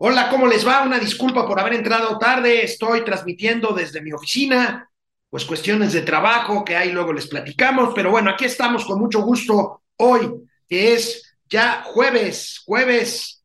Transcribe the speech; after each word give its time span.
Hola, 0.00 0.30
¿cómo 0.30 0.46
les 0.46 0.64
va? 0.66 0.84
Una 0.84 1.00
disculpa 1.00 1.44
por 1.44 1.58
haber 1.58 1.74
entrado 1.74 2.18
tarde. 2.18 2.62
Estoy 2.62 3.04
transmitiendo 3.04 3.72
desde 3.72 4.00
mi 4.00 4.12
oficina, 4.12 4.88
pues 5.28 5.44
cuestiones 5.44 5.92
de 5.92 6.02
trabajo 6.02 6.64
que 6.64 6.76
ahí 6.76 6.92
luego 6.92 7.12
les 7.12 7.26
platicamos. 7.26 7.92
Pero 7.96 8.12
bueno, 8.12 8.30
aquí 8.30 8.44
estamos 8.44 8.84
con 8.84 9.00
mucho 9.00 9.22
gusto 9.22 9.82
hoy, 9.96 10.30
que 10.68 10.94
es 10.94 11.36
ya 11.48 11.82
jueves, 11.84 12.62
jueves 12.64 13.42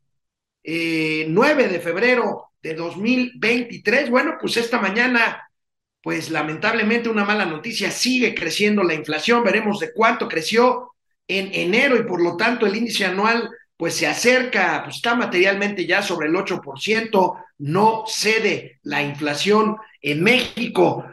eh, 0.63 1.25
9 1.27 1.69
de 1.69 1.79
febrero 1.79 2.51
de 2.61 2.75
2023. 2.75 4.11
Bueno, 4.11 4.35
pues 4.39 4.55
esta 4.57 4.79
mañana, 4.79 5.49
pues 6.03 6.29
lamentablemente 6.29 7.09
una 7.09 7.25
mala 7.25 7.45
noticia, 7.45 7.89
sigue 7.89 8.35
creciendo 8.35 8.83
la 8.83 8.93
inflación. 8.93 9.43
Veremos 9.43 9.79
de 9.79 9.91
cuánto 9.91 10.27
creció 10.27 10.93
en 11.27 11.51
enero 11.51 11.97
y 11.97 12.03
por 12.03 12.21
lo 12.21 12.37
tanto 12.37 12.67
el 12.67 12.75
índice 12.75 13.05
anual 13.05 13.49
pues 13.77 13.95
se 13.95 14.07
acerca, 14.07 14.81
pues 14.83 14.97
está 14.97 15.15
materialmente 15.15 15.85
ya 15.85 16.01
sobre 16.01 16.27
el 16.27 16.35
8%, 16.35 17.35
no 17.59 18.03
cede 18.07 18.79
la 18.83 19.01
inflación 19.01 19.77
en 20.01 20.23
México. 20.23 21.05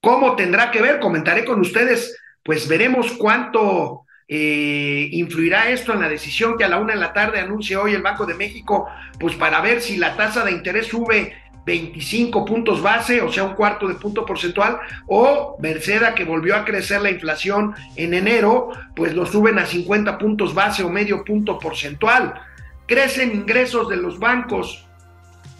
¿Cómo 0.00 0.36
tendrá 0.36 0.70
que 0.70 0.82
ver? 0.82 0.98
Comentaré 0.98 1.44
con 1.44 1.60
ustedes, 1.60 2.16
pues 2.42 2.68
veremos 2.68 3.12
cuánto 3.12 4.06
eh, 4.26 5.08
influirá 5.12 5.70
esto 5.70 5.92
en 5.92 6.00
la 6.00 6.08
decisión 6.08 6.56
que 6.56 6.64
a 6.64 6.68
la 6.68 6.78
una 6.78 6.94
de 6.94 7.00
la 7.00 7.12
tarde 7.12 7.40
anuncia 7.40 7.80
hoy 7.80 7.94
el 7.94 8.02
Banco 8.02 8.26
de 8.26 8.34
México, 8.34 8.88
pues 9.18 9.34
para 9.34 9.60
ver 9.60 9.80
si 9.80 9.96
la 9.96 10.16
tasa 10.16 10.44
de 10.44 10.52
interés 10.52 10.86
sube 10.86 11.34
25 11.66 12.44
puntos 12.44 12.82
base, 12.82 13.20
o 13.20 13.30
sea, 13.30 13.44
un 13.44 13.54
cuarto 13.54 13.86
de 13.86 13.94
punto 13.94 14.24
porcentual, 14.24 14.78
o 15.06 15.56
Merced 15.60 16.02
que 16.14 16.24
volvió 16.24 16.56
a 16.56 16.64
crecer 16.64 17.00
la 17.00 17.10
inflación 17.10 17.74
en 17.96 18.14
enero, 18.14 18.70
pues 18.96 19.14
lo 19.14 19.26
suben 19.26 19.58
a 19.58 19.66
50 19.66 20.18
puntos 20.18 20.54
base 20.54 20.82
o 20.82 20.88
medio 20.88 21.24
punto 21.24 21.58
porcentual. 21.58 22.34
Crecen 22.86 23.32
ingresos 23.32 23.88
de 23.88 23.96
los 23.96 24.18
bancos. 24.18 24.86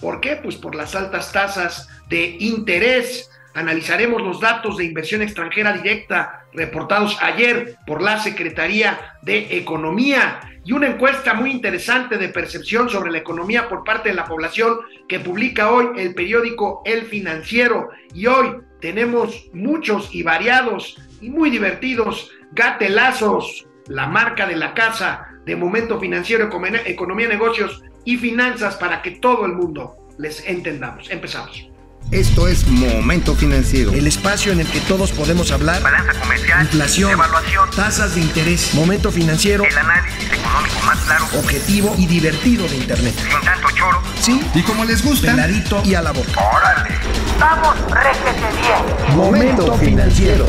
¿Por 0.00 0.20
qué? 0.20 0.36
Pues 0.36 0.56
por 0.56 0.74
las 0.74 0.94
altas 0.94 1.32
tasas 1.32 1.88
de 2.08 2.36
interés. 2.40 3.30
Analizaremos 3.54 4.22
los 4.22 4.40
datos 4.40 4.76
de 4.76 4.84
inversión 4.84 5.22
extranjera 5.22 5.72
directa 5.72 6.44
reportados 6.52 7.18
ayer 7.20 7.76
por 7.86 8.02
la 8.02 8.18
Secretaría 8.18 9.16
de 9.22 9.58
Economía 9.58 10.40
y 10.64 10.72
una 10.72 10.88
encuesta 10.88 11.34
muy 11.34 11.50
interesante 11.50 12.18
de 12.18 12.28
percepción 12.28 12.88
sobre 12.88 13.10
la 13.10 13.18
economía 13.18 13.68
por 13.68 13.84
parte 13.84 14.10
de 14.10 14.14
la 14.14 14.24
población 14.24 14.78
que 15.08 15.20
publica 15.20 15.70
hoy 15.70 15.88
el 15.96 16.14
periódico 16.14 16.82
El 16.84 17.06
Financiero. 17.06 17.88
Y 18.14 18.26
hoy 18.26 18.56
tenemos 18.80 19.48
muchos 19.52 20.14
y 20.14 20.22
variados 20.22 20.98
y 21.20 21.30
muy 21.30 21.50
divertidos 21.50 22.30
gatelazos, 22.52 23.66
la 23.86 24.06
marca 24.06 24.46
de 24.46 24.56
la 24.56 24.74
casa 24.74 25.28
de 25.44 25.56
Momento 25.56 25.98
Financiero, 25.98 26.50
Economía, 26.84 27.28
Negocios 27.28 27.82
y 28.04 28.16
Finanzas 28.16 28.76
para 28.76 29.02
que 29.02 29.12
todo 29.12 29.46
el 29.46 29.52
mundo 29.52 29.96
les 30.18 30.46
entendamos. 30.46 31.10
Empezamos. 31.10 31.69
Esto 32.10 32.48
es 32.48 32.66
Momento 32.66 33.36
Financiero. 33.36 33.92
El 33.92 34.08
espacio 34.08 34.50
en 34.50 34.58
el 34.58 34.66
que 34.66 34.80
todos 34.80 35.12
podemos 35.12 35.52
hablar. 35.52 35.80
Balanza 35.80 36.20
comercial. 36.20 36.62
Inflación. 36.62 37.12
Evaluación. 37.12 37.70
Tasas 37.70 38.16
de 38.16 38.22
interés. 38.22 38.74
Momento 38.74 39.12
Financiero. 39.12 39.62
El 39.62 39.78
análisis 39.78 40.24
económico 40.24 40.80
más 40.84 40.98
claro. 41.04 41.26
Objetivo 41.38 41.94
y 41.98 42.06
divertido 42.06 42.66
de 42.66 42.78
Internet. 42.78 43.14
Sin 43.14 43.40
tanto 43.42 43.68
choro. 43.76 44.02
Sí. 44.20 44.40
Y 44.56 44.62
como 44.62 44.84
les 44.84 45.04
gusta. 45.04 45.30
Peladito 45.30 45.82
y 45.84 45.94
a 45.94 46.02
la 46.02 46.10
boca. 46.10 46.32
Órale. 46.52 46.96
Vamos, 47.38 47.76
réjete 47.92 48.56
bien. 48.60 49.16
Momento 49.16 49.78
Financiero. 49.78 50.46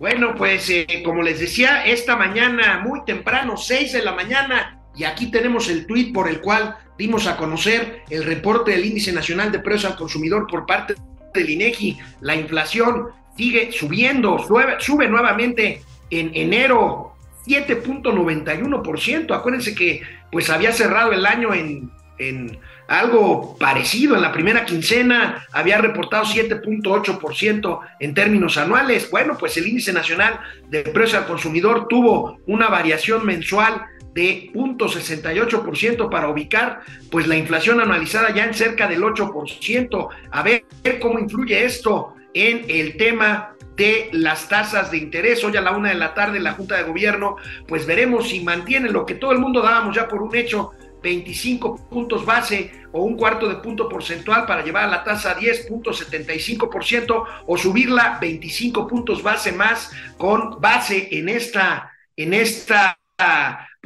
Bueno, 0.00 0.34
pues 0.36 0.68
eh, 0.70 1.02
como 1.04 1.22
les 1.22 1.38
decía, 1.38 1.86
esta 1.86 2.16
mañana, 2.16 2.80
muy 2.80 3.04
temprano, 3.04 3.56
6 3.56 3.92
de 3.92 4.02
la 4.02 4.12
mañana, 4.12 4.80
y 4.96 5.04
aquí 5.04 5.30
tenemos 5.30 5.68
el 5.68 5.86
tuit 5.86 6.12
por 6.12 6.28
el 6.28 6.40
cual 6.40 6.76
dimos 6.98 7.26
a 7.26 7.36
conocer 7.36 8.02
el 8.10 8.24
reporte 8.24 8.72
del 8.72 8.84
Índice 8.84 9.12
Nacional 9.12 9.52
de 9.52 9.58
Precios 9.58 9.92
al 9.92 9.98
Consumidor 9.98 10.46
por 10.46 10.66
parte 10.66 10.94
del 11.34 11.50
INEGI. 11.50 11.98
La 12.20 12.34
inflación 12.34 13.08
sigue 13.36 13.70
subiendo, 13.72 14.38
sube, 14.38 14.76
sube 14.78 15.08
nuevamente 15.08 15.82
en 16.10 16.30
enero 16.34 17.12
7.91%. 17.46 19.34
Acuérdense 19.34 19.74
que 19.74 20.02
pues 20.32 20.50
había 20.50 20.72
cerrado 20.72 21.12
el 21.12 21.26
año 21.26 21.54
en, 21.54 21.90
en 22.18 22.58
algo 22.88 23.56
parecido. 23.58 24.16
En 24.16 24.22
la 24.22 24.32
primera 24.32 24.64
quincena 24.64 25.46
había 25.52 25.78
reportado 25.78 26.24
7.8% 26.24 27.80
en 28.00 28.14
términos 28.14 28.56
anuales. 28.56 29.10
Bueno, 29.10 29.36
pues 29.38 29.56
el 29.56 29.66
índice 29.66 29.92
nacional 29.92 30.40
de 30.68 30.82
precios 30.82 31.22
al 31.22 31.28
consumidor 31.28 31.88
tuvo 31.88 32.38
una 32.46 32.68
variación 32.68 33.24
mensual 33.24 33.84
de 34.16 34.50
0.68% 34.54 36.10
para 36.10 36.30
ubicar 36.30 36.80
pues 37.10 37.26
la 37.26 37.36
inflación 37.36 37.80
anualizada 37.80 38.34
ya 38.34 38.44
en 38.44 38.54
cerca 38.54 38.88
del 38.88 39.02
8%. 39.02 40.08
A 40.32 40.42
ver 40.42 40.64
cómo 41.02 41.18
influye 41.18 41.64
esto 41.64 42.14
en 42.32 42.64
el 42.68 42.96
tema 42.96 43.54
de 43.76 44.08
las 44.12 44.48
tasas 44.48 44.90
de 44.90 44.96
interés. 44.96 45.44
Hoy 45.44 45.54
a 45.58 45.60
la 45.60 45.76
una 45.76 45.90
de 45.90 45.96
la 45.96 46.14
tarde 46.14 46.40
la 46.40 46.52
Junta 46.52 46.78
de 46.78 46.84
Gobierno, 46.84 47.36
pues 47.68 47.84
veremos 47.84 48.30
si 48.30 48.40
mantiene 48.42 48.88
lo 48.88 49.04
que 49.04 49.16
todo 49.16 49.32
el 49.32 49.38
mundo 49.38 49.60
dábamos 49.60 49.94
ya 49.94 50.08
por 50.08 50.22
un 50.22 50.34
hecho, 50.34 50.70
25 51.02 51.88
puntos 51.90 52.24
base 52.24 52.72
o 52.92 53.02
un 53.02 53.18
cuarto 53.18 53.46
de 53.48 53.56
punto 53.56 53.86
porcentual 53.86 54.46
para 54.46 54.64
llevar 54.64 54.84
a 54.84 54.88
la 54.88 55.04
tasa 55.04 55.32
a 55.32 55.38
10.75% 55.38 57.24
o 57.46 57.58
subirla 57.58 58.16
25 58.18 58.88
puntos 58.88 59.22
base 59.22 59.52
más 59.52 59.92
con 60.16 60.58
base 60.58 61.06
en 61.10 61.28
esta, 61.28 61.92
en 62.16 62.32
esta 62.32 62.98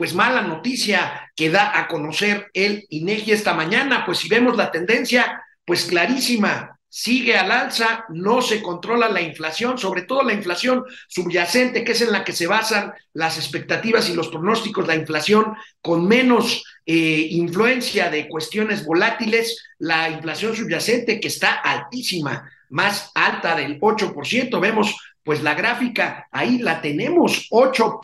pues 0.01 0.15
mala 0.15 0.41
noticia 0.41 1.31
que 1.37 1.51
da 1.51 1.79
a 1.79 1.87
conocer 1.87 2.49
el 2.55 2.87
INEGI 2.89 3.33
esta 3.33 3.53
mañana, 3.53 4.07
pues 4.07 4.17
si 4.17 4.31
vemos 4.31 4.57
la 4.57 4.71
tendencia, 4.71 5.43
pues 5.63 5.85
clarísima, 5.85 6.79
sigue 6.89 7.37
al 7.37 7.53
alza, 7.53 8.07
no 8.09 8.41
se 8.41 8.63
controla 8.63 9.11
la 9.11 9.21
inflación, 9.21 9.77
sobre 9.77 10.05
todo 10.05 10.23
la 10.23 10.33
inflación 10.33 10.85
subyacente, 11.07 11.85
que 11.85 11.93
es 11.93 12.01
en 12.01 12.13
la 12.13 12.25
que 12.25 12.33
se 12.33 12.47
basan 12.47 12.95
las 13.13 13.37
expectativas 13.37 14.09
y 14.09 14.15
los 14.15 14.29
pronósticos, 14.29 14.87
la 14.87 14.95
inflación 14.95 15.55
con 15.83 16.09
menos 16.09 16.65
eh, 16.87 17.27
influencia 17.33 18.09
de 18.09 18.27
cuestiones 18.27 18.87
volátiles, 18.87 19.63
la 19.77 20.09
inflación 20.09 20.57
subyacente 20.57 21.21
que 21.21 21.29
está 21.29 21.53
altísima, 21.53 22.51
más 22.71 23.11
alta 23.15 23.55
del 23.55 23.79
8%, 23.79 24.61
vemos 24.61 24.97
pues 25.23 25.43
la 25.43 25.53
gráfica, 25.53 26.27
ahí 26.33 26.57
la 26.57 26.81
tenemos, 26.81 27.49
8. 27.51 27.99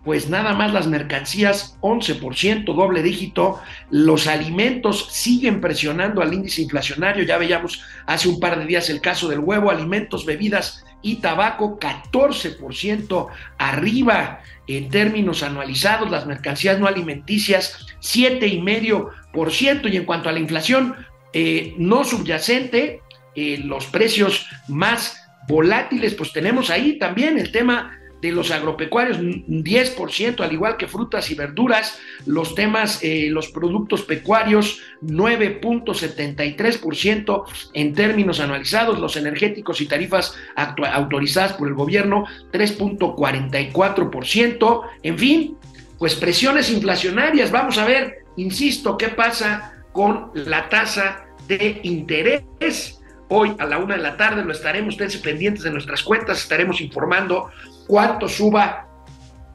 Pues 0.03 0.29
nada 0.29 0.53
más 0.53 0.71
las 0.71 0.85
mercancías 0.85 1.79
11%, 1.81 2.75
doble 2.75 3.01
dígito, 3.01 3.59
los 3.89 4.27
alimentos 4.27 5.07
siguen 5.11 5.59
presionando 5.59 6.21
al 6.21 6.31
índice 6.31 6.61
inflacionario, 6.61 7.23
ya 7.23 7.39
veíamos 7.39 7.81
hace 8.05 8.29
un 8.29 8.39
par 8.39 8.59
de 8.59 8.67
días 8.67 8.91
el 8.91 9.01
caso 9.01 9.27
del 9.27 9.39
huevo, 9.39 9.71
alimentos, 9.71 10.23
bebidas 10.23 10.84
y 11.05 11.17
tabaco 11.17 11.79
14% 11.79 13.27
arriba 13.59 14.41
en 14.65 14.89
términos 14.89 15.43
anualizados, 15.43 16.09
las 16.09 16.25
mercancías 16.25 16.79
no 16.79 16.87
alimenticias 16.87 17.85
7,5% 18.01 19.93
y 19.93 19.97
en 19.97 20.05
cuanto 20.05 20.29
a 20.29 20.31
la 20.31 20.39
inflación 20.39 20.95
eh, 21.31 21.75
no 21.77 22.03
subyacente, 22.05 23.01
eh, 23.35 23.61
los 23.63 23.85
precios 23.85 24.47
más 24.67 25.21
volátiles, 25.47 26.15
pues 26.15 26.33
tenemos 26.33 26.71
ahí 26.71 26.97
también 26.97 27.37
el 27.37 27.51
tema 27.51 27.95
de 28.21 28.31
los 28.31 28.51
agropecuarios, 28.51 29.17
un 29.19 29.63
10%, 29.63 30.41
al 30.41 30.53
igual 30.53 30.77
que 30.77 30.87
frutas 30.87 31.29
y 31.31 31.35
verduras, 31.35 31.99
los 32.25 32.55
temas, 32.55 33.03
eh, 33.03 33.27
los 33.29 33.49
productos 33.49 34.03
pecuarios, 34.03 34.79
9.73% 35.03 37.43
en 37.73 37.93
términos 37.93 38.39
anualizados, 38.39 38.97
los 38.99 39.17
energéticos 39.17 39.81
y 39.81 39.87
tarifas 39.87 40.33
autorizadas 40.55 41.51
por 41.53 41.67
el 41.67 41.75
gobierno, 41.75 42.25
3.44%, 42.51 44.81
en 45.03 45.19
fin, 45.19 45.57
pues 45.97 46.15
presiones 46.15 46.71
inflacionarias. 46.71 47.51
Vamos 47.51 47.77
a 47.77 47.85
ver, 47.85 48.23
insisto, 48.37 48.97
qué 48.97 49.09
pasa 49.09 49.73
con 49.91 50.31
la 50.33 50.69
tasa 50.69 51.25
de 51.47 51.81
interés. 51.83 53.01
Hoy 53.27 53.55
a 53.57 53.65
la 53.65 53.79
una 53.79 53.95
de 53.95 54.03
la 54.03 54.17
tarde 54.17 54.43
lo 54.43 54.51
estaremos, 54.51 54.93
ustedes 54.93 55.17
pendientes 55.17 55.63
de 55.63 55.71
nuestras 55.71 56.03
cuentas, 56.03 56.41
estaremos 56.41 56.79
informando 56.79 57.49
cuánto 57.87 58.27
suba 58.27 58.87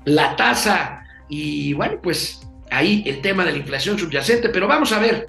la 0.04 0.36
tasa 0.36 1.04
y 1.28 1.72
bueno, 1.74 1.98
pues 2.02 2.46
ahí 2.70 3.02
el 3.06 3.20
tema 3.20 3.44
de 3.44 3.52
la 3.52 3.58
inflación 3.58 3.98
subyacente, 3.98 4.48
pero 4.48 4.66
vamos 4.66 4.92
a 4.92 4.98
ver, 4.98 5.26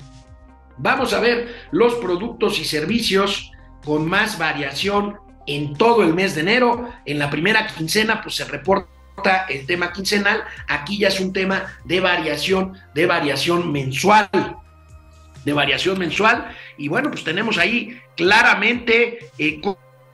vamos 0.78 1.14
a 1.14 1.20
ver 1.20 1.68
los 1.72 1.96
productos 1.96 2.60
y 2.60 2.66
servicios 2.66 3.52
con 3.84 4.08
más 4.08 4.38
variación 4.38 5.18
en 5.48 5.76
todo 5.76 6.04
el 6.04 6.14
mes 6.14 6.36
de 6.36 6.42
enero. 6.42 6.90
En 7.06 7.20
la 7.20 7.30
primera 7.30 7.68
quincena 7.68 8.22
pues 8.22 8.36
se 8.36 8.46
reporta 8.46 9.46
el 9.50 9.66
tema 9.66 9.92
quincenal, 9.92 10.44
aquí 10.68 10.98
ya 10.98 11.10
es 11.10 11.20
un 11.20 11.34
tema 11.34 11.66
de 11.86 12.00
variación, 12.00 12.78
de 12.94 13.06
variación 13.06 13.72
mensual, 13.72 14.30
de 15.46 15.54
variación 15.54 16.00
mensual. 16.00 16.56
Y 16.78 16.88
bueno, 16.88 17.12
pues 17.12 17.24
tenemos 17.24 17.58
ahí 17.58 18.00
claramente 18.16 19.32
eh, 19.38 19.62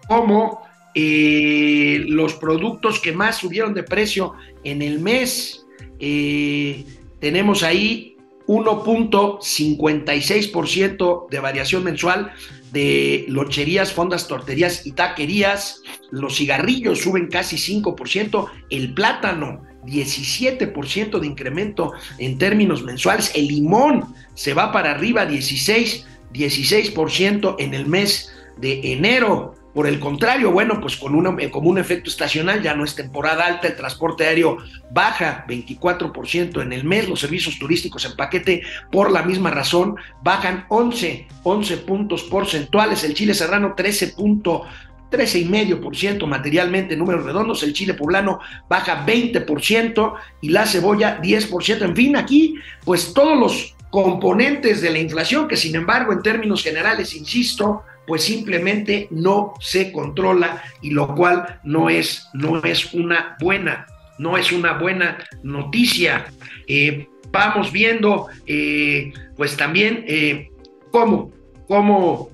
cómo 0.08 0.67
eh, 0.96 2.04
los 2.08 2.36
productos 2.36 3.00
que 3.00 3.12
más 3.12 3.38
subieron 3.38 3.74
de 3.74 3.84
precio 3.84 4.34
en 4.64 4.82
el 4.82 5.00
mes. 5.00 5.66
Eh, 6.00 6.86
tenemos 7.20 7.64
ahí 7.64 8.18
1.56% 8.48 11.30
de 11.30 11.40
variación 11.40 11.84
mensual 11.84 12.32
de 12.72 13.26
locherías, 13.28 13.92
fondas, 13.94 14.28
torterías 14.28 14.86
y 14.86 14.92
taquerías. 14.94 15.82
Los 16.12 16.38
cigarrillos 16.38 17.02
suben 17.02 17.28
casi 17.28 17.58
5%. 17.58 18.48
El 18.70 18.94
plátano, 18.94 19.64
17% 19.86 21.20
de 21.20 21.28
incremento 21.28 21.92
en 22.18 22.38
términos 22.38 22.84
mensuales. 22.84 23.32
El 23.36 23.48
limón 23.48 24.14
se 24.34 24.54
va 24.54 24.72
para 24.72 24.92
arriba, 24.92 25.26
16, 25.26 26.06
16% 26.34 27.56
en 27.60 27.74
el 27.74 27.86
mes 27.86 28.32
de 28.58 28.94
enero. 28.94 29.56
Por 29.78 29.86
el 29.86 30.00
contrario, 30.00 30.52
bueno, 30.52 30.82
pues 30.82 30.98
con 30.98 31.14
una, 31.14 31.40
eh, 31.40 31.52
como 31.52 31.70
un 31.70 31.78
efecto 31.78 32.10
estacional, 32.10 32.64
ya 32.64 32.74
no 32.74 32.84
es 32.84 32.96
temporada 32.96 33.46
alta, 33.46 33.68
el 33.68 33.76
transporte 33.76 34.26
aéreo 34.26 34.58
baja 34.90 35.46
24% 35.48 36.64
en 36.64 36.74
el 36.74 36.84
mes, 36.84 37.08
los 37.08 37.20
servicios 37.20 37.60
turísticos 37.60 38.04
en 38.06 38.16
paquete 38.16 38.64
por 38.92 39.12
la 39.12 39.22
misma 39.22 39.52
razón 39.52 39.96
bajan 40.24 40.66
11, 40.70 41.28
11 41.44 41.78
puntos 41.78 42.24
porcentuales, 42.24 43.04
el 43.04 43.14
chile 43.14 43.36
serrano 43.36 43.76
13 43.78 44.16
13,5% 44.16 46.26
materialmente, 46.26 46.98
números 46.98 47.24
redondos, 47.24 47.62
el 47.62 47.74
chile 47.74 47.94
poblano 47.94 48.40
baja 48.68 49.06
20% 49.06 50.14
y 50.42 50.50
la 50.50 50.66
cebolla 50.66 51.22
10%. 51.22 51.84
En 51.84 51.96
fin, 51.96 52.16
aquí 52.16 52.56
pues 52.84 53.14
todos 53.14 53.38
los 53.38 53.76
componentes 53.92 54.82
de 54.82 54.90
la 54.90 54.98
inflación 54.98 55.48
que 55.48 55.56
sin 55.56 55.76
embargo 55.76 56.14
en 56.14 56.24
términos 56.24 56.64
generales, 56.64 57.14
insisto, 57.14 57.84
pues 58.08 58.24
simplemente 58.24 59.08
no 59.12 59.54
se 59.60 59.92
controla 59.92 60.64
y 60.82 60.92
lo 60.92 61.14
cual 61.14 61.60
no 61.66 61.90
es, 61.90 62.28
no 62.34 62.64
es 62.64 62.94
una 62.94 63.36
buena, 63.40 63.86
no 64.18 64.38
es 64.38 64.52
una 64.54 64.74
buena 64.74 65.18
noticia. 65.44 66.26
Eh, 66.68 67.08
vamos 67.30 67.72
viendo 67.74 68.28
eh, 68.46 69.12
pues 69.36 69.58
también 69.58 70.06
eh, 70.08 70.50
cómo, 70.92 71.32
cómo 71.68 72.32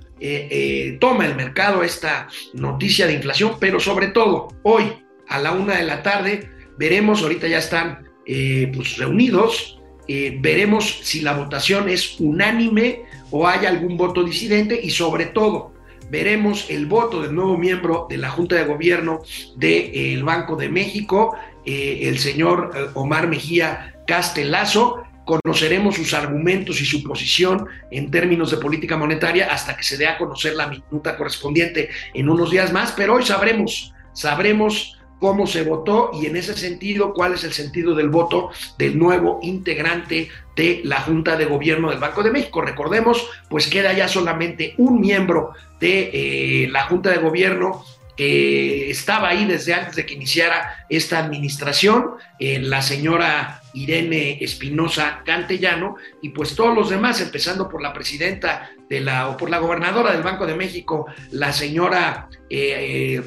toma 1.02 1.26
el 1.26 1.36
mercado 1.36 1.84
esta 1.84 2.30
noticia 2.54 3.08
de 3.08 3.14
inflación, 3.14 3.58
pero 3.60 3.82
sobre 3.82 4.08
todo 4.08 4.48
hoy 4.64 4.84
a 5.28 5.38
la 5.38 5.52
una 5.52 5.76
de 5.76 5.84
la 5.84 6.02
tarde 6.02 6.50
veremos, 6.78 7.24
ahorita 7.24 7.46
ya 7.50 7.58
están 7.58 8.08
pues 8.26 8.96
reunidos, 8.96 9.82
veremos 10.08 11.00
si 11.02 11.20
la 11.20 11.34
votación 11.34 11.90
es 11.90 12.18
unánime 12.22 13.02
o 13.34 13.48
hay 13.48 13.66
algún 13.66 13.98
voto 13.98 14.24
disidente 14.24 14.80
y 14.82 14.92
sobre 14.92 15.26
todo 15.26 15.74
veremos 16.10 16.70
el 16.70 16.86
voto 16.86 17.24
del 17.24 17.34
nuevo 17.34 17.58
miembro 17.58 18.06
de 18.08 18.18
la 18.18 18.30
Junta 18.30 18.56
de 18.56 18.66
Gobierno 18.66 19.22
del 19.56 20.24
Banco 20.24 20.56
de 20.56 20.70
México, 20.70 21.36
eh, 21.66 22.02
el 22.04 22.20
señor 22.20 22.72
eh, 22.76 22.86
Omar 22.94 23.28
Mejía 23.28 23.96
Castelazo. 24.06 25.04
Conoceremos 25.26 25.96
sus 25.96 26.14
argumentos 26.14 26.80
y 26.82 26.86
su 26.86 27.02
posición 27.02 27.66
en 27.90 28.12
términos 28.12 28.52
de 28.52 28.58
política 28.58 28.98
monetaria 28.98 29.52
hasta 29.52 29.76
que 29.76 29.84
se 29.84 29.98
dé 29.98 30.06
a 30.06 30.18
conocer 30.18 30.54
la 30.54 30.68
minuta 30.68 31.18
correspondiente 31.18 31.90
en 32.14 32.30
unos 32.30 32.52
días 32.52 32.72
más, 32.72 32.92
pero 32.92 33.16
hoy 33.16 33.26
sabremos, 33.26 33.94
sabremos 34.12 35.00
cómo 35.24 35.48
se 35.48 35.64
votó 35.64 36.12
y 36.14 36.26
en 36.26 36.36
ese 36.36 36.54
sentido 36.54 37.14
cuál 37.14 37.36
es 37.36 37.46
el 37.46 37.54
sentido 37.54 37.96
del 37.96 38.10
voto 38.10 38.50
del 38.78 39.00
nuevo 39.00 39.40
integrante 39.42 40.28
de 40.54 40.82
la 40.84 41.00
Junta 41.00 41.38
de 41.38 41.46
Gobierno 41.46 41.90
del 41.90 42.00
Banco 42.00 42.24
de 42.24 42.32
México. 42.32 42.60
Recordemos, 42.60 43.26
pues 43.48 43.68
queda 43.68 43.94
ya 43.94 44.10
solamente 44.10 44.74
un 44.78 45.00
miembro 45.00 45.54
de 45.80 46.10
eh, 46.12 46.68
la 46.68 46.88
Junta 46.88 47.10
de 47.10 47.20
Gobierno 47.20 47.86
que 48.18 48.92
estaba 48.92 49.30
ahí 49.30 49.46
desde 49.46 49.74
antes 49.74 49.96
de 49.96 50.06
que 50.06 50.14
iniciara 50.14 50.86
esta 50.90 51.20
administración, 51.20 52.16
eh, 52.38 52.60
la 52.60 52.82
señora 52.82 53.62
Irene 53.74 54.40
Espinosa 54.44 55.22
Cantellano, 55.26 55.96
y 56.22 56.30
pues 56.30 56.54
todos 56.54 56.76
los 56.76 56.90
demás, 56.90 57.22
empezando 57.22 57.70
por 57.70 57.82
la 57.82 57.94
presidenta 57.94 58.72
de 58.90 59.00
la, 59.00 59.30
o 59.30 59.38
por 59.38 59.50
la 59.50 59.60
gobernadora 59.60 60.12
del 60.12 60.22
Banco 60.22 60.46
de 60.46 60.56
México, 60.56 61.06
la 61.32 61.54
señora 61.54 62.28
eh, 62.50 63.24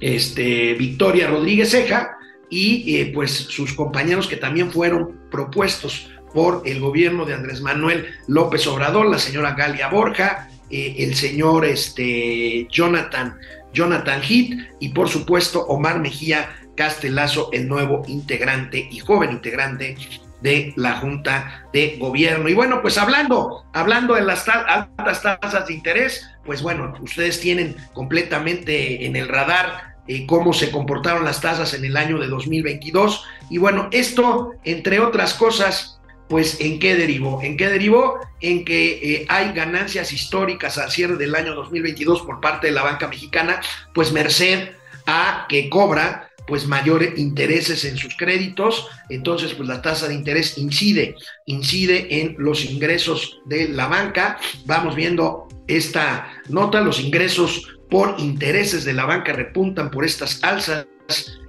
este, 0.00 0.74
Victoria 0.74 1.28
Rodríguez 1.28 1.70
Ceja 1.70 2.18
y 2.50 2.96
eh, 2.96 3.10
pues 3.14 3.32
sus 3.32 3.74
compañeros 3.74 4.26
que 4.26 4.36
también 4.36 4.70
fueron 4.70 5.18
propuestos 5.30 6.10
por 6.32 6.62
el 6.64 6.80
gobierno 6.80 7.24
de 7.24 7.34
Andrés 7.34 7.60
Manuel 7.60 8.06
López 8.26 8.66
Obrador, 8.66 9.06
la 9.06 9.18
señora 9.18 9.54
Galia 9.54 9.88
Borja, 9.88 10.48
eh, 10.70 10.96
el 10.98 11.14
señor 11.14 11.64
este, 11.64 12.66
Jonathan, 12.70 13.38
Jonathan 13.72 14.22
Heath 14.22 14.58
y 14.80 14.90
por 14.90 15.08
supuesto 15.08 15.60
Omar 15.66 16.00
Mejía 16.00 16.50
Castelazo, 16.76 17.50
el 17.52 17.68
nuevo 17.68 18.02
integrante 18.06 18.88
y 18.90 19.00
joven 19.00 19.32
integrante 19.32 19.96
de 20.40 20.72
la 20.76 20.96
Junta 20.98 21.66
de 21.72 21.96
Gobierno. 21.98 22.48
Y 22.48 22.54
bueno, 22.54 22.80
pues 22.80 22.96
hablando, 22.98 23.64
hablando 23.72 24.14
de 24.14 24.22
las 24.22 24.48
altas 24.48 25.22
tasas 25.22 25.66
de 25.66 25.74
interés, 25.74 26.28
pues 26.44 26.62
bueno, 26.62 26.94
ustedes 27.00 27.40
tienen 27.40 27.76
completamente 27.92 29.04
en 29.06 29.16
el 29.16 29.28
radar 29.28 29.87
cómo 30.26 30.52
se 30.52 30.70
comportaron 30.70 31.24
las 31.24 31.40
tasas 31.40 31.74
en 31.74 31.84
el 31.84 31.96
año 31.96 32.18
de 32.18 32.28
2022. 32.28 33.24
Y 33.50 33.58
bueno, 33.58 33.88
esto, 33.92 34.52
entre 34.64 35.00
otras 35.00 35.34
cosas, 35.34 36.00
pues 36.28 36.60
¿en 36.60 36.78
qué 36.78 36.94
derivó? 36.94 37.42
¿En 37.42 37.56
qué 37.56 37.68
derivó? 37.68 38.18
En 38.40 38.64
que 38.64 39.14
eh, 39.14 39.26
hay 39.28 39.52
ganancias 39.52 40.12
históricas 40.12 40.78
al 40.78 40.90
cierre 40.90 41.16
del 41.16 41.34
año 41.34 41.54
2022 41.54 42.22
por 42.22 42.40
parte 42.40 42.68
de 42.68 42.74
la 42.74 42.82
banca 42.82 43.08
mexicana, 43.08 43.60
pues 43.94 44.12
merced 44.12 44.70
a 45.06 45.46
que 45.48 45.70
cobra 45.70 46.30
pues 46.46 46.66
mayores 46.66 47.18
intereses 47.18 47.84
en 47.84 47.98
sus 47.98 48.16
créditos, 48.16 48.88
entonces 49.10 49.52
pues 49.52 49.68
la 49.68 49.82
tasa 49.82 50.08
de 50.08 50.14
interés 50.14 50.56
incide, 50.56 51.14
incide 51.44 52.22
en 52.22 52.36
los 52.38 52.64
ingresos 52.64 53.40
de 53.44 53.68
la 53.68 53.86
banca. 53.86 54.38
Vamos 54.64 54.96
viendo 54.96 55.46
esta 55.66 56.42
nota, 56.48 56.80
los 56.80 57.00
ingresos 57.00 57.77
por 57.90 58.16
intereses 58.18 58.84
de 58.84 58.92
la 58.92 59.06
banca 59.06 59.32
repuntan 59.32 59.90
por 59.90 60.04
estas 60.04 60.42
alzas 60.42 60.86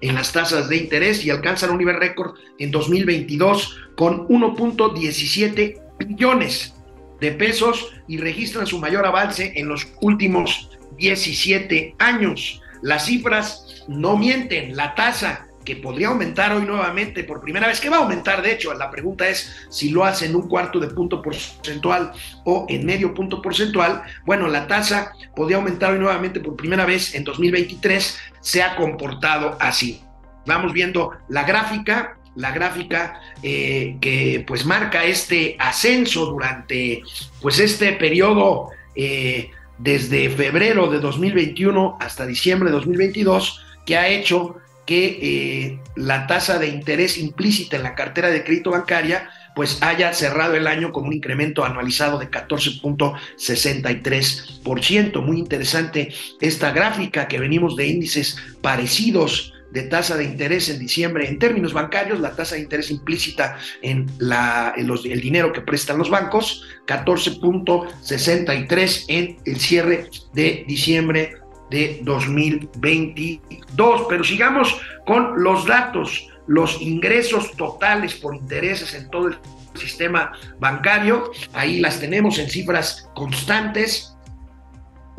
en 0.01 0.15
las 0.15 0.31
tasas 0.31 0.69
de 0.69 0.77
interés 0.77 1.25
y 1.25 1.29
alcanzan 1.29 1.71
un 1.71 1.79
nivel 1.79 1.97
récord 1.97 2.35
en 2.59 2.71
2022 2.71 3.77
con 3.95 4.27
1.17 4.27 5.81
billones 5.99 6.73
de 7.19 7.31
pesos 7.33 7.93
y 8.07 8.17
registran 8.17 8.65
su 8.65 8.79
mayor 8.79 9.05
avance 9.05 9.51
en 9.55 9.67
los 9.67 9.87
últimos 10.01 10.69
17 10.97 11.95
años. 11.99 12.61
Las 12.81 13.05
cifras 13.07 13.83
no 13.89 14.15
mienten, 14.15 14.77
la 14.77 14.95
tasa 14.95 15.48
que 15.63 15.75
podría 15.75 16.07
aumentar 16.07 16.53
hoy 16.53 16.65
nuevamente 16.65 17.23
por 17.23 17.41
primera 17.41 17.67
vez, 17.67 17.79
que 17.79 17.89
va 17.89 17.97
a 17.97 17.99
aumentar 17.99 18.41
de 18.41 18.53
hecho, 18.53 18.73
la 18.73 18.89
pregunta 18.89 19.27
es 19.27 19.67
si 19.69 19.89
lo 19.89 20.05
hace 20.05 20.25
en 20.25 20.35
un 20.35 20.47
cuarto 20.47 20.79
de 20.79 20.87
punto 20.87 21.21
porcentual 21.21 22.11
o 22.45 22.65
en 22.69 22.85
medio 22.85 23.13
punto 23.13 23.41
porcentual, 23.41 24.03
bueno, 24.25 24.47
la 24.47 24.67
tasa 24.67 25.13
podría 25.35 25.57
aumentar 25.57 25.93
hoy 25.93 25.99
nuevamente 25.99 26.39
por 26.39 26.55
primera 26.55 26.85
vez 26.85 27.13
en 27.15 27.23
2023, 27.23 28.19
se 28.39 28.63
ha 28.63 28.75
comportado 28.75 29.57
así. 29.59 30.01
Vamos 30.45 30.73
viendo 30.73 31.11
la 31.27 31.43
gráfica, 31.43 32.17
la 32.35 32.51
gráfica 32.51 33.19
eh, 33.43 33.97
que 34.01 34.43
pues 34.47 34.65
marca 34.65 35.03
este 35.03 35.55
ascenso 35.59 36.25
durante 36.25 37.03
pues 37.41 37.59
este 37.59 37.93
periodo 37.93 38.69
eh, 38.95 39.51
desde 39.77 40.29
febrero 40.29 40.87
de 40.87 40.99
2021 40.99 41.97
hasta 41.99 42.25
diciembre 42.25 42.69
de 42.69 42.75
2022 42.75 43.65
que 43.85 43.97
ha 43.97 44.07
hecho 44.07 44.57
que 44.89 45.19
eh, 45.21 45.79
la 45.95 46.25
tasa 46.25 46.57
de 46.57 46.67
interés 46.67 47.19
implícita 47.19 47.77
en 47.77 47.83
la 47.83 47.93
cartera 47.93 48.31
de 48.31 48.43
crédito 48.43 48.71
bancaria 48.71 49.29
pues 49.55 49.83
haya 49.83 50.11
cerrado 50.13 50.55
el 50.55 50.65
año 50.65 50.91
con 50.91 51.05
un 51.05 51.13
incremento 51.13 51.63
anualizado 51.63 52.17
de 52.17 52.31
14.63%. 52.31 55.21
Muy 55.21 55.37
interesante 55.37 56.11
esta 56.41 56.71
gráfica 56.71 57.27
que 57.27 57.37
venimos 57.37 57.75
de 57.75 57.85
índices 57.85 58.37
parecidos 58.63 59.53
de 59.69 59.83
tasa 59.83 60.17
de 60.17 60.23
interés 60.23 60.69
en 60.69 60.79
diciembre 60.79 61.29
en 61.29 61.37
términos 61.37 61.73
bancarios, 61.73 62.19
la 62.19 62.35
tasa 62.35 62.55
de 62.55 62.61
interés 62.61 62.89
implícita 62.89 63.59
en, 63.83 64.07
la, 64.17 64.73
el 64.75 65.21
dinero 65.21 65.53
que 65.53 65.61
prestan 65.61 65.99
los 65.99 66.09
bancos, 66.09 66.63
14.63 66.87 69.05
en 69.07 69.37
el 69.45 69.59
cierre 69.59 70.09
de 70.33 70.65
diciembre 70.67 71.35
de 71.69 71.99
2022. 72.03 74.05
Pero 74.09 74.23
sigamos 74.23 74.79
con 75.05 75.43
los 75.43 75.65
datos, 75.65 76.27
los 76.47 76.81
ingresos 76.81 77.51
totales 77.53 78.15
por 78.15 78.35
intereses 78.35 78.93
en 78.93 79.09
todo 79.09 79.27
el 79.27 79.37
sistema 79.75 80.31
bancario. 80.59 81.31
Ahí 81.53 81.79
las 81.79 81.99
tenemos 81.99 82.39
en 82.39 82.49
cifras 82.49 83.09
constantes 83.15 84.15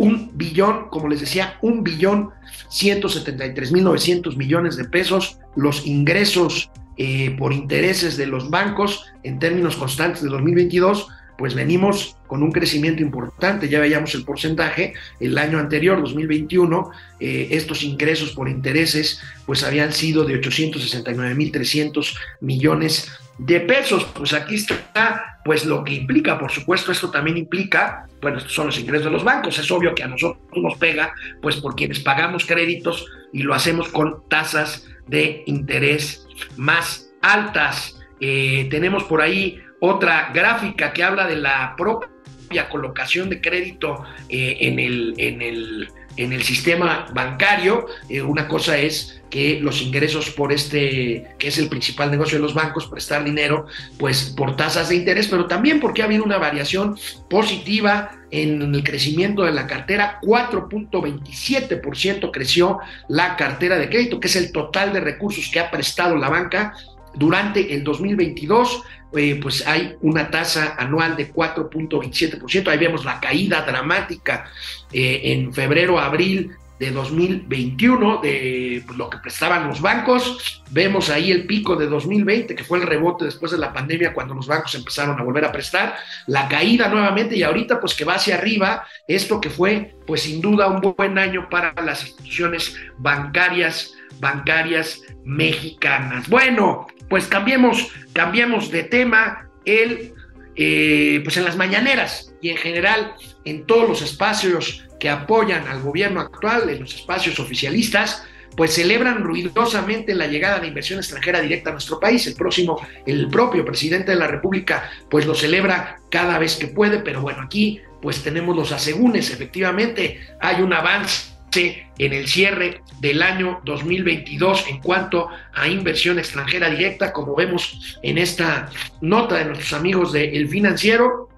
un 0.01 0.31
billón, 0.33 0.89
como 0.89 1.09
les 1.09 1.21
decía, 1.21 1.59
un 1.61 1.85
billón 1.85 2.31
173 2.71 3.71
mil 3.71 3.85
900 3.85 4.35
millones 4.35 4.77
de 4.77 4.85
pesos, 4.85 5.39
los 5.57 5.87
ingresos 5.87 6.71
eh, 6.97 7.37
por 7.39 7.53
intereses 7.53 8.17
de 8.17 8.27
los 8.27 8.49
bancos 8.49 9.05
en 9.25 9.39
términos 9.39 9.77
constantes 9.77 10.23
de 10.23 10.31
2022, 10.31 11.07
pues 11.41 11.55
venimos 11.55 12.19
con 12.27 12.43
un 12.43 12.53
crecimiento 12.53 13.01
importante, 13.03 13.71
ya 13.71 13.81
veíamos 13.81 14.15
el 14.15 14.25
porcentaje, 14.25 14.93
el 15.21 15.39
año 15.39 15.59
anterior, 15.59 15.99
2021, 16.03 16.91
eh, 17.19 17.49
estos 17.53 17.83
ingresos 17.83 18.33
por 18.33 18.47
intereses 18.47 19.23
pues 19.47 19.65
habían 19.65 19.91
sido 19.95 20.25
de 20.25 20.35
869 20.35 21.35
mil 21.35 21.51
300 21.51 22.15
millones 22.43 23.11
de 23.39 23.59
pesos. 23.61 24.05
Pues 24.15 24.35
aquí 24.35 24.57
está, 24.57 25.41
pues 25.43 25.65
lo 25.65 25.83
que 25.83 25.95
implica, 25.95 26.39
por 26.39 26.53
supuesto, 26.53 26.93
esto 26.93 27.11
también 27.11 27.39
implica, 27.39 28.07
bueno, 28.21 28.37
estos 28.37 28.53
son 28.53 28.67
los 28.67 28.79
ingresos 28.79 29.07
de 29.07 29.13
los 29.13 29.25
bancos, 29.25 29.59
es 29.59 29.71
obvio 29.71 29.95
que 29.95 30.03
a 30.03 30.09
nosotros 30.09 30.43
nos 30.57 30.77
pega, 30.77 31.15
pues 31.41 31.57
por 31.57 31.75
quienes 31.75 32.01
pagamos 32.01 32.45
créditos 32.45 33.07
y 33.33 33.45
lo 33.45 33.55
hacemos 33.55 33.89
con 33.89 34.29
tasas 34.29 34.87
de 35.07 35.43
interés 35.47 36.27
más 36.59 37.11
altas. 37.23 37.97
Eh, 38.21 38.69
tenemos 38.71 39.05
por 39.05 39.23
ahí 39.23 39.59
otra 39.81 40.31
gráfica 40.33 40.93
que 40.93 41.03
habla 41.03 41.27
de 41.27 41.37
la 41.37 41.75
propia 41.77 42.69
colocación 42.69 43.31
de 43.31 43.41
crédito 43.41 44.05
eh, 44.29 44.59
en, 44.61 44.79
el, 44.79 45.15
en, 45.19 45.43
el, 45.43 45.89
en 46.17 46.33
el 46.33 46.43
sistema 46.43 47.07
bancario. 47.13 47.87
Eh, 48.09 48.23
una 48.23 48.49
cosa 48.49 48.79
es 48.79 49.23
que 49.31 49.61
los 49.61 49.81
ingresos 49.81 50.31
por 50.31 50.53
este, 50.53 51.37
que 51.39 51.47
es 51.49 51.59
el 51.59 51.69
principal 51.69 52.11
negocio 52.11 52.39
de 52.39 52.43
los 52.43 52.53
bancos, 52.53 52.89
prestar 52.89 53.23
dinero, 53.25 53.67
pues 53.99 54.35
por 54.37 54.57
tasas 54.57 54.89
de 54.89 54.97
interés, 54.97 55.29
pero 55.29 55.47
también 55.47 55.79
porque 55.79 56.03
ha 56.03 56.07
habido 56.07 56.25
una 56.25 56.39
variación 56.39 56.99
positiva 57.29 58.11
en 58.33 58.75
el 58.75 58.83
crecimiento 58.83 59.45
de 59.45 59.53
la 59.53 59.67
cartera, 59.67 60.21
4.27% 60.23 62.31
creció 62.33 62.79
la 63.09 63.37
cartera 63.37 63.79
de 63.79 63.89
crédito, 63.89 64.21
que 64.21 64.29
es 64.29 64.37
el 64.37 64.53
total 64.53 64.93
de 64.93 65.01
recursos 65.01 65.49
que 65.53 65.61
ha 65.61 65.71
prestado 65.71 66.17
la 66.17 66.29
banca 66.29 66.75
durante 67.15 67.75
el 67.75 67.85
2022. 67.85 68.83
Eh, 69.17 69.39
pues 69.43 69.67
hay 69.67 69.97
una 70.03 70.31
tasa 70.31 70.77
anual 70.79 71.17
de 71.17 71.33
4.27%. 71.33 72.69
Ahí 72.69 72.79
vemos 72.79 73.05
la 73.05 73.19
caída 73.19 73.63
dramática 73.63 74.51
eh, 74.93 75.21
en 75.25 75.53
febrero, 75.53 75.99
abril 75.99 76.53
de 76.81 76.91
2021, 76.93 78.21
de 78.23 78.83
pues, 78.87 78.97
lo 78.97 79.11
que 79.11 79.19
prestaban 79.19 79.69
los 79.69 79.83
bancos. 79.83 80.63
Vemos 80.71 81.11
ahí 81.11 81.31
el 81.31 81.45
pico 81.47 81.77
de 81.77 81.87
2020, 81.87 82.55
que 82.55 82.65
fue 82.65 82.79
el 82.79 82.87
rebote 82.87 83.27
después 83.27 83.53
de 83.53 83.59
la 83.59 83.71
pandemia, 83.71 84.15
cuando 84.15 84.35
los 84.35 84.47
bancos 84.47 84.75
empezaron 84.75 85.21
a 85.21 85.23
volver 85.23 85.45
a 85.45 85.53
prestar. 85.53 85.97
La 86.27 86.49
caída 86.49 86.89
nuevamente 86.89 87.37
y 87.37 87.43
ahorita 87.43 87.79
pues 87.81 87.95
que 87.95 88.07
va 88.07 88.15
hacia 88.15 88.37
arriba, 88.37 88.87
esto 89.07 89.41
que 89.43 89.51
fue 89.51 89.95
pues 90.07 90.23
sin 90.23 90.41
duda 90.41 90.69
un 90.69 90.81
buen 90.81 91.19
año 91.19 91.49
para 91.51 91.75
las 91.83 92.03
instituciones 92.03 92.75
bancarias, 92.97 93.93
bancarias 94.21 95.03
mexicanas. 95.25 96.29
Bueno, 96.29 96.87
pues 97.09 97.27
cambiemos, 97.27 97.89
cambiemos 98.13 98.71
de 98.71 98.85
tema. 98.85 99.47
El, 99.65 100.15
eh, 100.57 101.21
pues 101.23 101.37
en 101.37 101.45
las 101.45 101.57
mañaneras 101.57 102.35
y 102.41 102.51
en 102.51 102.57
general 102.57 103.15
en 103.45 103.67
todos 103.67 103.89
los 103.89 104.03
espacios 104.03 104.87
que 104.99 105.09
apoyan 105.09 105.67
al 105.69 105.81
gobierno 105.81 106.21
actual 106.21 106.69
en 106.69 106.81
los 106.81 106.95
espacios 106.95 107.41
oficialistas, 107.41 108.25
pues 108.57 108.75
celebran 108.75 109.23
ruidosamente 109.23 110.15
la 110.15 110.27
llegada 110.27 110.61
de 110.61 110.67
inversión 110.67 110.99
extranjera 110.99 111.41
directa 111.41 111.71
a 111.71 111.73
nuestro 111.73 111.99
país. 111.99 112.27
El 112.27 112.35
próximo, 112.35 112.81
el 113.07 113.29
propio 113.29 113.65
presidente 113.65 114.13
de 114.13 114.19
la 114.19 114.27
República, 114.27 114.91
pues 115.09 115.27
lo 115.27 115.35
celebra 115.35 115.97
cada 116.11 116.39
vez 116.39 116.57
que 116.57 116.69
puede, 116.69 116.99
pero 116.99 117.23
bueno, 117.23 117.43
aquí 117.43 117.81
pues 118.03 118.23
tenemos 118.23 118.57
los 118.57 118.73
asegúnes, 118.73 119.31
efectivamente 119.31 120.21
hay 120.41 120.63
un 120.63 120.73
avance 120.73 121.33
en 121.57 122.13
el 122.13 122.29
cierre 122.29 122.83
del 123.01 123.23
año 123.23 123.61
2022 123.65 124.67
en 124.69 124.79
cuanto 124.81 125.29
a 125.55 125.69
inversión 125.69 126.19
extranjera 126.19 126.69
directa, 126.71 127.13
como 127.13 127.35
vemos 127.35 127.99
en 128.03 128.19
esta 128.19 128.71
nota 129.01 129.39
de 129.39 129.47
nuestros 129.47 129.73
amigos 129.73 130.13
de 130.13 130.37
El 130.37 130.49
Financiero, 130.49 131.31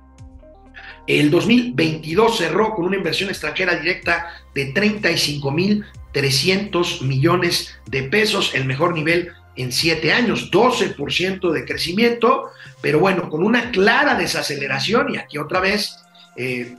el 1.06 1.30
2022 1.30 2.38
cerró 2.38 2.74
con 2.74 2.86
una 2.86 2.96
inversión 2.96 3.30
extranjera 3.30 3.76
directa 3.76 4.26
de 4.54 4.74
35.300 4.74 7.02
millones 7.02 7.78
de 7.86 8.02
pesos, 8.04 8.54
el 8.54 8.64
mejor 8.66 8.94
nivel 8.94 9.32
en 9.56 9.72
siete 9.72 10.12
años, 10.12 10.50
12% 10.50 11.50
de 11.50 11.64
crecimiento, 11.64 12.50
pero 12.80 13.00
bueno, 13.00 13.28
con 13.28 13.42
una 13.42 13.70
clara 13.70 14.14
desaceleración, 14.14 15.14
y 15.14 15.18
aquí 15.18 15.36
otra 15.38 15.60
vez, 15.60 15.96
eh, 16.36 16.76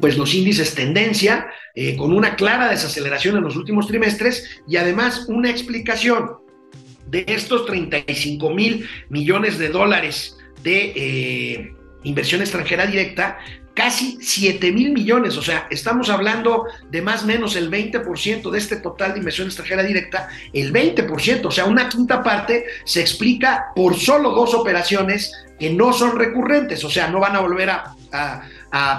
pues 0.00 0.16
los 0.16 0.34
índices 0.34 0.74
tendencia, 0.74 1.48
eh, 1.74 1.96
con 1.96 2.12
una 2.12 2.36
clara 2.36 2.68
desaceleración 2.68 3.36
en 3.36 3.44
los 3.44 3.56
últimos 3.56 3.86
trimestres 3.86 4.60
y 4.66 4.76
además 4.76 5.26
una 5.28 5.50
explicación 5.50 6.38
de 7.06 7.24
estos 7.26 7.66
35 7.66 8.50
mil 8.50 8.88
millones 9.08 9.58
de 9.58 9.68
dólares 9.68 10.36
de... 10.62 10.92
Eh, 10.94 11.74
inversión 12.04 12.40
extranjera 12.40 12.86
directa, 12.86 13.38
casi 13.74 14.18
7 14.20 14.72
mil 14.72 14.92
millones, 14.92 15.36
o 15.36 15.42
sea, 15.42 15.68
estamos 15.70 16.10
hablando 16.10 16.64
de 16.90 17.00
más 17.00 17.22
o 17.22 17.26
menos 17.26 17.54
el 17.54 17.70
20% 17.70 18.50
de 18.50 18.58
este 18.58 18.76
total 18.76 19.12
de 19.12 19.18
inversión 19.18 19.46
extranjera 19.46 19.84
directa, 19.84 20.28
el 20.52 20.72
20%, 20.72 21.46
o 21.46 21.50
sea, 21.50 21.64
una 21.64 21.88
quinta 21.88 22.22
parte 22.22 22.64
se 22.84 23.00
explica 23.00 23.66
por 23.76 23.96
solo 23.96 24.30
dos 24.30 24.54
operaciones 24.54 25.32
que 25.58 25.70
no 25.70 25.92
son 25.92 26.18
recurrentes, 26.18 26.82
o 26.84 26.90
sea, 26.90 27.08
no 27.08 27.20
van 27.20 27.36
a 27.36 27.40
volver 27.40 27.70
a, 27.70 27.94
a 28.12 28.42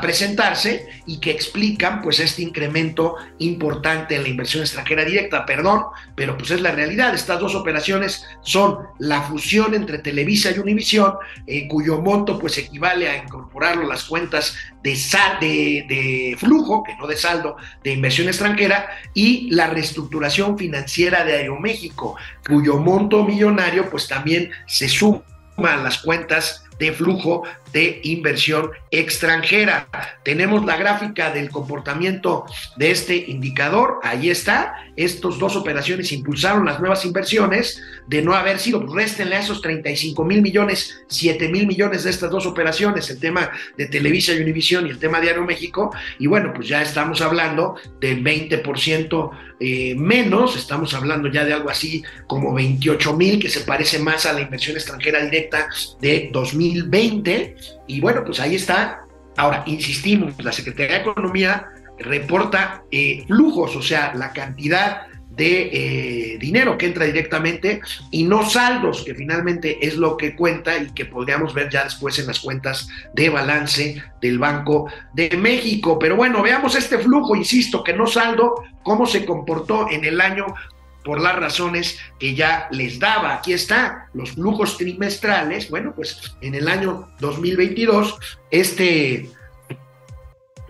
presentarse 0.02 0.88
y 1.06 1.20
que 1.20 1.32
explican 1.32 2.02
pues 2.02 2.20
este 2.20 2.42
incremento 2.42 3.16
importante 3.38 4.16
en 4.16 4.24
la 4.24 4.30
inversión 4.30 4.64
extranjera 4.64 5.06
directa, 5.06 5.46
perdón, 5.46 5.84
pero 6.16 6.38
pues 6.38 6.52
es 6.52 6.62
la 6.62 6.72
realidad. 6.72 7.14
Estas 7.14 7.40
dos 7.40 7.56
operaciones 7.56 8.26
son 8.42 8.80
la 8.98 9.22
fusión 9.22 9.76
entre 9.76 10.00
Televisa 10.00 10.52
y 10.52 10.60
Univisión, 10.60 11.14
eh, 11.46 11.68
cuyo 11.68 12.02
monto 12.02 12.40
pues 12.40 12.58
equivale 12.58 13.10
a 13.10 13.24
incorporarlo 13.24 13.86
a 13.86 13.90
las 13.90 14.04
cuentas 14.06 14.56
de, 14.84 14.94
de, 15.40 15.86
de 15.88 16.36
flujo, 16.38 16.84
que 16.84 16.96
no 16.96 17.06
de 17.06 17.18
saldo, 17.18 17.58
de 17.84 17.94
inversión 17.94 18.28
extranjera, 18.28 18.90
y 19.14 19.52
la 19.52 19.68
reestructuración 19.68 20.58
financiera 20.58 21.24
de 21.24 21.34
Aeroméxico, 21.34 22.16
cuyo 22.48 22.78
monto 22.78 23.24
millonario 23.24 23.90
pues 23.90 24.08
también 24.08 24.50
se 24.66 24.90
suma 24.90 25.24
a 25.58 25.78
las 25.78 26.00
cuentas 26.00 26.64
de 26.80 26.94
flujo 26.94 27.44
de 27.72 28.02
inversión 28.04 28.72
extranjera. 28.92 29.88
Tenemos 30.24 30.66
la 30.66 30.78
gráfica 30.78 31.32
del 31.32 31.50
comportamiento 31.50 32.46
de 32.78 32.92
este 32.92 33.16
indicador, 33.16 34.00
ahí 34.04 34.30
está. 34.30 34.76
Estas 34.96 35.38
dos 35.40 35.56
operaciones 35.56 36.12
impulsaron 36.12 36.66
las 36.66 36.80
nuevas 36.80 37.06
inversiones. 37.06 37.82
De 38.08 38.22
no 38.22 38.34
haber 38.34 38.60
sido, 38.60 38.82
pues 38.82 38.94
réstenle 38.94 39.36
a 39.36 39.40
esos 39.40 39.62
35 39.62 40.24
mil 40.26 40.42
millones, 40.42 41.04
7 41.08 41.50
mil 41.50 41.68
millones 41.68 42.04
de 42.04 42.10
estas 42.10 42.32
dos 42.32 42.46
operaciones, 42.46 43.10
el 43.10 43.20
tema 43.20 43.52
de 43.78 43.86
Televisa 43.88 44.34
y 44.34 44.42
Univisión 44.42 44.88
y 44.88 44.90
el 44.90 45.00
tema 45.00 45.22
de 45.22 45.30
Aeroméxico. 45.30 45.92
Y 46.18 46.28
bueno, 46.28 46.52
pues 46.54 46.68
ya 46.68 46.82
estamos 46.82 47.22
hablando 47.22 47.76
del 48.00 48.24
20% 48.24 49.32
eh, 49.62 49.94
menos, 49.96 50.56
estamos 50.56 50.94
hablando 50.94 51.30
ya 51.30 51.44
de 51.44 51.52
algo 51.52 51.70
así 51.70 52.02
como 52.28 52.54
28 52.54 53.14
mil, 53.18 53.40
que 53.40 53.50
se 53.50 53.62
parece 53.62 54.00
más 54.00 54.26
a 54.26 54.32
la 54.32 54.42
inversión 54.42 54.78
extranjera 54.78 55.22
directa 55.24 55.68
de 56.00 56.30
2020. 56.32 57.58
Y 57.88 58.00
bueno, 58.00 58.24
pues 58.24 58.40
ahí 58.40 58.56
está. 58.56 59.04
Ahora, 59.38 59.64
insistimos, 59.66 60.34
la 60.44 60.52
Secretaría 60.52 60.98
de 60.98 61.02
Economía 61.02 61.68
reporta 61.98 62.84
eh, 62.92 63.24
flujos, 63.28 63.76
o 63.76 63.82
sea, 63.82 64.14
la 64.16 64.32
cantidad 64.32 65.08
de 65.40 65.70
eh, 65.72 66.38
dinero 66.38 66.78
que 66.78 66.86
entra 66.86 67.06
directamente 67.06 67.82
y 68.12 68.24
no 68.24 68.48
saldos, 68.50 69.04
que 69.06 69.16
finalmente 69.16 69.86
es 69.86 69.96
lo 69.96 70.18
que 70.18 70.36
cuenta 70.36 70.78
y 70.78 70.92
que 70.92 71.06
podríamos 71.06 71.54
ver 71.54 71.70
ya 71.70 71.86
después 71.86 72.20
en 72.20 72.28
las 72.28 72.42
cuentas 72.42 72.90
de 73.14 73.30
balance 73.30 74.04
del 74.22 74.38
Banco 74.38 74.92
de 75.14 75.30
México. 75.38 75.98
Pero 75.98 76.18
bueno, 76.18 76.42
veamos 76.44 76.76
este 76.76 76.98
flujo, 76.98 77.38
insisto, 77.38 77.84
que 77.84 77.94
no 77.94 78.06
saldo, 78.06 78.56
cómo 78.84 79.06
se 79.06 79.26
comportó 79.26 79.90
en 79.90 80.04
el 80.04 80.20
año 80.20 80.46
por 81.04 81.22
las 81.22 81.36
razones 81.36 81.98
que 82.20 82.36
ya 82.36 82.68
les 82.72 83.00
daba. 83.00 83.36
Aquí 83.36 83.54
está, 83.54 84.10
los 84.14 84.32
flujos 84.32 84.78
trimestrales. 84.78 85.70
Bueno, 85.70 85.94
pues 85.96 86.36
en 86.42 86.56
el 86.56 86.68
año 86.68 87.10
2022, 87.20 88.18
este, 88.52 89.30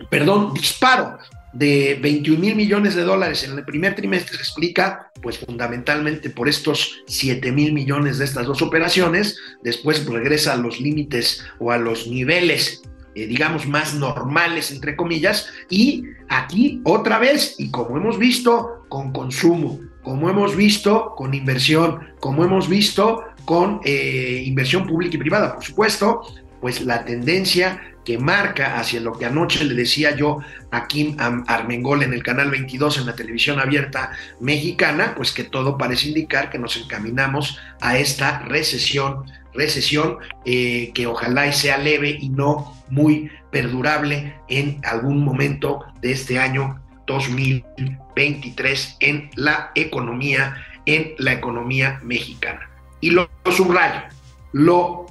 perdón, 0.08 0.54
disparo 0.54 1.18
de 1.52 1.98
21 2.00 2.40
mil 2.40 2.54
millones 2.54 2.94
de 2.94 3.02
dólares 3.02 3.42
en 3.42 3.58
el 3.58 3.64
primer 3.64 3.96
trimestre 3.96 4.36
se 4.36 4.42
explica, 4.42 5.10
pues 5.20 5.38
fundamentalmente 5.38 6.30
por 6.30 6.48
estos 6.48 7.02
7 7.06 7.50
mil 7.52 7.72
millones 7.72 8.18
de 8.18 8.24
estas 8.24 8.46
dos 8.46 8.62
operaciones, 8.62 9.36
después 9.62 10.04
regresa 10.06 10.52
a 10.52 10.56
los 10.56 10.80
límites 10.80 11.44
o 11.58 11.72
a 11.72 11.78
los 11.78 12.06
niveles, 12.06 12.82
eh, 13.14 13.26
digamos, 13.26 13.66
más 13.66 13.94
normales, 13.94 14.70
entre 14.70 14.94
comillas, 14.94 15.48
y 15.68 16.04
aquí 16.28 16.80
otra 16.84 17.18
vez, 17.18 17.56
y 17.58 17.70
como 17.70 17.96
hemos 17.96 18.18
visto, 18.18 18.86
con 18.88 19.12
consumo, 19.12 19.80
como 20.02 20.30
hemos 20.30 20.56
visto 20.56 21.14
con 21.16 21.34
inversión, 21.34 22.08
como 22.20 22.44
hemos 22.44 22.68
visto 22.68 23.24
con 23.44 23.80
eh, 23.84 24.42
inversión 24.46 24.86
pública 24.86 25.16
y 25.16 25.20
privada, 25.20 25.54
por 25.54 25.64
supuesto, 25.64 26.22
pues 26.60 26.82
la 26.82 27.04
tendencia 27.04 27.80
que 28.04 28.18
marca 28.18 28.78
hacia 28.78 29.00
lo 29.00 29.18
que 29.18 29.26
anoche 29.26 29.64
le 29.64 29.74
decía 29.74 30.16
yo 30.16 30.38
a 30.70 30.86
Kim 30.86 31.16
Armengol 31.18 32.02
en 32.02 32.12
el 32.12 32.22
canal 32.22 32.50
22 32.50 32.98
en 32.98 33.06
la 33.06 33.14
televisión 33.14 33.60
abierta 33.60 34.12
mexicana, 34.40 35.14
pues 35.16 35.32
que 35.32 35.44
todo 35.44 35.76
parece 35.76 36.08
indicar 36.08 36.50
que 36.50 36.58
nos 36.58 36.76
encaminamos 36.76 37.58
a 37.80 37.98
esta 37.98 38.40
recesión, 38.40 39.24
recesión 39.52 40.18
eh, 40.44 40.92
que 40.94 41.06
ojalá 41.06 41.46
y 41.46 41.52
sea 41.52 41.78
leve 41.78 42.16
y 42.20 42.30
no 42.30 42.74
muy 42.88 43.30
perdurable 43.50 44.34
en 44.48 44.80
algún 44.84 45.22
momento 45.22 45.84
de 46.00 46.12
este 46.12 46.38
año 46.38 46.80
2023 48.20 48.96
en 49.00 49.30
la 49.36 49.72
economía, 49.74 50.66
en 50.86 51.14
la 51.18 51.32
economía 51.32 52.00
mexicana. 52.02 52.68
Y 53.00 53.10
lo, 53.10 53.30
subrayo, 53.50 54.02
lo 54.52 55.06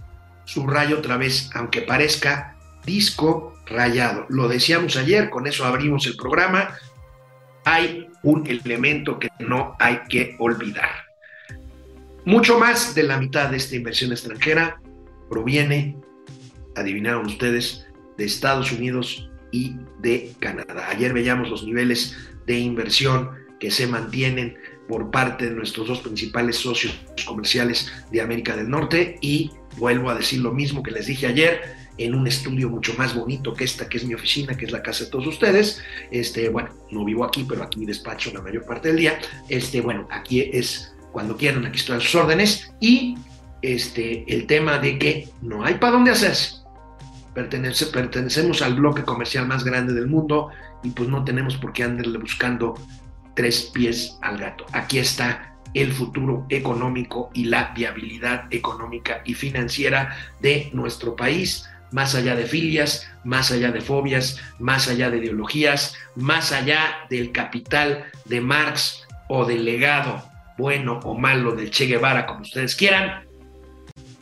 subrayo 0.46 1.00
otra 1.00 1.18
vez, 1.18 1.50
aunque 1.54 1.82
parezca 1.82 2.56
disco 2.86 3.56
rayado. 3.66 4.26
Lo 4.30 4.48
decíamos 4.48 4.96
ayer, 4.96 5.30
con 5.30 5.48
eso 5.48 5.66
abrimos 5.66 6.06
el 6.06 6.16
programa. 6.16 6.76
Hay 7.66 8.08
un 8.24 8.48
elemento 8.48 9.20
que 9.20 9.30
no 9.40 9.76
hay 9.80 10.00
que 10.10 10.36
olvidar. 10.40 10.90
Mucho 12.26 12.60
más 12.60 12.94
de 12.94 13.04
la 13.04 13.18
mitad 13.18 13.50
de 13.50 13.58
esta 13.58 13.76
inversión 13.76 14.12
extranjera 14.12 14.82
proviene, 15.30 15.98
adivinaron 16.76 17.26
ustedes, 17.26 17.88
de 18.18 18.26
Estados 18.26 18.72
Unidos 18.72 19.30
y 19.52 19.78
de 20.00 20.34
Canadá. 20.40 20.90
Ayer 20.90 21.14
veíamos 21.14 21.50
los 21.50 21.64
niveles 21.64 22.18
de 22.50 22.58
inversión 22.58 23.30
que 23.60 23.70
se 23.70 23.86
mantienen 23.86 24.58
por 24.88 25.12
parte 25.12 25.46
de 25.46 25.52
nuestros 25.52 25.88
dos 25.88 26.00
principales 26.00 26.56
socios 26.56 27.00
comerciales 27.28 27.92
de 28.12 28.22
América 28.22 28.56
del 28.56 28.72
Norte 28.72 29.20
y 29.22 29.52
vuelvo 29.78 30.10
a 30.10 30.16
decir 30.16 30.40
lo 30.40 30.52
mismo 30.52 30.82
que 30.82 30.90
les 30.90 31.06
dije 31.06 31.28
ayer, 31.28 31.62
en 32.00 32.16
un 32.16 32.26
estudio 32.26 32.68
mucho 32.68 32.96
más 32.98 33.14
bonito 33.14 33.54
que 33.54 33.66
esta, 33.66 33.88
que 33.88 33.98
es 33.98 34.04
mi 34.04 34.16
oficina, 34.16 34.58
que 34.58 34.66
es 34.66 34.72
la 34.72 34.82
casa 34.82 35.04
de 35.04 35.12
todos 35.12 35.28
ustedes. 35.28 35.80
Este, 36.10 36.50
bueno, 36.50 36.70
no 36.90 37.06
vivo 37.06 37.24
aquí, 37.24 37.46
pero 37.48 37.62
aquí 37.62 37.86
despacho 37.86 38.32
la 38.34 38.42
mayor 38.42 38.66
parte 38.66 38.88
del 38.88 38.98
día. 38.98 39.20
Este, 39.48 39.80
bueno, 39.82 40.08
aquí 40.10 40.50
es 40.52 40.92
cuando 41.12 41.38
quieran, 41.38 41.68
aquí 41.68 41.78
estoy 41.78 41.98
a 41.98 42.00
sus 42.00 42.16
órdenes. 42.16 42.72
Y 42.80 43.16
este, 43.62 44.24
el 44.34 44.48
tema 44.48 44.80
de 44.80 44.98
que 44.98 45.28
no 45.44 45.64
hay 45.64 45.76
para 45.76 45.92
dónde 45.92 46.12
hacerse. 46.12 46.56
Pertenece, 47.36 47.86
pertenecemos 47.88 48.64
al 48.64 48.74
bloque 48.74 49.04
comercial 49.04 49.46
más 49.46 49.64
grande 49.64 49.94
del 49.94 50.08
mundo 50.08 50.50
y 50.84 50.90
pues 50.92 51.10
no 51.10 51.24
tenemos 51.24 51.58
por 51.58 51.74
qué 51.74 51.84
andarle 51.84 52.18
buscando 52.18 52.76
tres 53.36 53.72
pies 53.74 54.18
al 54.22 54.38
gato. 54.38 54.66
Aquí 54.72 55.00
está 55.00 55.56
el 55.74 55.92
futuro 55.92 56.46
económico 56.50 57.30
y 57.34 57.46
la 57.46 57.74
viabilidad 57.76 58.46
económica 58.52 59.22
y 59.26 59.34
financiera 59.34 60.16
de 60.40 60.70
nuestro 60.74 61.16
país 61.16 61.70
más 61.92 62.16
allá 62.16 62.36
de 62.36 62.46
filias, 62.46 63.10
más 63.24 63.52
allá 63.52 63.72
de 63.72 63.82
fobias, 63.82 64.40
más 64.60 64.88
allá 64.88 65.10
de 65.10 65.18
ideologías, 65.18 65.96
más 66.16 66.52
allá 66.52 67.06
del 67.10 67.32
capital 67.32 68.06
de 68.26 68.42
Marx 68.42 69.08
o 69.28 69.46
del 69.46 69.66
legado 69.66 70.24
bueno 70.58 71.00
o 71.04 71.18
malo 71.18 71.54
del 71.54 71.72
Che 71.72 71.86
Guevara, 71.86 72.26
como 72.26 72.42
ustedes 72.42 72.76
quieran, 72.76 73.24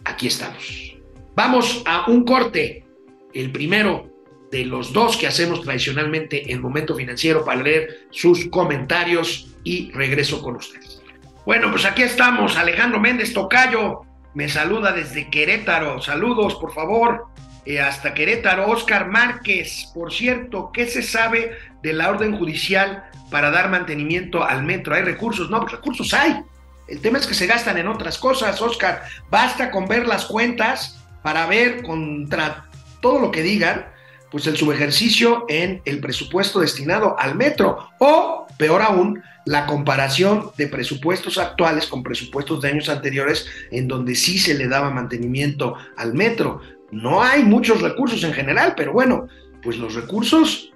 aquí 0.05 0.27
estamos. 0.27 0.95
Vamos 1.35 1.81
a 1.85 2.09
un 2.09 2.23
corte, 2.23 2.85
el 3.33 3.51
primero 3.51 4.09
de 4.51 4.65
los 4.65 4.93
dos 4.93 5.17
que 5.17 5.27
hacemos 5.27 5.61
tradicionalmente 5.61 6.51
en 6.51 6.61
Momento 6.61 6.95
Financiero 6.95 7.43
para 7.43 7.61
leer 7.61 8.07
sus 8.11 8.45
comentarios 8.49 9.55
y 9.63 9.91
regreso 9.91 10.41
con 10.41 10.55
ustedes. 10.55 11.01
Bueno, 11.45 11.71
pues 11.71 11.85
aquí 11.85 12.03
estamos, 12.03 12.57
Alejandro 12.57 12.99
Méndez 12.99 13.33
Tocayo 13.33 14.01
me 14.37 14.49
saluda 14.49 14.91
desde 14.91 15.31
Querétaro. 15.31 15.99
Saludos, 15.99 16.55
por 16.55 16.71
favor. 16.71 17.25
Eh, 17.65 17.79
hasta 17.79 18.13
Querétaro, 18.13 18.67
Oscar 18.67 19.07
Márquez. 19.07 19.89
Por 19.95 20.13
cierto, 20.13 20.69
¿qué 20.71 20.85
se 20.85 21.01
sabe 21.01 21.57
de 21.81 21.93
la 21.93 22.09
orden 22.09 22.37
judicial 22.37 23.03
para 23.31 23.49
dar 23.49 23.69
mantenimiento 23.69 24.43
al 24.43 24.63
metro? 24.63 24.93
¿Hay 24.93 25.01
recursos? 25.01 25.49
No, 25.49 25.59
pues 25.61 25.71
recursos 25.71 26.13
hay. 26.13 26.39
El 26.87 27.01
tema 27.01 27.17
es 27.17 27.25
que 27.25 27.33
se 27.33 27.47
gastan 27.47 27.79
en 27.79 27.87
otras 27.87 28.19
cosas, 28.19 28.61
Oscar. 28.61 29.03
Basta 29.31 29.71
con 29.71 29.87
ver 29.87 30.05
las 30.05 30.25
cuentas 30.25 31.03
para 31.23 31.47
ver 31.47 31.81
contra 31.81 32.65
todo 33.01 33.19
lo 33.19 33.31
que 33.31 33.41
digan, 33.41 33.87
pues 34.31 34.47
el 34.47 34.57
subejercicio 34.57 35.45
en 35.47 35.81
el 35.85 35.99
presupuesto 35.99 36.59
destinado 36.59 37.15
al 37.17 37.35
metro. 37.35 37.89
O, 37.99 38.47
peor 38.57 38.81
aún, 38.81 39.21
la 39.45 39.65
comparación 39.65 40.51
de 40.57 40.67
presupuestos 40.67 41.37
actuales 41.37 41.87
con 41.87 42.03
presupuestos 42.03 42.61
de 42.61 42.69
años 42.69 42.89
anteriores 42.89 43.47
en 43.71 43.87
donde 43.87 44.15
sí 44.15 44.37
se 44.37 44.53
le 44.53 44.67
daba 44.67 44.89
mantenimiento 44.89 45.75
al 45.95 46.13
metro. 46.13 46.61
No 46.91 47.23
hay 47.23 47.43
muchos 47.43 47.81
recursos 47.81 48.23
en 48.23 48.33
general, 48.33 48.73
pero 48.75 48.93
bueno, 48.93 49.27
pues 49.63 49.77
los 49.77 49.95
recursos, 49.95 50.71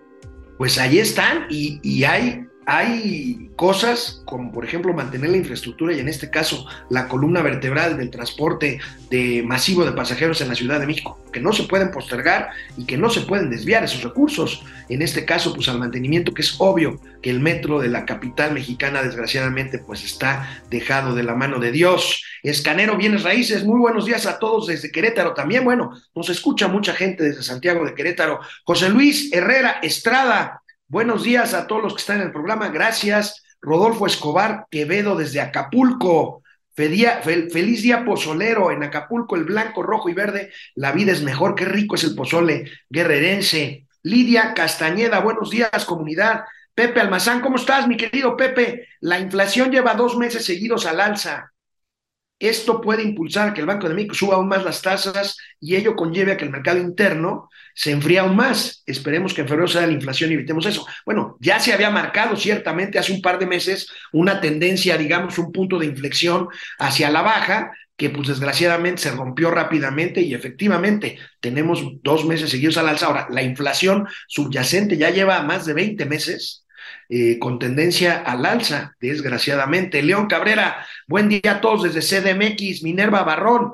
pues 0.58 0.78
ahí 0.78 1.00
están 1.00 1.48
y, 1.50 1.80
y 1.84 2.04
hay 2.06 2.46
hay 2.66 3.50
cosas 3.56 4.22
como 4.26 4.52
por 4.52 4.64
ejemplo 4.64 4.94
mantener 4.94 5.32
la 5.32 5.38
infraestructura 5.38 5.94
y 5.94 6.00
en 6.00 6.08
este 6.08 6.30
caso 6.30 6.66
la 6.90 7.08
columna 7.08 7.42
vertebral 7.42 7.98
del 7.98 8.12
transporte 8.12 8.80
de 9.10 9.44
masivo 9.44 9.84
de 9.84 9.92
pasajeros 9.92 10.42
en 10.42 10.48
la 10.48 10.56
Ciudad 10.56 10.80
de 10.80 10.88
México 10.88 11.20
que 11.32 11.40
no 11.40 11.54
se 11.54 11.64
pueden 11.64 11.92
postergar 11.92 12.50
y 12.78 12.86
que 12.86 12.98
no 12.98 13.10
se 13.10 13.22
pueden 13.22 13.50
desviar 13.50 13.84
esos 13.84 14.04
recursos. 14.04 14.64
En 14.90 15.02
este 15.02 15.26
caso 15.26 15.54
pues 15.54 15.70
al 15.70 15.80
mantenimiento 15.80 16.34
que 16.34 16.42
es 16.42 16.56
obvio 16.60 17.00
que 17.22 17.30
el 17.30 17.40
metro 17.40 17.80
de 17.80 17.90
la 17.90 18.06
capital 18.06 18.54
mexicana 18.54 19.02
desgraciadamente 19.02 19.80
pues 19.80 20.04
está 20.04 20.62
dejado 20.70 21.16
de 21.16 21.24
la 21.24 21.36
mano 21.36 21.60
de 21.60 21.72
Dios. 21.72 22.24
Escanero 22.44 22.98
Bienes 22.98 23.24
Raíces, 23.24 23.64
muy 23.64 23.80
buenos 23.80 24.06
días 24.06 24.26
a 24.26 24.40
todos 24.40 24.68
desde 24.68 24.92
Querétaro 24.92 25.34
también. 25.34 25.64
Bueno, 25.64 25.92
nos 26.14 26.30
escucha 26.30 26.68
mucha 26.68 26.94
gente 26.94 27.24
desde 27.24 27.44
Santiago 27.44 27.86
de 27.86 27.96
Querétaro. 27.96 28.40
José 28.66 28.90
Luis 28.90 29.32
Herrera 29.32 29.80
Estrada, 29.82 30.61
Buenos 30.92 31.24
días 31.24 31.54
a 31.54 31.68
todos 31.68 31.82
los 31.82 31.94
que 31.94 32.02
están 32.02 32.18
en 32.18 32.24
el 32.24 32.32
programa. 32.34 32.68
Gracias. 32.68 33.46
Rodolfo 33.62 34.06
Escobar 34.06 34.68
Quevedo 34.70 35.16
desde 35.16 35.40
Acapulco. 35.40 36.44
feliz 36.76 37.82
día 37.82 38.04
pozolero 38.04 38.72
en 38.72 38.84
Acapulco, 38.84 39.38
el 39.38 39.46
blanco, 39.46 39.84
rojo 39.84 40.10
y 40.10 40.14
verde. 40.14 40.52
La 40.76 40.92
vida 40.92 41.14
es 41.14 41.24
mejor. 41.24 41.56
Qué 41.56 41.64
rico 41.64 41.96
es 41.96 42.04
el 42.04 42.14
pozole 42.14 42.70
guerrerense. 42.90 43.88
Lidia 44.04 44.54
Castañeda, 44.54 45.22
buenos 45.22 45.50
días, 45.50 45.86
comunidad. 45.86 46.44
Pepe 46.76 47.00
Almazán, 47.00 47.40
¿cómo 47.40 47.56
estás, 47.56 47.88
mi 47.88 47.96
querido 47.96 48.36
Pepe? 48.36 48.90
La 49.00 49.18
inflación 49.18 49.72
lleva 49.72 49.94
dos 49.94 50.18
meses 50.18 50.44
seguidos 50.44 50.86
al 50.86 51.00
alza. 51.00 51.54
esto 52.38 52.82
puede 52.82 53.04
impulsar 53.04 53.54
que 53.54 53.62
el 53.62 53.68
Banco 53.68 53.88
de 53.88 53.94
México 53.96 54.14
suba 54.14 54.36
aún 54.36 54.50
más 54.50 54.66
las 54.66 54.82
tasas 54.82 55.38
y 55.58 55.78
ello 55.78 55.96
conlleve 55.96 56.34
a 56.34 56.38
que 56.38 56.44
el 56.44 56.52
mercado 56.52 56.80
interno 56.80 57.50
se 57.76 57.92
enfríe 57.92 58.20
aún 58.20 58.36
más. 58.36 58.84
Esperemos 58.86 59.34
que 59.34 59.42
en 59.42 59.48
febrero 59.48 59.68
sea 59.68 59.88
la 59.88 59.94
inflación 59.94 60.32
y 60.32 60.36
evitemos 60.36 60.66
eso. 60.66 60.86
Bueno, 61.06 61.38
ya 61.40 61.60
se 61.60 61.74
había 61.74 61.90
marcado 61.90 62.36
ciertamente 62.36 63.00
hace 63.00 63.14
un 63.14 63.22
par 63.22 63.40
de 63.40 63.48
meses 63.48 63.88
una 64.12 64.42
tendencia, 64.42 64.98
digamos, 64.98 65.38
un 65.38 65.52
punto 65.52 65.80
de 65.80 65.86
inflexión 65.86 66.48
hacia 66.80 67.10
la 67.10 67.22
baja, 67.22 67.72
que 67.96 68.10
pues 68.10 68.28
desgraciadamente 68.30 69.02
se 69.04 69.12
rompió 69.12 69.52
rápidamente 69.52 70.22
y 70.22 70.34
efectivamente 70.34 71.20
tenemos 71.40 71.84
dos 72.02 72.26
meses 72.26 72.50
seguidos 72.50 72.78
al 72.78 72.90
alza. 72.90 73.06
Ahora, 73.08 73.28
la 73.30 73.44
inflación 73.44 74.08
subyacente 74.28 74.98
ya 74.98 75.12
lleva 75.12 75.44
más 75.44 75.66
de 75.66 75.74
20 75.74 76.06
meses 76.06 76.66
eh, 77.10 77.38
con 77.40 77.60
tendencia 77.60 78.20
al 78.22 78.46
alza, 78.46 78.96
desgraciadamente. 79.00 80.02
León 80.02 80.28
Cabrera, 80.28 80.86
buen 81.08 81.30
día 81.30 81.42
a 81.46 81.62
todos 81.62 81.84
desde 81.84 82.02
CDMX, 82.02 82.84
Minerva 82.84 83.24
Barrón. 83.24 83.74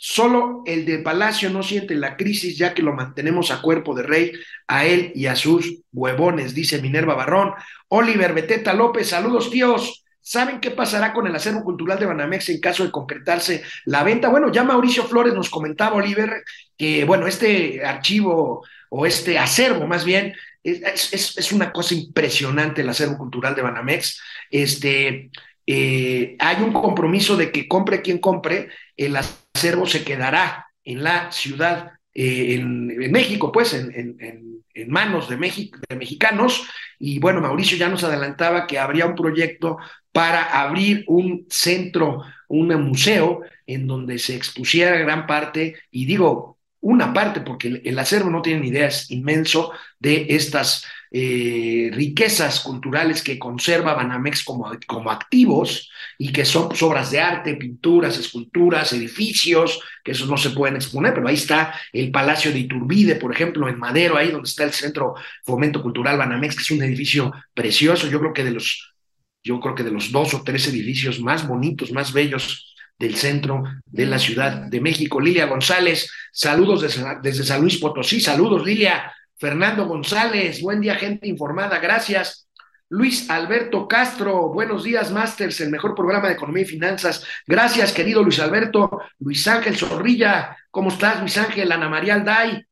Solo 0.00 0.62
el 0.64 0.86
de 0.86 1.00
Palacio 1.00 1.50
no 1.50 1.64
siente 1.64 1.96
la 1.96 2.16
crisis 2.16 2.56
ya 2.56 2.72
que 2.72 2.82
lo 2.82 2.92
mantenemos 2.92 3.50
a 3.50 3.60
cuerpo 3.60 3.96
de 3.96 4.04
rey, 4.04 4.32
a 4.68 4.86
él 4.86 5.10
y 5.16 5.26
a 5.26 5.34
sus 5.34 5.80
huevones, 5.92 6.54
dice 6.54 6.80
Minerva 6.80 7.16
Barrón. 7.16 7.52
Oliver 7.88 8.32
Beteta 8.32 8.74
López, 8.74 9.08
saludos 9.08 9.50
tíos. 9.50 10.04
¿Saben 10.20 10.60
qué 10.60 10.70
pasará 10.70 11.12
con 11.12 11.26
el 11.26 11.34
acervo 11.34 11.64
cultural 11.64 11.98
de 11.98 12.06
Banamex 12.06 12.48
en 12.50 12.60
caso 12.60 12.84
de 12.84 12.92
concretarse 12.92 13.64
la 13.86 14.04
venta? 14.04 14.28
Bueno, 14.28 14.52
ya 14.52 14.62
Mauricio 14.62 15.02
Flores 15.02 15.34
nos 15.34 15.50
comentaba, 15.50 15.96
Oliver, 15.96 16.44
que 16.76 17.04
bueno, 17.04 17.26
este 17.26 17.84
archivo 17.84 18.64
o 18.90 19.04
este 19.04 19.36
acervo 19.36 19.88
más 19.88 20.04
bien 20.04 20.32
es, 20.62 21.12
es, 21.12 21.38
es, 21.38 21.50
una 21.50 21.72
cosa 21.72 21.94
impresionante 21.94 22.82
el 22.82 22.88
acervo 22.88 23.18
cultural 23.18 23.56
de 23.56 23.62
Banamex. 23.62 24.20
Este, 24.48 25.30
eh, 25.66 26.36
hay 26.38 26.62
un 26.62 26.72
compromiso 26.72 27.36
de 27.36 27.50
que 27.50 27.66
compre 27.66 28.00
quien 28.00 28.18
compre, 28.18 28.68
el 28.96 29.16
acervo 29.16 29.47
se 29.86 30.04
quedará 30.04 30.66
en 30.84 31.02
la 31.02 31.30
ciudad, 31.32 31.92
eh, 32.14 32.54
en, 32.54 32.86
México, 33.10 33.52
pues, 33.52 33.74
en 33.74 34.58
manos 34.86 35.28
de, 35.28 35.36
México, 35.36 35.78
de 35.88 35.96
mexicanos. 35.96 36.66
Y 36.98 37.18
bueno, 37.18 37.40
Mauricio 37.40 37.76
ya 37.76 37.88
nos 37.88 38.04
adelantaba 38.04 38.66
que 38.66 38.78
habría 38.78 39.06
un 39.06 39.14
proyecto 39.14 39.78
para 40.12 40.60
abrir 40.60 41.04
un 41.06 41.46
centro, 41.48 42.22
un 42.48 42.68
museo 42.82 43.42
en 43.66 43.86
donde 43.86 44.18
se 44.18 44.34
expusiera 44.34 44.96
gran 44.98 45.26
parte, 45.26 45.76
y 45.90 46.06
digo, 46.06 46.58
una 46.80 47.12
parte, 47.12 47.40
porque 47.40 47.82
el 47.84 47.98
acervo 47.98 48.30
no 48.30 48.42
tienen 48.42 48.64
idea, 48.64 48.86
es 48.86 49.10
inmenso 49.10 49.72
de 49.98 50.26
estas 50.30 50.84
eh, 51.10 51.90
riquezas 51.92 52.60
culturales 52.60 53.22
que 53.22 53.38
conserva 53.38 53.94
Banamex 53.94 54.44
como, 54.44 54.70
como 54.86 55.10
activos 55.10 55.90
y 56.18 56.32
que 56.32 56.44
son 56.44 56.68
pues, 56.68 56.82
obras 56.82 57.10
de 57.10 57.20
arte, 57.20 57.54
pinturas, 57.54 58.18
esculturas, 58.18 58.92
edificios, 58.92 59.80
que 60.04 60.12
esos 60.12 60.28
no 60.28 60.36
se 60.36 60.50
pueden 60.50 60.76
exponer, 60.76 61.14
pero 61.14 61.28
ahí 61.28 61.34
está 61.34 61.74
el 61.92 62.10
Palacio 62.10 62.52
de 62.52 62.58
Iturbide, 62.58 63.16
por 63.16 63.32
ejemplo, 63.32 63.68
en 63.68 63.78
Madero, 63.78 64.16
ahí 64.16 64.30
donde 64.30 64.48
está 64.48 64.64
el 64.64 64.72
Centro 64.72 65.14
Fomento 65.44 65.82
Cultural 65.82 66.18
Banamex, 66.18 66.56
que 66.56 66.62
es 66.62 66.70
un 66.70 66.82
edificio 66.82 67.32
precioso, 67.54 68.08
yo 68.08 68.18
creo 68.20 68.32
que 68.32 68.44
de 68.44 68.50
los, 68.50 68.94
yo 69.42 69.60
creo 69.60 69.74
que 69.74 69.84
de 69.84 69.92
los 69.92 70.12
dos 70.12 70.34
o 70.34 70.42
tres 70.42 70.66
edificios 70.68 71.20
más 71.20 71.46
bonitos, 71.46 71.92
más 71.92 72.12
bellos 72.12 72.74
del 72.98 73.14
centro 73.14 73.62
de 73.86 74.06
la 74.06 74.18
Ciudad 74.18 74.52
de 74.52 74.80
México. 74.80 75.20
Lilia 75.20 75.46
González, 75.46 76.10
saludos 76.32 76.82
desde, 76.82 77.04
desde 77.22 77.44
San 77.44 77.60
Luis 77.60 77.78
Potosí, 77.78 78.20
saludos 78.20 78.66
Lilia. 78.66 79.12
Fernando 79.38 79.86
González, 79.86 80.60
buen 80.60 80.80
día 80.80 80.96
gente 80.96 81.28
informada, 81.28 81.78
gracias. 81.78 82.48
Luis 82.88 83.30
Alberto 83.30 83.86
Castro, 83.86 84.48
buenos 84.48 84.82
días, 84.82 85.12
Masters, 85.12 85.60
el 85.60 85.70
mejor 85.70 85.94
programa 85.94 86.26
de 86.26 86.34
economía 86.34 86.64
y 86.64 86.66
finanzas. 86.66 87.24
Gracias, 87.46 87.92
querido 87.92 88.22
Luis 88.24 88.40
Alberto. 88.40 89.00
Luis 89.20 89.46
Ángel 89.46 89.76
Zorrilla, 89.76 90.56
¿cómo 90.72 90.88
estás, 90.88 91.20
Luis 91.20 91.38
Ángel? 91.38 91.70
Ana 91.70 91.88
María 91.88 92.14
Alday, 92.14 92.66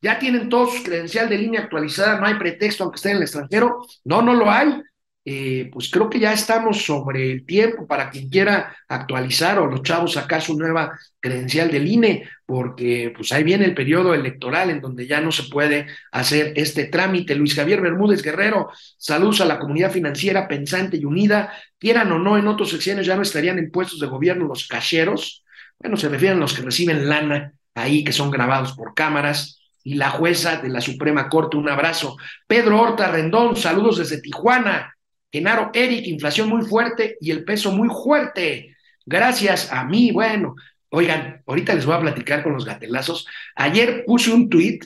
¿ya 0.00 0.18
tienen 0.20 0.48
todos 0.48 0.74
su 0.76 0.84
credencial 0.84 1.28
de 1.28 1.38
línea 1.38 1.62
actualizada? 1.62 2.20
¿No 2.20 2.26
hay 2.26 2.34
pretexto 2.34 2.84
aunque 2.84 2.96
estén 2.96 3.12
en 3.12 3.16
el 3.16 3.22
extranjero? 3.24 3.84
No, 4.04 4.22
no 4.22 4.34
lo 4.34 4.48
hay 4.48 4.82
eh, 5.26 5.70
pues 5.72 5.90
creo 5.90 6.10
que 6.10 6.18
ya 6.18 6.32
estamos 6.32 6.84
sobre 6.84 7.32
el 7.32 7.46
tiempo 7.46 7.86
para 7.86 8.10
quien 8.10 8.28
quiera 8.28 8.76
actualizar 8.88 9.58
o 9.58 9.66
los 9.66 9.82
chavos 9.82 10.12
sacar 10.12 10.42
su 10.42 10.56
nueva 10.58 10.98
credencial 11.18 11.70
del 11.70 11.88
INE, 11.88 12.28
porque 12.44 13.12
pues 13.16 13.32
ahí 13.32 13.42
viene 13.42 13.64
el 13.64 13.74
periodo 13.74 14.12
electoral 14.12 14.68
en 14.68 14.82
donde 14.82 15.06
ya 15.06 15.22
no 15.22 15.32
se 15.32 15.44
puede 15.44 15.86
hacer 16.12 16.52
este 16.56 16.84
trámite. 16.86 17.34
Luis 17.34 17.54
Javier 17.54 17.80
Bermúdez 17.80 18.22
Guerrero, 18.22 18.70
saludos 18.98 19.40
a 19.40 19.46
la 19.46 19.58
comunidad 19.58 19.90
financiera 19.90 20.46
pensante 20.46 20.98
y 20.98 21.06
unida, 21.06 21.52
quieran 21.78 22.12
o 22.12 22.18
no, 22.18 22.36
en 22.36 22.46
otros 22.46 22.70
secciones 22.70 23.06
ya 23.06 23.16
no 23.16 23.22
estarían 23.22 23.58
en 23.58 23.70
puestos 23.70 24.00
de 24.00 24.06
gobierno 24.06 24.46
los 24.46 24.68
cacheros, 24.68 25.42
bueno, 25.78 25.96
se 25.96 26.08
refieren 26.08 26.38
a 26.38 26.40
los 26.40 26.54
que 26.54 26.62
reciben 26.62 27.08
lana 27.08 27.54
ahí, 27.74 28.04
que 28.04 28.12
son 28.12 28.30
grabados 28.30 28.72
por 28.72 28.94
cámaras, 28.94 29.60
y 29.82 29.94
la 29.94 30.10
jueza 30.10 30.56
de 30.56 30.70
la 30.70 30.80
Suprema 30.80 31.28
Corte, 31.28 31.56
un 31.56 31.68
abrazo. 31.68 32.16
Pedro 32.46 32.80
Horta 32.80 33.10
Rendón, 33.10 33.54
saludos 33.54 33.98
desde 33.98 34.20
Tijuana. 34.20 34.94
Genaro 35.34 35.72
Eric, 35.74 36.06
inflación 36.06 36.48
muy 36.48 36.64
fuerte 36.64 37.18
y 37.20 37.32
el 37.32 37.42
peso 37.42 37.72
muy 37.72 37.88
fuerte. 37.88 38.76
Gracias 39.04 39.72
a 39.72 39.84
mí, 39.84 40.12
bueno, 40.12 40.54
oigan, 40.90 41.42
ahorita 41.44 41.74
les 41.74 41.84
voy 41.84 41.96
a 41.96 42.00
platicar 42.02 42.44
con 42.44 42.52
los 42.52 42.64
gatelazos. 42.64 43.26
Ayer 43.56 44.04
puse 44.06 44.30
un 44.32 44.48
tuit 44.48 44.84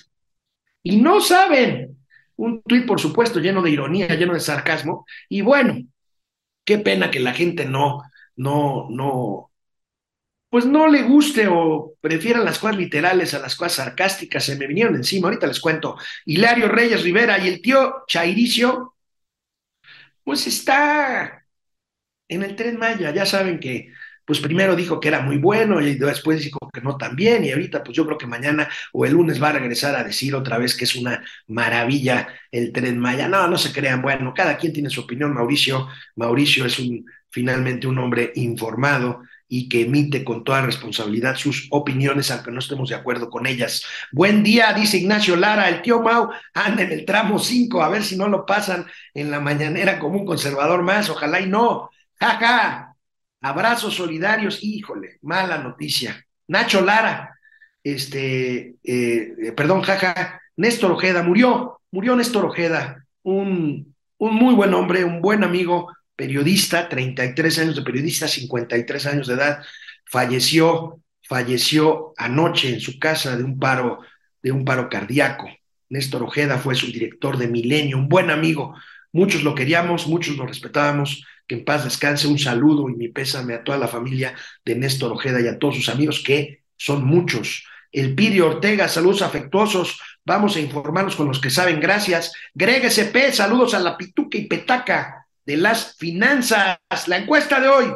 y 0.82 0.96
no 0.96 1.20
saben, 1.20 1.98
un 2.36 2.62
tuit 2.62 2.86
por 2.86 2.98
supuesto 2.98 3.40
lleno 3.40 3.60
de 3.60 3.72
ironía, 3.72 4.08
lleno 4.14 4.32
de 4.32 4.40
sarcasmo, 4.40 5.04
y 5.28 5.42
bueno, 5.42 5.82
qué 6.64 6.78
pena 6.78 7.10
que 7.10 7.20
la 7.20 7.34
gente 7.34 7.66
no, 7.66 8.04
no, 8.34 8.86
no, 8.88 9.50
pues 10.48 10.64
no 10.64 10.88
le 10.88 11.02
guste 11.02 11.46
o 11.46 11.92
prefiera 12.00 12.40
las 12.40 12.58
cosas 12.58 12.78
literales 12.78 13.34
a 13.34 13.38
las 13.38 13.54
cosas 13.54 13.74
sarcásticas, 13.74 14.44
se 14.46 14.56
me 14.56 14.66
vinieron 14.66 14.96
encima, 14.96 15.28
ahorita 15.28 15.46
les 15.46 15.60
cuento. 15.60 15.98
Hilario 16.24 16.68
Reyes 16.68 17.02
Rivera 17.02 17.38
y 17.38 17.48
el 17.48 17.60
tío 17.60 18.04
Chairicio 18.06 18.94
pues 20.28 20.46
está 20.46 21.46
en 22.28 22.42
el 22.42 22.54
tren 22.54 22.78
Maya. 22.78 23.12
Ya 23.12 23.24
saben 23.24 23.58
que, 23.58 23.92
pues 24.26 24.40
primero 24.40 24.76
dijo 24.76 25.00
que 25.00 25.08
era 25.08 25.22
muy 25.22 25.38
bueno 25.38 25.80
y 25.80 25.94
después 25.94 26.44
dijo 26.44 26.58
que 26.70 26.82
no 26.82 26.98
tan 26.98 27.16
bien 27.16 27.46
y 27.46 27.50
ahorita 27.50 27.82
pues 27.82 27.96
yo 27.96 28.04
creo 28.04 28.18
que 28.18 28.26
mañana 28.26 28.68
o 28.92 29.06
el 29.06 29.14
lunes 29.14 29.42
va 29.42 29.48
a 29.48 29.52
regresar 29.52 29.96
a 29.96 30.04
decir 30.04 30.34
otra 30.34 30.58
vez 30.58 30.76
que 30.76 30.84
es 30.84 30.96
una 30.96 31.24
maravilla 31.46 32.28
el 32.52 32.72
tren 32.72 32.98
Maya. 32.98 33.26
No, 33.26 33.48
no 33.48 33.56
se 33.56 33.72
crean, 33.72 34.02
bueno, 34.02 34.34
cada 34.34 34.58
quien 34.58 34.74
tiene 34.74 34.90
su 34.90 35.00
opinión. 35.00 35.32
Mauricio, 35.32 35.88
Mauricio 36.16 36.66
es 36.66 36.78
un 36.78 37.06
finalmente 37.30 37.86
un 37.86 37.98
hombre 37.98 38.32
informado 38.34 39.22
y 39.48 39.68
que 39.68 39.82
emite 39.82 40.24
con 40.24 40.44
toda 40.44 40.62
responsabilidad 40.62 41.36
sus 41.36 41.68
opiniones, 41.70 42.30
aunque 42.30 42.50
no 42.50 42.58
estemos 42.58 42.90
de 42.90 42.96
acuerdo 42.96 43.30
con 43.30 43.46
ellas. 43.46 43.82
Buen 44.12 44.42
día, 44.42 44.72
dice 44.74 44.98
Ignacio 44.98 45.36
Lara, 45.36 45.68
el 45.68 45.80
tío 45.80 46.02
Mau 46.02 46.28
anda 46.52 46.82
en 46.82 46.92
el 46.92 47.04
tramo 47.04 47.38
5, 47.38 47.82
a 47.82 47.88
ver 47.88 48.04
si 48.04 48.16
no 48.16 48.28
lo 48.28 48.44
pasan 48.44 48.86
en 49.14 49.30
la 49.30 49.40
mañanera 49.40 49.98
como 49.98 50.20
un 50.20 50.26
conservador 50.26 50.82
más, 50.82 51.08
ojalá 51.08 51.40
y 51.40 51.46
no. 51.46 51.88
Jaja, 52.20 52.94
abrazos 53.40 53.94
solidarios, 53.94 54.62
híjole, 54.62 55.18
mala 55.22 55.58
noticia. 55.58 56.24
Nacho 56.46 56.82
Lara, 56.82 57.38
este, 57.82 58.76
eh, 58.84 59.52
perdón, 59.56 59.82
jaja, 59.82 60.40
Néstor 60.56 60.92
Ojeda 60.92 61.22
murió, 61.22 61.80
murió 61.90 62.16
Néstor 62.16 62.44
Ojeda, 62.44 63.04
un, 63.22 63.94
un 64.18 64.34
muy 64.34 64.54
buen 64.54 64.74
hombre, 64.74 65.04
un 65.04 65.22
buen 65.22 65.44
amigo, 65.44 65.90
periodista, 66.18 66.88
33 66.88 67.60
años 67.60 67.76
de 67.76 67.82
periodista, 67.82 68.26
53 68.26 69.06
años 69.06 69.28
de 69.28 69.34
edad, 69.34 69.62
falleció, 70.04 71.00
falleció 71.22 72.12
anoche 72.16 72.70
en 72.70 72.80
su 72.80 72.98
casa 72.98 73.36
de 73.36 73.44
un 73.44 73.56
paro, 73.56 74.00
de 74.42 74.50
un 74.50 74.64
paro 74.64 74.88
cardíaco. 74.88 75.48
Néstor 75.88 76.24
Ojeda 76.24 76.58
fue 76.58 76.74
su 76.74 76.86
director 76.88 77.38
de 77.38 77.46
Milenio, 77.46 77.98
un 77.98 78.08
buen 78.08 78.30
amigo. 78.30 78.74
Muchos 79.12 79.44
lo 79.44 79.54
queríamos, 79.54 80.08
muchos 80.08 80.36
lo 80.36 80.44
respetábamos. 80.44 81.24
Que 81.46 81.54
en 81.54 81.64
paz 81.64 81.84
descanse. 81.84 82.26
Un 82.26 82.38
saludo 82.38 82.90
y 82.90 82.96
mi 82.96 83.08
pésame 83.08 83.54
a 83.54 83.62
toda 83.62 83.78
la 83.78 83.88
familia 83.88 84.34
de 84.64 84.74
Néstor 84.74 85.12
Ojeda 85.12 85.40
y 85.40 85.46
a 85.46 85.58
todos 85.58 85.76
sus 85.76 85.88
amigos, 85.88 86.20
que 86.22 86.64
son 86.76 87.04
muchos. 87.04 87.64
El 87.92 88.14
Pidio 88.14 88.48
Ortega, 88.48 88.88
saludos 88.88 89.22
afectuosos. 89.22 89.98
Vamos 90.26 90.56
a 90.56 90.60
informarnos 90.60 91.16
con 91.16 91.28
los 91.28 91.40
que 91.40 91.48
saben. 91.48 91.80
Gracias. 91.80 92.32
Greg 92.52 92.84
SP, 92.84 93.32
saludos 93.32 93.72
a 93.72 93.78
la 93.78 93.96
Pituca 93.96 94.36
y 94.36 94.46
Petaca 94.46 95.17
de 95.48 95.56
las 95.56 95.96
finanzas. 95.96 96.78
La 97.06 97.16
encuesta 97.16 97.58
de 97.58 97.68
hoy, 97.68 97.86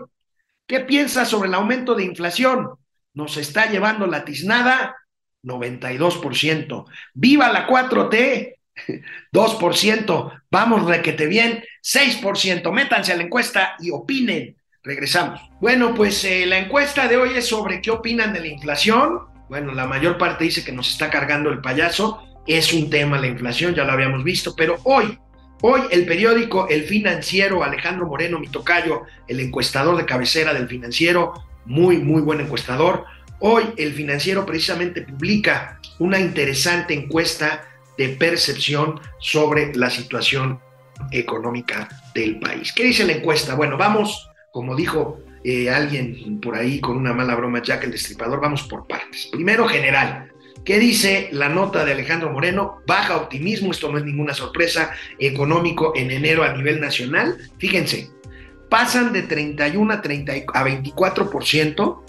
¿qué 0.66 0.80
piensas 0.80 1.28
sobre 1.28 1.50
el 1.50 1.54
aumento 1.54 1.94
de 1.94 2.02
inflación? 2.02 2.70
Nos 3.12 3.36
está 3.36 3.70
llevando 3.70 4.06
la 4.06 4.24
tiznada 4.24 4.96
92%. 5.44 6.86
Viva 7.12 7.52
la 7.52 7.68
4T, 7.68 8.56
2%. 9.30 10.42
Vamos 10.50 10.86
requete 10.86 11.26
bien, 11.26 11.62
6%. 11.82 12.72
Métanse 12.72 13.12
a 13.12 13.16
la 13.16 13.24
encuesta 13.24 13.76
y 13.80 13.90
opinen. 13.90 14.56
Regresamos. 14.82 15.42
Bueno, 15.60 15.94
pues 15.94 16.24
eh, 16.24 16.46
la 16.46 16.56
encuesta 16.56 17.06
de 17.06 17.18
hoy 17.18 17.36
es 17.36 17.46
sobre 17.46 17.82
qué 17.82 17.90
opinan 17.90 18.32
de 18.32 18.40
la 18.40 18.46
inflación. 18.46 19.26
Bueno, 19.50 19.74
la 19.74 19.86
mayor 19.86 20.16
parte 20.16 20.44
dice 20.44 20.64
que 20.64 20.72
nos 20.72 20.88
está 20.88 21.10
cargando 21.10 21.50
el 21.50 21.60
payaso. 21.60 22.26
Es 22.46 22.72
un 22.72 22.88
tema 22.88 23.20
la 23.20 23.26
inflación, 23.26 23.74
ya 23.74 23.84
lo 23.84 23.92
habíamos 23.92 24.24
visto, 24.24 24.56
pero 24.56 24.78
hoy 24.84 25.18
Hoy 25.64 25.82
el 25.92 26.06
periódico 26.06 26.66
El 26.68 26.82
Financiero, 26.82 27.62
Alejandro 27.62 28.08
Moreno, 28.08 28.40
mi 28.40 28.48
tocayo, 28.48 29.02
el 29.28 29.38
encuestador 29.38 29.96
de 29.96 30.04
cabecera 30.04 30.52
del 30.52 30.66
Financiero, 30.66 31.34
muy, 31.66 31.98
muy 31.98 32.20
buen 32.20 32.40
encuestador. 32.40 33.04
Hoy 33.38 33.62
el 33.76 33.92
financiero 33.92 34.44
precisamente 34.44 35.02
publica 35.02 35.80
una 36.00 36.18
interesante 36.18 36.94
encuesta 36.94 37.64
de 37.96 38.08
percepción 38.08 39.00
sobre 39.20 39.72
la 39.76 39.88
situación 39.88 40.58
económica 41.12 41.88
del 42.12 42.40
país. 42.40 42.72
¿Qué 42.72 42.82
dice 42.82 43.04
la 43.04 43.12
encuesta? 43.12 43.54
Bueno, 43.54 43.76
vamos, 43.76 44.30
como 44.50 44.74
dijo 44.74 45.20
eh, 45.44 45.70
alguien 45.70 46.40
por 46.40 46.56
ahí 46.56 46.80
con 46.80 46.96
una 46.96 47.12
mala 47.12 47.36
broma, 47.36 47.62
Jack 47.62 47.84
el 47.84 47.92
Destripador, 47.92 48.40
vamos 48.40 48.64
por 48.64 48.88
partes. 48.88 49.28
Primero, 49.30 49.68
general. 49.68 50.31
¿Qué 50.64 50.78
dice 50.78 51.28
la 51.32 51.48
nota 51.48 51.84
de 51.84 51.92
Alejandro 51.92 52.30
Moreno? 52.30 52.78
Baja 52.86 53.16
optimismo, 53.16 53.72
esto 53.72 53.90
no 53.90 53.98
es 53.98 54.04
ninguna 54.04 54.34
sorpresa, 54.34 54.92
económico 55.18 55.92
en 55.96 56.10
enero 56.10 56.44
a 56.44 56.52
nivel 56.52 56.80
nacional. 56.80 57.36
Fíjense, 57.58 58.10
pasan 58.68 59.12
de 59.12 59.22
31 59.22 59.92
a, 59.92 60.00
30, 60.00 60.32
a 60.54 60.64
24%, 60.64 62.02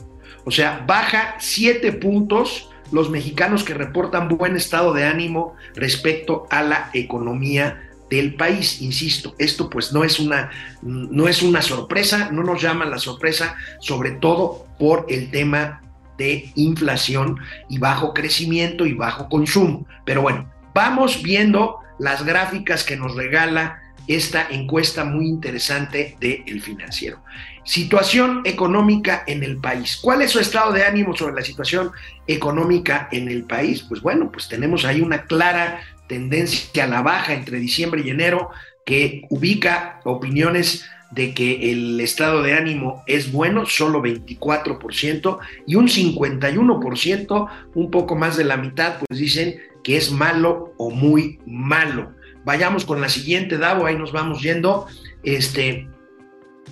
o 0.45 0.51
sea, 0.51 0.83
baja 0.85 1.35
7 1.39 1.93
puntos 1.93 2.69
los 2.91 3.09
mexicanos 3.09 3.63
que 3.63 3.73
reportan 3.73 4.27
buen 4.27 4.55
estado 4.55 4.93
de 4.93 5.05
ánimo 5.05 5.55
respecto 5.73 6.45
a 6.51 6.61
la 6.61 6.91
economía 6.93 7.89
del 8.09 8.35
país. 8.35 8.81
Insisto, 8.81 9.33
esto 9.39 9.69
pues 9.69 9.91
no 9.93 10.03
es 10.03 10.19
una, 10.19 10.51
no 10.83 11.27
es 11.27 11.41
una 11.41 11.63
sorpresa, 11.63 12.29
no 12.31 12.43
nos 12.43 12.61
llama 12.61 12.85
la 12.85 12.99
sorpresa, 12.99 13.55
sobre 13.79 14.11
todo 14.11 14.67
por 14.77 15.07
el 15.09 15.31
tema 15.31 15.81
de 16.17 16.51
inflación 16.55 17.39
y 17.69 17.77
bajo 17.77 18.13
crecimiento 18.13 18.85
y 18.85 18.93
bajo 18.93 19.29
consumo. 19.29 19.85
Pero 20.05 20.21
bueno, 20.21 20.51
vamos 20.73 21.21
viendo 21.23 21.79
las 21.99 22.25
gráficas 22.25 22.83
que 22.83 22.97
nos 22.97 23.15
regala 23.15 23.79
esta 24.07 24.47
encuesta 24.49 25.05
muy 25.05 25.27
interesante 25.27 26.17
de 26.19 26.43
El 26.45 26.61
Financiero. 26.61 27.21
Situación 27.63 28.41
económica 28.43 29.23
en 29.25 29.43
el 29.43 29.57
país. 29.57 29.97
¿Cuál 30.01 30.21
es 30.21 30.31
su 30.31 30.39
estado 30.39 30.73
de 30.73 30.83
ánimo 30.83 31.15
sobre 31.15 31.35
la 31.35 31.41
situación 31.41 31.91
económica 32.27 33.07
en 33.11 33.29
el 33.29 33.43
país? 33.45 33.83
Pues 33.83 34.01
bueno, 34.01 34.29
pues 34.31 34.49
tenemos 34.49 34.83
ahí 34.83 34.99
una 35.01 35.23
clara 35.23 35.79
tendencia 36.07 36.83
a 36.83 36.87
la 36.87 37.01
baja 37.01 37.33
entre 37.33 37.59
diciembre 37.59 38.01
y 38.03 38.09
enero 38.09 38.49
que 38.85 39.21
ubica 39.29 40.01
opiniones 40.03 40.85
de 41.13 41.33
que 41.33 41.71
el 41.71 41.99
estado 41.99 42.41
de 42.41 42.53
ánimo 42.53 43.03
es 43.05 43.31
bueno, 43.31 43.65
solo 43.65 44.01
24%, 44.01 45.39
y 45.67 45.75
un 45.75 45.87
51%, 45.87 47.49
un 47.75 47.91
poco 47.91 48.15
más 48.15 48.37
de 48.37 48.43
la 48.43 48.57
mitad, 48.57 48.99
pues 48.99 49.19
dicen 49.19 49.59
que 49.83 49.97
es 49.97 50.11
malo 50.11 50.73
o 50.77 50.89
muy 50.89 51.39
malo. 51.45 52.13
Vayamos 52.45 52.85
con 52.85 52.99
la 52.99 53.09
siguiente, 53.09 53.57
Davo, 53.57 53.85
ahí 53.85 53.95
nos 53.95 54.11
vamos 54.11 54.41
yendo, 54.41 54.87
este, 55.23 55.87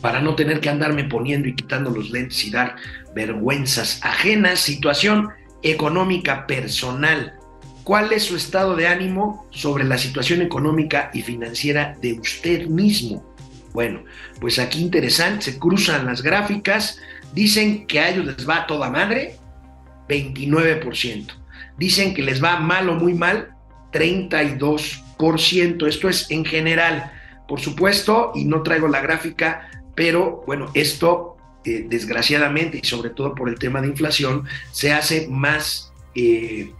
para 0.01 0.21
no 0.21 0.35
tener 0.35 0.59
que 0.59 0.69
andarme 0.69 1.03
poniendo 1.03 1.47
y 1.47 1.55
quitando 1.55 1.91
los 1.91 2.09
lentes 2.09 2.43
y 2.43 2.49
dar 2.49 2.75
vergüenzas 3.13 3.99
ajenas. 4.03 4.59
Situación 4.59 5.29
económica 5.61 6.47
personal. 6.47 7.33
¿Cuál 7.83 8.11
es 8.13 8.23
su 8.23 8.35
estado 8.35 8.75
de 8.75 8.87
ánimo 8.87 9.47
sobre 9.51 9.83
la 9.83 9.97
situación 9.97 10.41
económica 10.41 11.11
y 11.13 11.21
financiera 11.21 11.95
de 12.01 12.13
usted 12.13 12.67
mismo? 12.67 13.30
Bueno, 13.73 14.03
pues 14.39 14.59
aquí 14.59 14.81
interesante, 14.81 15.51
se 15.51 15.59
cruzan 15.59 16.05
las 16.05 16.21
gráficas, 16.21 16.99
dicen 17.33 17.87
que 17.87 17.99
a 17.99 18.09
ellos 18.09 18.25
les 18.25 18.47
va 18.47 18.67
toda 18.67 18.89
madre, 18.89 19.37
29%. 20.09 21.27
Dicen 21.77 22.13
que 22.13 22.21
les 22.21 22.43
va 22.43 22.59
mal 22.59 22.89
o 22.89 22.95
muy 22.95 23.13
mal, 23.13 23.55
32%. 23.93 25.87
Esto 25.87 26.09
es 26.09 26.29
en 26.29 26.45
general, 26.45 27.11
por 27.47 27.59
supuesto, 27.59 28.31
y 28.35 28.45
no 28.45 28.61
traigo 28.61 28.87
la 28.87 29.01
gráfica, 29.01 29.69
pero 29.95 30.43
bueno, 30.45 30.71
esto 30.73 31.37
eh, 31.63 31.85
desgraciadamente 31.87 32.79
y 32.81 32.87
sobre 32.87 33.11
todo 33.11 33.35
por 33.35 33.47
el 33.47 33.59
tema 33.59 33.81
de 33.81 33.87
inflación 33.87 34.45
se 34.71 34.91
hace 34.91 35.27
más... 35.29 35.93
Eh, 36.15 36.73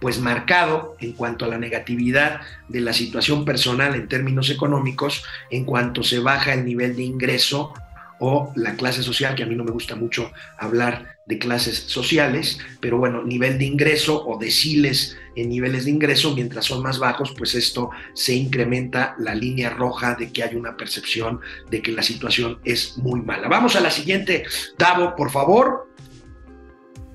pues 0.00 0.20
marcado 0.20 0.96
en 1.00 1.12
cuanto 1.12 1.44
a 1.44 1.48
la 1.48 1.58
negatividad 1.58 2.40
de 2.68 2.80
la 2.80 2.92
situación 2.92 3.44
personal 3.44 3.94
en 3.94 4.08
términos 4.08 4.50
económicos, 4.50 5.24
en 5.50 5.64
cuanto 5.64 6.02
se 6.02 6.18
baja 6.18 6.54
el 6.54 6.64
nivel 6.64 6.96
de 6.96 7.02
ingreso 7.02 7.72
o 8.20 8.52
la 8.56 8.74
clase 8.74 9.02
social, 9.02 9.34
que 9.34 9.42
a 9.42 9.46
mí 9.46 9.54
no 9.54 9.64
me 9.64 9.70
gusta 9.70 9.94
mucho 9.94 10.30
hablar 10.58 11.18
de 11.26 11.38
clases 11.38 11.84
sociales, 11.86 12.58
pero 12.80 12.98
bueno, 12.98 13.22
nivel 13.22 13.58
de 13.58 13.66
ingreso 13.66 14.26
o 14.26 14.38
deciles 14.38 15.16
en 15.36 15.50
niveles 15.50 15.84
de 15.84 15.92
ingreso, 15.92 16.34
mientras 16.34 16.64
son 16.64 16.82
más 16.82 16.98
bajos, 16.98 17.34
pues 17.36 17.54
esto 17.54 17.90
se 18.14 18.34
incrementa 18.34 19.14
la 19.18 19.34
línea 19.34 19.70
roja 19.70 20.14
de 20.14 20.32
que 20.32 20.42
hay 20.42 20.56
una 20.56 20.76
percepción 20.76 21.40
de 21.70 21.80
que 21.82 21.92
la 21.92 22.02
situación 22.02 22.58
es 22.64 22.98
muy 22.98 23.20
mala. 23.20 23.46
Vamos 23.46 23.76
a 23.76 23.80
la 23.80 23.90
siguiente, 23.90 24.44
Davo, 24.78 25.14
por 25.14 25.30
favor. 25.30 25.87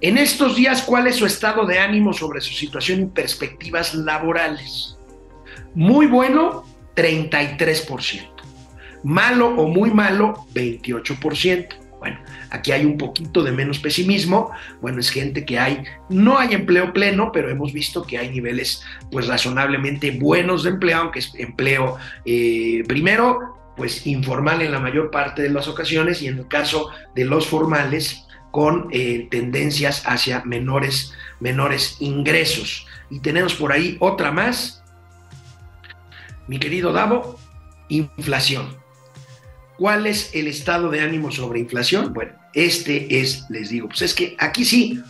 En 0.04 0.18
estos 0.18 0.58
días, 0.58 0.82
¿cuál 0.82 1.08
es 1.08 1.16
su 1.16 1.26
estado 1.26 1.66
de 1.66 1.80
ánimo 1.80 2.12
sobre 2.12 2.42
su 2.42 2.54
situación 2.54 3.00
y 3.00 3.06
perspectivas 3.06 3.96
laborales? 3.96 4.98
Muy 5.76 6.08
bueno, 6.08 6.66
33%. 6.94 8.20
Malo 9.06 9.56
o 9.56 9.70
muy 9.70 9.92
malo, 9.92 10.46
28%. 10.54 11.70
Bueno, 12.00 12.20
aquí 12.50 12.74
hay 12.74 12.84
un 12.84 12.98
poquito 12.98 13.44
de 13.44 13.54
menos 13.54 13.80
pesimismo. 13.80 14.52
Bueno, 14.82 15.00
es 15.00 15.10
gente 15.10 15.46
que 15.46 15.58
hay, 15.58 15.86
no 16.10 16.38
hay 16.38 16.54
empleo 16.54 16.92
pleno, 16.92 17.32
pero 17.32 17.50
hemos 17.50 17.72
visto 17.72 18.04
que 18.04 18.18
hay 18.18 18.30
niveles 18.30 18.84
pues 19.10 19.28
razonablemente 19.28 20.12
buenos 20.12 20.64
de 20.64 20.72
empleo, 20.72 20.98
aunque 20.98 21.20
es 21.20 21.32
empleo 21.36 21.96
eh, 22.26 22.84
primero 22.90 23.58
pues 23.78 24.06
informal 24.06 24.62
en 24.62 24.74
la 24.74 24.80
mayor 24.80 25.12
parte 25.12 25.44
de 25.44 25.50
las 25.50 25.70
ocasiones 25.70 26.22
y 26.22 26.28
en 26.28 26.40
el 26.40 26.48
caso 26.50 26.90
de 27.16 27.24
los 27.24 27.48
formales 27.48 28.28
con 28.54 28.88
eh, 28.92 29.28
tendencias 29.32 30.04
hacia 30.06 30.44
menores, 30.46 31.12
menores 31.40 31.98
ingresos. 32.00 32.86
Y 33.10 33.20
tenemos 33.20 33.56
por 33.56 33.72
ahí 33.72 33.98
otra 34.00 34.32
más, 34.32 34.84
mi 36.48 36.60
querido 36.60 36.94
Davo, 36.94 37.40
inflación. 37.90 38.78
¿Cuál 39.80 40.06
es 40.06 40.36
el 40.36 40.46
estado 40.46 40.92
de 40.92 41.02
ánimo 41.02 41.32
sobre 41.32 41.62
inflación? 41.62 42.14
Bueno, 42.14 42.34
este 42.54 43.20
es, 43.22 43.44
les 43.50 43.70
digo, 43.70 43.88
pues 43.88 44.04
es 44.04 44.14
que 44.14 44.36
aquí 44.38 44.66
sí, 44.66 45.02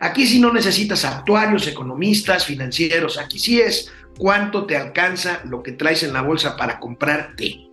aquí 0.00 0.26
sí 0.26 0.40
no 0.40 0.50
necesitas 0.50 1.04
actuarios, 1.04 1.66
economistas, 1.66 2.46
financieros, 2.46 3.18
aquí 3.18 3.38
sí 3.38 3.60
es 3.60 3.92
cuánto 4.16 4.64
te 4.64 4.74
alcanza 4.74 5.42
lo 5.44 5.62
que 5.62 5.72
traes 5.72 6.02
en 6.02 6.14
la 6.14 6.22
bolsa 6.22 6.56
para 6.56 6.80
comprarte. 6.80 7.65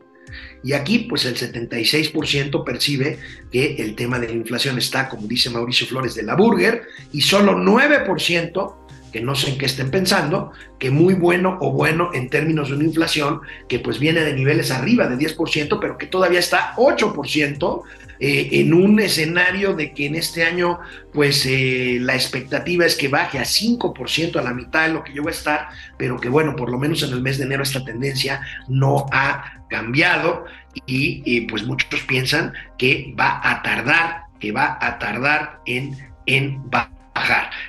Y 0.63 0.73
aquí, 0.73 0.99
pues 0.99 1.26
el 1.26 1.36
76% 1.36 2.63
percibe 2.63 3.19
que 3.52 3.76
el 3.76 3.95
tema 3.95 4.17
de 4.17 4.28
la 4.28 4.34
inflación 4.34 4.78
está, 4.78 5.10
como 5.10 5.28
dice 5.28 5.49
Mauricio 5.49 5.86
Flores, 5.86 6.15
de 6.15 6.23
la 6.23 6.36
Burger, 6.36 6.84
y 7.12 7.21
solo 7.21 7.54
9%, 7.54 8.76
que 9.13 9.21
no 9.21 9.36
sé 9.36 9.52
en 9.52 9.58
qué 9.60 9.67
estén 9.67 9.91
pensando, 9.91 10.52
que 10.80 10.89
muy 10.89 11.13
bueno 11.13 11.58
o 11.62 11.71
bueno 11.71 12.10
en 12.13 12.30
términos 12.30 12.69
de 12.69 12.76
una 12.76 12.84
inflación 12.84 13.41
que 13.69 13.80
pues 13.80 13.99
viene 13.99 14.21
de 14.21 14.34
niveles 14.34 14.71
arriba 14.71 15.08
de 15.08 15.17
10%, 15.17 15.78
pero 15.80 15.97
que 15.97 16.08
todavía 16.08 16.39
está 16.39 16.73
8%, 16.76 17.84
eh, 18.19 18.49
en 18.60 18.73
un 18.73 18.99
escenario 18.99 19.73
de 19.73 19.93
que 19.93 20.08
en 20.08 20.15
este 20.15 20.43
año, 20.43 20.80
pues 21.13 21.45
eh, 21.45 21.97
la 22.02 22.15
expectativa 22.15 22.86
es 22.86 22.95
que 22.95 23.08
baje 23.08 23.38
a 23.38 23.43
5% 23.43 24.38
a 24.38 24.41
la 24.41 24.54
mitad 24.54 24.88
de 24.88 24.93
lo 24.93 25.04
que 25.04 25.13
yo 25.13 25.23
voy 25.23 25.32
a 25.32 25.36
estar, 25.36 25.67
pero 25.97 26.19
que 26.19 26.30
bueno, 26.30 26.56
por 26.56 26.71
lo 26.71 26.80
menos 26.80 27.04
en 27.04 27.13
el 27.13 27.21
mes 27.21 27.38
de 27.38 27.45
enero 27.45 27.63
esta 27.63 27.84
tendencia 27.84 28.41
no 28.67 29.06
ha 29.12 29.63
cambiado 29.69 30.45
y 30.86 31.41
pues 31.41 31.63
muchos 31.65 32.02
piensan 32.08 32.54
que 32.78 33.13
va 33.19 33.41
a 33.43 33.62
tardar, 33.62 34.23
que 34.39 34.52
va 34.52 34.78
a 34.82 34.97
tardar 34.97 35.60
en, 35.65 35.95
en 36.26 36.69
bajar. 36.69 36.92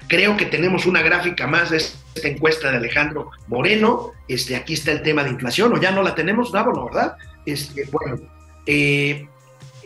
Creo 0.08 0.36
que 0.36 0.46
tenemos 0.46 0.86
una 0.86 1.02
gráfica 1.02 1.46
más 1.46 1.70
de 1.70 1.78
esta 1.78 2.28
encuesta 2.28 2.70
de 2.70 2.78
Alejandro 2.78 3.30
Moreno. 3.46 4.12
Este, 4.28 4.56
aquí 4.56 4.74
está 4.74 4.92
el 4.92 5.02
tema 5.02 5.24
de 5.24 5.30
inflación, 5.30 5.72
o 5.72 5.80
ya 5.80 5.90
no 5.90 6.02
la 6.02 6.14
tenemos, 6.14 6.52
Dávono, 6.52 6.86
¿verdad? 6.86 7.16
Este, 7.46 7.84
bueno, 7.90 8.18
eh, 8.66 9.28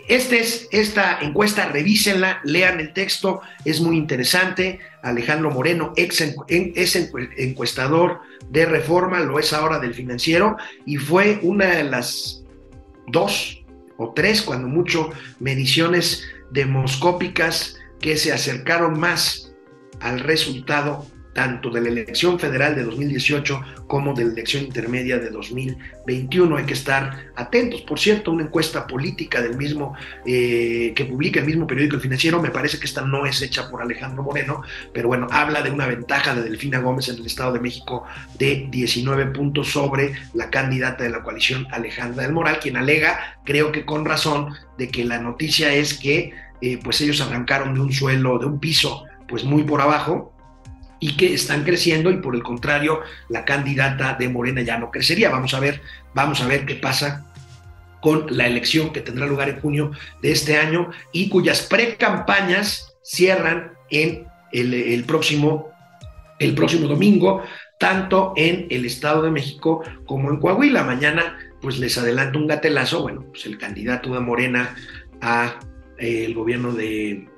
este 0.08 0.40
es, 0.40 0.68
esta 0.70 1.18
encuesta, 1.20 1.66
revísenla, 1.66 2.40
lean 2.44 2.80
el 2.80 2.92
texto, 2.92 3.42
es 3.64 3.80
muy 3.80 3.96
interesante. 3.96 4.80
Alejandro 5.02 5.50
Moreno, 5.50 5.92
ex 5.96 6.20
es 6.48 6.96
encuestador 6.96 8.20
de 8.48 8.64
reforma, 8.64 9.20
lo 9.20 9.38
es 9.38 9.52
ahora 9.52 9.78
del 9.78 9.94
financiero, 9.94 10.56
y 10.86 10.96
fue 10.96 11.38
una 11.42 11.66
de 11.66 11.84
las 11.84 12.42
dos 13.06 13.62
o 13.98 14.12
tres, 14.14 14.42
cuando 14.42 14.68
mucho, 14.68 15.10
mediciones 15.40 16.24
demoscópicas 16.50 17.76
que 18.00 18.16
se 18.16 18.32
acercaron 18.32 18.98
más 18.98 19.47
al 20.00 20.20
resultado 20.20 21.06
tanto 21.38 21.70
de 21.70 21.80
la 21.80 21.88
elección 21.90 22.36
federal 22.36 22.74
de 22.74 22.82
2018 22.82 23.62
como 23.86 24.12
de 24.12 24.24
la 24.24 24.32
elección 24.32 24.64
intermedia 24.64 25.18
de 25.18 25.30
2021. 25.30 26.56
Hay 26.56 26.64
que 26.64 26.72
estar 26.72 27.30
atentos. 27.36 27.82
Por 27.82 28.00
cierto, 28.00 28.32
una 28.32 28.42
encuesta 28.42 28.88
política 28.88 29.40
del 29.40 29.56
mismo 29.56 29.94
eh, 30.26 30.92
que 30.96 31.04
publica 31.04 31.38
el 31.38 31.46
mismo 31.46 31.64
periódico 31.64 32.00
Financiero, 32.00 32.42
me 32.42 32.50
parece 32.50 32.80
que 32.80 32.86
esta 32.86 33.02
no 33.02 33.24
es 33.24 33.40
hecha 33.40 33.70
por 33.70 33.80
Alejandro 33.80 34.24
Moreno, 34.24 34.62
pero 34.92 35.06
bueno, 35.06 35.28
habla 35.30 35.62
de 35.62 35.70
una 35.70 35.86
ventaja 35.86 36.34
de 36.34 36.42
Delfina 36.42 36.80
Gómez 36.80 37.08
en 37.08 37.18
el 37.18 37.26
Estado 37.26 37.52
de 37.52 37.60
México 37.60 38.04
de 38.36 38.66
19 38.68 39.26
puntos 39.26 39.68
sobre 39.68 40.14
la 40.34 40.50
candidata 40.50 41.04
de 41.04 41.10
la 41.10 41.22
coalición 41.22 41.68
Alejandra 41.70 42.24
del 42.24 42.32
Moral, 42.32 42.58
quien 42.60 42.76
alega, 42.76 43.38
creo 43.44 43.70
que 43.70 43.84
con 43.84 44.04
razón, 44.04 44.54
de 44.76 44.88
que 44.88 45.04
la 45.04 45.20
noticia 45.20 45.72
es 45.72 45.94
que 45.94 46.32
eh, 46.60 46.80
pues 46.82 47.00
ellos 47.00 47.20
arrancaron 47.20 47.74
de 47.74 47.80
un 47.80 47.92
suelo, 47.92 48.40
de 48.40 48.46
un 48.46 48.58
piso, 48.58 49.04
pues 49.28 49.44
muy 49.44 49.62
por 49.62 49.80
abajo, 49.80 50.34
y 51.00 51.16
que 51.16 51.34
están 51.34 51.64
creciendo 51.64 52.10
y 52.10 52.16
por 52.18 52.34
el 52.34 52.42
contrario 52.42 53.00
la 53.28 53.44
candidata 53.44 54.14
de 54.14 54.28
Morena 54.28 54.62
ya 54.62 54.78
no 54.78 54.90
crecería. 54.90 55.30
Vamos 55.30 55.54
a 55.54 55.60
ver, 55.60 55.80
vamos 56.14 56.40
a 56.40 56.46
ver 56.46 56.66
qué 56.66 56.74
pasa 56.74 57.24
con 58.00 58.26
la 58.30 58.46
elección 58.46 58.92
que 58.92 59.00
tendrá 59.00 59.26
lugar 59.26 59.48
en 59.48 59.60
junio 59.60 59.90
de 60.22 60.32
este 60.32 60.56
año 60.56 60.90
y 61.12 61.28
cuyas 61.28 61.62
pre-campañas 61.62 62.96
cierran 63.02 63.72
en 63.90 64.26
el, 64.52 65.04
próximo, 65.04 65.70
el 66.38 66.54
próximo 66.54 66.88
domingo, 66.88 67.42
tanto 67.78 68.32
en 68.36 68.66
el 68.70 68.84
Estado 68.84 69.22
de 69.22 69.30
México 69.30 69.82
como 70.06 70.30
en 70.30 70.38
Coahuila. 70.38 70.84
Mañana, 70.84 71.38
pues 71.60 71.78
les 71.78 71.98
adelanto 71.98 72.38
un 72.38 72.46
gatelazo, 72.46 73.02
bueno, 73.02 73.24
pues 73.30 73.46
el 73.46 73.58
candidato 73.58 74.14
de 74.14 74.20
Morena 74.20 74.74
a 75.20 75.58
eh, 75.98 76.24
el 76.24 76.34
gobierno 76.34 76.72
de 76.72 77.28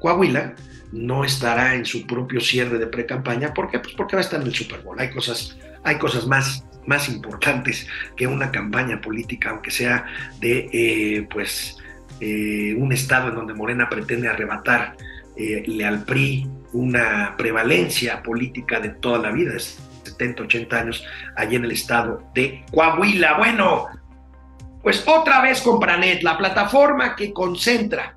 Coahuila 0.00 0.54
no 0.92 1.24
estará 1.24 1.74
en 1.74 1.84
su 1.84 2.06
propio 2.06 2.40
cierre 2.40 2.78
de 2.78 2.86
pre-campaña. 2.86 3.52
¿Por 3.52 3.70
qué? 3.70 3.78
Pues 3.78 3.94
porque 3.94 4.16
va 4.16 4.20
a 4.20 4.24
estar 4.24 4.40
en 4.40 4.46
el 4.46 4.54
Super 4.54 4.80
Bowl. 4.80 4.98
Hay 4.98 5.10
cosas, 5.10 5.56
hay 5.84 5.96
cosas 5.98 6.26
más, 6.26 6.64
más 6.86 7.08
importantes 7.08 7.86
que 8.16 8.26
una 8.26 8.50
campaña 8.50 9.00
política, 9.00 9.50
aunque 9.50 9.70
sea 9.70 10.06
de 10.40 10.68
eh, 10.72 11.28
pues 11.30 11.76
eh, 12.20 12.74
un 12.76 12.92
estado 12.92 13.28
en 13.28 13.34
donde 13.34 13.54
Morena 13.54 13.88
pretende 13.88 14.28
arrebatar 14.28 14.96
eh, 15.36 15.84
al 15.84 16.04
PRI 16.04 16.48
una 16.72 17.34
prevalencia 17.36 18.22
política 18.22 18.80
de 18.80 18.90
toda 18.90 19.18
la 19.18 19.30
vida, 19.30 19.56
es 19.56 19.78
70, 20.04 20.42
80 20.42 20.76
años, 20.76 21.04
allí 21.36 21.56
en 21.56 21.64
el 21.64 21.72
estado 21.72 22.22
de 22.34 22.64
Coahuila. 22.72 23.38
Bueno, 23.38 23.86
pues 24.82 25.06
otra 25.06 25.40
vez 25.40 25.60
Compranet, 25.60 26.22
la 26.22 26.36
plataforma 26.36 27.14
que 27.14 27.32
concentra 27.32 28.14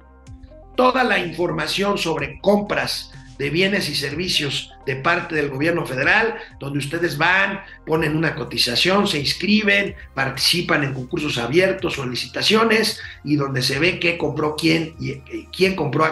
toda 0.75 1.03
la 1.03 1.19
información 1.19 1.97
sobre 1.97 2.39
compras 2.39 3.11
de 3.37 3.49
bienes 3.49 3.89
y 3.89 3.95
servicios 3.95 4.71
de 4.85 4.97
parte 4.97 5.33
del 5.33 5.49
gobierno 5.49 5.85
federal, 5.85 6.35
donde 6.59 6.79
ustedes 6.79 7.17
van, 7.17 7.61
ponen 7.87 8.15
una 8.15 8.35
cotización, 8.35 9.07
se 9.07 9.19
inscriben, 9.19 9.95
participan 10.13 10.83
en 10.83 10.93
concursos 10.93 11.39
abiertos 11.39 11.97
o 11.97 12.05
licitaciones 12.05 13.01
y 13.23 13.37
donde 13.37 13.63
se 13.63 13.79
ve 13.79 13.99
qué 13.99 14.17
compró 14.17 14.55
quién 14.55 14.95
y 14.99 15.15
quién 15.45 15.75
compró, 15.75 16.05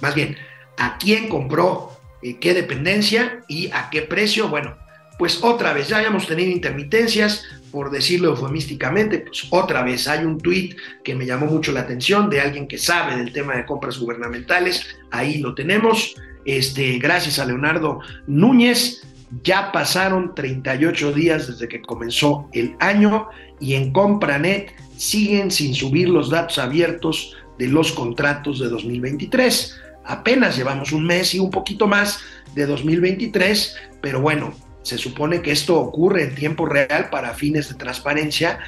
más 0.00 0.14
bien, 0.14 0.36
a 0.76 0.98
quién 0.98 1.28
compró 1.28 1.96
eh, 2.22 2.38
qué 2.40 2.54
dependencia 2.54 3.44
y 3.46 3.70
a 3.72 3.88
qué 3.90 4.02
precio. 4.02 4.48
Bueno, 4.48 4.76
pues 5.18 5.42
otra 5.42 5.72
vez, 5.72 5.88
ya 5.88 5.98
habíamos 5.98 6.26
tenido 6.26 6.50
intermitencias, 6.50 7.44
por 7.76 7.90
decirlo 7.90 8.30
eufemísticamente, 8.30 9.18
pues 9.18 9.48
otra 9.50 9.82
vez 9.82 10.08
hay 10.08 10.24
un 10.24 10.38
tuit 10.38 10.74
que 11.04 11.14
me 11.14 11.26
llamó 11.26 11.44
mucho 11.44 11.72
la 11.72 11.80
atención 11.80 12.30
de 12.30 12.40
alguien 12.40 12.66
que 12.66 12.78
sabe 12.78 13.18
del 13.18 13.34
tema 13.34 13.54
de 13.54 13.66
compras 13.66 13.98
gubernamentales, 13.98 14.86
ahí 15.10 15.40
lo 15.40 15.54
tenemos, 15.54 16.14
este, 16.46 16.96
gracias 16.96 17.38
a 17.38 17.44
Leonardo 17.44 18.00
Núñez, 18.26 19.06
ya 19.42 19.72
pasaron 19.72 20.34
38 20.34 21.12
días 21.12 21.48
desde 21.48 21.68
que 21.68 21.82
comenzó 21.82 22.48
el 22.54 22.76
año 22.80 23.28
y 23.60 23.74
en 23.74 23.92
Compranet 23.92 24.74
siguen 24.96 25.50
sin 25.50 25.74
subir 25.74 26.08
los 26.08 26.30
datos 26.30 26.56
abiertos 26.56 27.36
de 27.58 27.68
los 27.68 27.92
contratos 27.92 28.58
de 28.58 28.70
2023. 28.70 29.78
Apenas 30.06 30.56
llevamos 30.56 30.92
un 30.92 31.04
mes 31.04 31.34
y 31.34 31.40
un 31.40 31.50
poquito 31.50 31.86
más 31.86 32.20
de 32.54 32.64
2023, 32.64 33.76
pero 34.00 34.22
bueno, 34.22 34.54
se 34.86 34.98
supone 34.98 35.42
que 35.42 35.50
esto 35.50 35.76
ocurre 35.80 36.22
en 36.22 36.34
tiempo 36.36 36.64
real 36.64 37.10
para 37.10 37.34
fines 37.34 37.68
de 37.68 37.74
transparencia, 37.74 38.60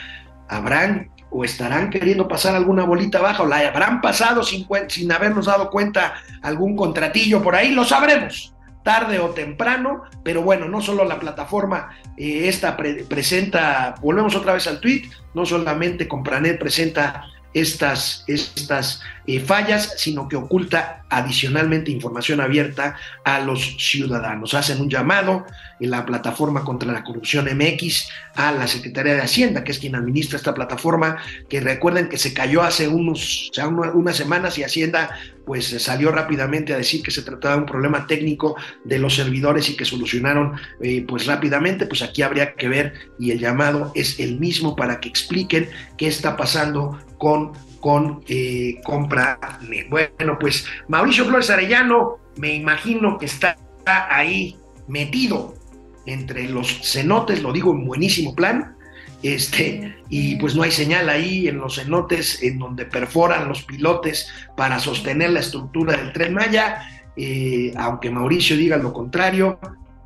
habrán 0.48 1.10
o 1.30 1.44
estarán 1.44 1.90
queriendo 1.90 2.26
pasar 2.26 2.56
alguna 2.56 2.82
bolita 2.82 3.20
baja 3.20 3.44
o 3.44 3.46
la 3.46 3.58
habrán 3.58 4.00
pasado 4.00 4.42
sin, 4.42 4.66
sin 4.88 5.12
habernos 5.12 5.46
dado 5.46 5.70
cuenta 5.70 6.14
algún 6.42 6.74
contratillo 6.74 7.40
por 7.40 7.54
ahí, 7.54 7.70
lo 7.70 7.84
sabremos 7.84 8.52
tarde 8.82 9.20
o 9.20 9.30
temprano, 9.30 10.02
pero 10.24 10.42
bueno, 10.42 10.66
no 10.66 10.80
solo 10.80 11.04
la 11.04 11.20
plataforma 11.20 11.90
eh, 12.16 12.48
esta 12.48 12.76
presenta, 12.76 13.94
volvemos 14.00 14.34
otra 14.34 14.54
vez 14.54 14.66
al 14.66 14.80
tweet, 14.80 15.02
no 15.34 15.46
solamente 15.46 16.08
Compranet 16.08 16.58
presenta 16.58 17.26
estas, 17.54 18.24
estas 18.26 19.00
eh, 19.26 19.40
fallas, 19.40 19.94
sino 19.96 20.28
que 20.28 20.36
oculta 20.36 21.04
adicionalmente 21.08 21.90
información 21.90 22.40
abierta 22.40 22.96
a 23.24 23.40
los 23.40 23.76
ciudadanos. 23.78 24.54
Hacen 24.54 24.80
un 24.80 24.90
llamado 24.90 25.46
en 25.80 25.90
la 25.90 26.04
plataforma 26.04 26.64
contra 26.64 26.92
la 26.92 27.04
corrupción 27.04 27.46
MX 27.46 28.08
a 28.34 28.52
la 28.52 28.66
Secretaría 28.66 29.14
de 29.14 29.22
Hacienda, 29.22 29.64
que 29.64 29.72
es 29.72 29.78
quien 29.78 29.94
administra 29.94 30.36
esta 30.36 30.54
plataforma, 30.54 31.18
que 31.48 31.60
recuerden 31.60 32.08
que 32.08 32.18
se 32.18 32.34
cayó 32.34 32.62
hace 32.62 32.88
unos, 32.88 33.50
unas 33.94 34.16
semanas 34.16 34.58
y 34.58 34.64
Hacienda 34.64 35.10
pues 35.48 35.68
salió 35.82 36.12
rápidamente 36.12 36.74
a 36.74 36.76
decir 36.76 37.02
que 37.02 37.10
se 37.10 37.22
trataba 37.22 37.54
de 37.54 37.60
un 37.62 37.66
problema 37.66 38.06
técnico 38.06 38.54
de 38.84 38.98
los 38.98 39.14
servidores 39.14 39.70
y 39.70 39.78
que 39.78 39.86
solucionaron 39.86 40.52
eh, 40.82 41.06
pues 41.08 41.24
rápidamente, 41.24 41.86
pues 41.86 42.02
aquí 42.02 42.20
habría 42.20 42.52
que 42.52 42.68
ver 42.68 42.92
y 43.18 43.30
el 43.30 43.38
llamado 43.38 43.90
es 43.94 44.20
el 44.20 44.38
mismo 44.38 44.76
para 44.76 45.00
que 45.00 45.08
expliquen 45.08 45.70
qué 45.96 46.06
está 46.06 46.36
pasando 46.36 46.98
con 47.16 47.52
con 47.80 48.22
eh, 48.28 48.82
Bueno, 49.88 50.38
pues 50.38 50.66
Mauricio 50.86 51.24
Flores 51.24 51.48
Arellano, 51.48 52.18
me 52.36 52.54
imagino 52.54 53.16
que 53.16 53.24
está 53.24 53.56
ahí 53.86 54.54
metido 54.86 55.54
entre 56.04 56.46
los 56.50 56.80
cenotes, 56.82 57.42
lo 57.42 57.54
digo 57.54 57.72
en 57.72 57.86
buenísimo 57.86 58.34
plan, 58.34 58.76
este, 59.22 59.96
y 60.08 60.36
pues 60.36 60.54
no 60.54 60.62
hay 60.62 60.70
señal 60.70 61.08
ahí 61.08 61.48
en 61.48 61.58
los 61.58 61.76
cenotes 61.76 62.42
en 62.42 62.58
donde 62.58 62.84
perforan 62.84 63.48
los 63.48 63.62
pilotes 63.62 64.28
para 64.56 64.78
sostener 64.78 65.30
la 65.30 65.40
estructura 65.40 65.96
del 65.96 66.12
tren 66.12 66.34
Maya, 66.34 66.82
eh, 67.16 67.72
aunque 67.76 68.10
Mauricio 68.10 68.56
diga 68.56 68.76
lo 68.76 68.92
contrario, 68.92 69.58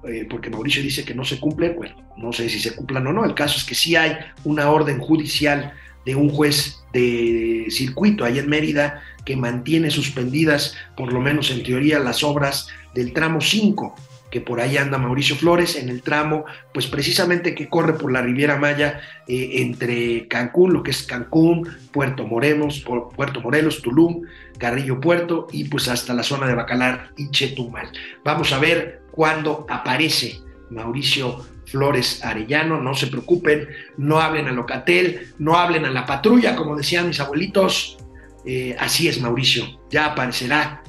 eh, 0.09 0.27
porque 0.29 0.51
Mauricio 0.51 0.83
dice 0.83 1.05
que 1.05 1.15
no 1.15 1.25
se 1.25 1.39
cumple, 1.39 1.71
bueno, 1.71 1.95
no 2.17 2.33
sé 2.33 2.49
si 2.49 2.59
se 2.59 2.75
cumplan 2.75 3.07
o 3.07 3.13
no, 3.13 3.25
el 3.25 3.35
caso 3.35 3.59
es 3.59 3.65
que 3.65 3.75
sí 3.75 3.97
hay 3.97 4.17
una 4.45 4.71
orden 4.71 4.99
judicial 4.99 5.75
de 6.07 6.17
un 6.17 6.31
juez 6.31 6.83
de 6.93 7.67
circuito 7.69 8.25
ahí 8.25 8.39
en 8.39 8.49
Mérida 8.49 9.03
que 9.25 9.37
mantiene 9.37 9.91
suspendidas, 9.91 10.75
por 10.97 11.13
lo 11.13 11.21
menos 11.21 11.51
en 11.51 11.63
teoría, 11.63 11.99
las 11.99 12.25
obras 12.25 12.69
del 12.95 13.13
tramo 13.13 13.41
5, 13.41 13.95
que 14.33 14.41
por 14.41 14.63
ahí 14.63 14.79
anda 14.79 14.97
Mauricio 14.97 15.37
Flores, 15.37 15.77
en 15.77 15.91
el 15.91 16.01
tramo, 16.01 16.47
pues 16.73 16.87
precisamente 16.87 17.55
que 17.55 17.69
corre 17.69 17.93
por 17.93 18.11
la 18.11 18.23
Riviera 18.23 18.57
Maya 18.57 19.03
eh, 19.29 19.51
entre 19.57 20.27
Cancún, 20.27 20.73
lo 20.73 20.83
que 20.83 20.91
es 20.91 21.03
Cancún, 21.03 21.69
Puerto 21.93 22.27
Morelos, 22.27 22.83
Puerto 23.15 23.43
Morelos, 23.43 23.83
Tulum, 23.83 24.23
Carrillo 24.59 24.99
Puerto 25.01 25.49
y 25.53 25.65
pues 25.65 25.87
hasta 25.89 26.15
la 26.15 26.23
zona 26.23 26.47
de 26.47 26.55
Bacalar 26.55 27.11
y 27.19 27.31
Chetumal. 27.31 27.93
Vamos 28.25 28.53
a 28.55 28.59
ver 28.59 29.03
cuándo 29.13 29.67
aparece 29.69 30.41
Mauricio 30.71 31.45
Flores 31.67 32.25
Arellano, 32.25 32.81
no 32.81 32.95
se 32.95 33.09
preocupen, 33.09 33.69
no 33.99 34.19
hablen 34.19 34.49
a 34.49 34.53
Locatel, 34.53 35.35
no 35.39 35.59
hablen 35.59 35.85
a 35.85 35.91
la 35.91 36.07
patrulla, 36.07 36.57
como 36.57 36.75
decían 36.75 37.09
mis 37.09 37.21
abuelitos. 37.21 37.99
Eh, 38.47 38.75
así 38.81 39.09
es, 39.09 39.21
Mauricio, 39.21 39.79
ya 39.91 40.07
aparecerá. 40.07 40.82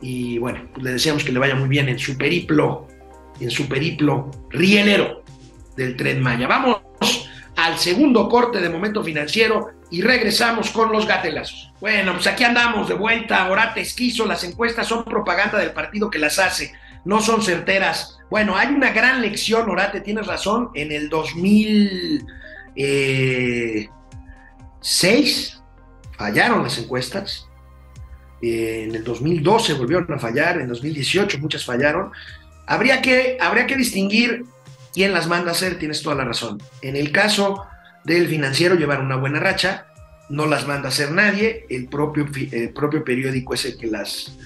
Y 0.00 0.38
bueno, 0.38 0.68
pues 0.72 0.84
le 0.84 0.92
deseamos 0.92 1.24
que 1.24 1.32
le 1.32 1.38
vaya 1.38 1.54
muy 1.54 1.68
bien 1.68 1.88
en 1.88 1.98
su 1.98 2.16
periplo, 2.16 2.86
en 3.40 3.50
su 3.50 3.68
periplo 3.68 4.30
rielero 4.50 5.22
del 5.76 5.96
tren 5.96 6.20
Maya. 6.20 6.46
Vamos 6.46 6.80
al 7.56 7.78
segundo 7.78 8.28
corte 8.28 8.60
de 8.60 8.68
momento 8.68 9.02
financiero 9.02 9.70
y 9.90 10.02
regresamos 10.02 10.70
con 10.70 10.92
los 10.92 11.06
gatelazos. 11.06 11.72
Bueno, 11.80 12.12
pues 12.14 12.26
aquí 12.26 12.44
andamos 12.44 12.88
de 12.88 12.94
vuelta. 12.94 13.44
Ahora 13.44 13.74
te 13.74 13.80
esquizo, 13.80 14.26
las 14.26 14.44
encuestas 14.44 14.86
son 14.86 15.04
propaganda 15.04 15.58
del 15.58 15.72
partido 15.72 16.10
que 16.10 16.18
las 16.18 16.38
hace, 16.38 16.72
no 17.04 17.20
son 17.20 17.42
certeras 17.42 18.18
bueno, 18.30 18.56
hay 18.56 18.68
una 18.68 18.90
gran 18.90 19.22
lección, 19.22 19.68
Orate, 19.70 20.00
tienes 20.00 20.26
razón, 20.26 20.70
en 20.74 20.92
el 20.92 21.08
2006 21.08 22.28
eh, 22.76 23.88
fallaron 26.16 26.62
las 26.62 26.78
encuestas, 26.78 27.47
eh, 28.42 28.84
en 28.88 28.94
el 28.94 29.04
2012 29.04 29.74
volvieron 29.74 30.12
a 30.12 30.18
fallar, 30.18 30.60
en 30.60 30.68
2018 30.68 31.38
muchas 31.38 31.64
fallaron. 31.64 32.10
Habría 32.66 33.00
que, 33.02 33.38
habría 33.40 33.66
que 33.66 33.76
distinguir 33.76 34.44
quién 34.92 35.12
las 35.12 35.26
manda 35.26 35.50
a 35.50 35.52
hacer, 35.52 35.78
tienes 35.78 36.02
toda 36.02 36.16
la 36.16 36.24
razón. 36.24 36.60
En 36.82 36.96
el 36.96 37.12
caso 37.12 37.64
del 38.04 38.28
financiero 38.28 38.74
llevar 38.74 39.00
una 39.00 39.16
buena 39.16 39.40
racha, 39.40 39.86
no 40.28 40.46
las 40.46 40.66
manda 40.66 40.88
a 40.88 40.92
hacer 40.92 41.10
nadie, 41.10 41.66
el 41.70 41.88
propio, 41.88 42.26
el 42.52 42.70
propio 42.70 43.02
periódico 43.02 43.54
es 43.54 43.64
el 43.64 43.78
que 43.78 43.86
las, 43.86 44.36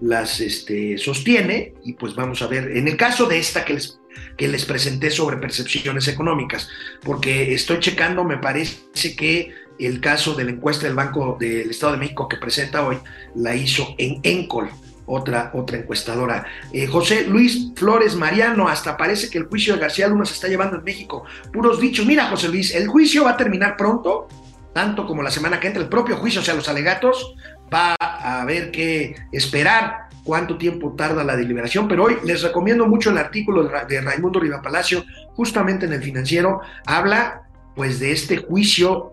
las 0.00 0.40
este, 0.40 0.98
sostiene 0.98 1.74
y 1.84 1.92
pues 1.94 2.14
vamos 2.14 2.42
a 2.42 2.46
ver, 2.46 2.76
en 2.76 2.88
el 2.88 2.96
caso 2.96 3.26
de 3.26 3.38
esta 3.38 3.64
que 3.64 3.74
les, 3.74 3.98
que 4.36 4.48
les 4.48 4.64
presenté 4.64 5.10
sobre 5.10 5.36
percepciones 5.36 6.08
económicas, 6.08 6.68
porque 7.02 7.54
estoy 7.54 7.80
checando, 7.80 8.24
me 8.24 8.38
parece 8.38 9.16
que 9.16 9.52
el 9.78 10.00
caso 10.00 10.34
de 10.34 10.44
la 10.44 10.50
encuesta 10.52 10.86
del 10.86 10.94
Banco 10.94 11.36
del 11.38 11.70
Estado 11.70 11.92
de 11.92 11.98
México 11.98 12.28
que 12.28 12.36
presenta 12.36 12.86
hoy 12.86 12.98
la 13.34 13.54
hizo 13.54 13.94
en 13.98 14.20
Encol, 14.22 14.68
otra, 15.06 15.50
otra 15.54 15.78
encuestadora. 15.78 16.46
Eh, 16.72 16.86
José 16.86 17.26
Luis 17.26 17.72
Flores 17.76 18.14
Mariano, 18.14 18.68
hasta 18.68 18.96
parece 18.96 19.30
que 19.30 19.38
el 19.38 19.44
juicio 19.46 19.74
de 19.74 19.80
García 19.80 20.08
Luna 20.08 20.24
se 20.24 20.34
está 20.34 20.48
llevando 20.48 20.76
en 20.76 20.84
México. 20.84 21.24
Puros 21.52 21.80
dichos. 21.80 22.06
Mira, 22.06 22.26
José 22.28 22.48
Luis, 22.48 22.74
el 22.74 22.88
juicio 22.88 23.24
va 23.24 23.32
a 23.32 23.36
terminar 23.36 23.76
pronto, 23.76 24.28
tanto 24.72 25.06
como 25.06 25.22
la 25.22 25.30
semana 25.30 25.60
que 25.60 25.68
entra, 25.68 25.82
el 25.82 25.88
propio 25.88 26.16
juicio, 26.16 26.40
o 26.40 26.44
sea, 26.44 26.54
los 26.54 26.68
alegatos, 26.68 27.34
va 27.72 27.94
a 28.00 28.42
haber 28.42 28.70
que 28.70 29.14
esperar 29.32 30.06
cuánto 30.22 30.58
tiempo 30.58 30.94
tarda 30.96 31.22
la 31.22 31.36
deliberación, 31.36 31.86
pero 31.86 32.04
hoy 32.04 32.16
les 32.24 32.42
recomiendo 32.42 32.86
mucho 32.86 33.10
el 33.10 33.18
artículo 33.18 33.62
de, 33.62 33.70
Ra- 33.70 33.84
de 33.84 34.00
Raimundo 34.00 34.40
Riva 34.40 34.60
Palacio, 34.60 35.04
justamente 35.34 35.86
en 35.86 35.92
el 35.92 36.02
financiero, 36.02 36.60
habla 36.84 37.42
pues 37.76 38.00
de 38.00 38.10
este 38.10 38.38
juicio, 38.38 39.12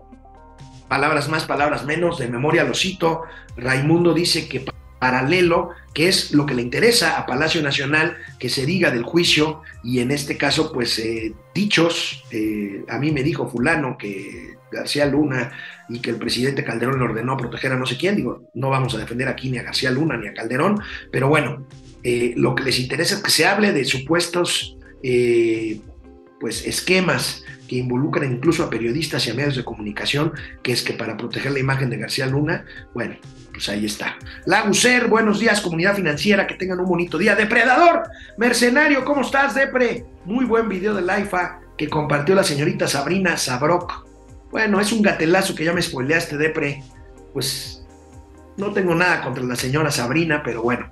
palabras 0.94 1.28
más, 1.28 1.44
palabras 1.44 1.84
menos, 1.84 2.18
de 2.20 2.28
memoria 2.28 2.62
lo 2.62 2.72
cito, 2.72 3.22
Raimundo 3.56 4.14
dice 4.14 4.48
que 4.48 4.60
pa- 4.60 4.72
paralelo, 5.00 5.70
que 5.92 6.06
es 6.06 6.30
lo 6.32 6.46
que 6.46 6.54
le 6.54 6.62
interesa 6.62 7.18
a 7.18 7.26
Palacio 7.26 7.60
Nacional, 7.62 8.16
que 8.38 8.48
se 8.48 8.64
diga 8.64 8.92
del 8.92 9.02
juicio, 9.02 9.62
y 9.82 9.98
en 9.98 10.12
este 10.12 10.36
caso, 10.36 10.72
pues 10.72 10.96
eh, 11.00 11.34
dichos, 11.52 12.22
eh, 12.30 12.84
a 12.88 13.00
mí 13.00 13.10
me 13.10 13.24
dijo 13.24 13.48
fulano 13.50 13.98
que 13.98 14.54
García 14.70 15.06
Luna 15.06 15.50
y 15.88 15.98
que 15.98 16.10
el 16.10 16.16
presidente 16.16 16.62
Calderón 16.62 16.98
le 17.00 17.04
ordenó 17.06 17.36
proteger 17.36 17.72
a 17.72 17.76
no 17.76 17.86
sé 17.86 17.96
quién, 17.96 18.14
digo, 18.14 18.44
no 18.54 18.70
vamos 18.70 18.94
a 18.94 18.98
defender 18.98 19.26
aquí 19.26 19.50
ni 19.50 19.58
a 19.58 19.64
García 19.64 19.90
Luna 19.90 20.16
ni 20.16 20.28
a 20.28 20.32
Calderón, 20.32 20.80
pero 21.10 21.26
bueno, 21.28 21.66
eh, 22.04 22.34
lo 22.36 22.54
que 22.54 22.62
les 22.62 22.78
interesa 22.78 23.16
es 23.16 23.20
que 23.20 23.30
se 23.32 23.46
hable 23.46 23.72
de 23.72 23.84
supuestos 23.84 24.76
pues 26.40 26.66
esquemas 26.66 27.43
que 27.68 27.76
involucran 27.76 28.32
incluso 28.32 28.64
a 28.64 28.70
periodistas 28.70 29.26
y 29.26 29.30
a 29.30 29.34
medios 29.34 29.56
de 29.56 29.64
comunicación, 29.64 30.32
que 30.62 30.72
es 30.72 30.82
que 30.82 30.92
para 30.92 31.16
proteger 31.16 31.52
la 31.52 31.58
imagen 31.58 31.90
de 31.90 31.98
García 31.98 32.26
Luna, 32.26 32.64
bueno, 32.92 33.16
pues 33.52 33.68
ahí 33.68 33.86
está. 33.86 34.16
Laguser, 34.46 35.06
buenos 35.06 35.38
días, 35.38 35.60
comunidad 35.60 35.94
financiera, 35.94 36.46
que 36.46 36.54
tengan 36.54 36.80
un 36.80 36.86
bonito 36.86 37.18
día. 37.18 37.36
Depredador, 37.36 38.02
mercenario, 38.36 39.04
¿cómo 39.04 39.22
estás, 39.22 39.54
Depre? 39.54 40.04
Muy 40.24 40.44
buen 40.44 40.68
video 40.68 40.94
de 40.94 41.02
la 41.02 41.20
IFA 41.20 41.60
que 41.76 41.88
compartió 41.88 42.34
la 42.34 42.44
señorita 42.44 42.88
Sabrina 42.88 43.36
Sabrok. 43.36 44.06
Bueno, 44.50 44.80
es 44.80 44.92
un 44.92 45.02
gatelazo 45.02 45.54
que 45.54 45.64
ya 45.64 45.72
me 45.72 45.82
spoileaste, 45.82 46.36
Depre. 46.36 46.82
Pues 47.32 47.84
no 48.56 48.72
tengo 48.72 48.94
nada 48.94 49.22
contra 49.22 49.42
la 49.44 49.56
señora 49.56 49.90
Sabrina, 49.90 50.42
pero 50.44 50.62
bueno. 50.62 50.90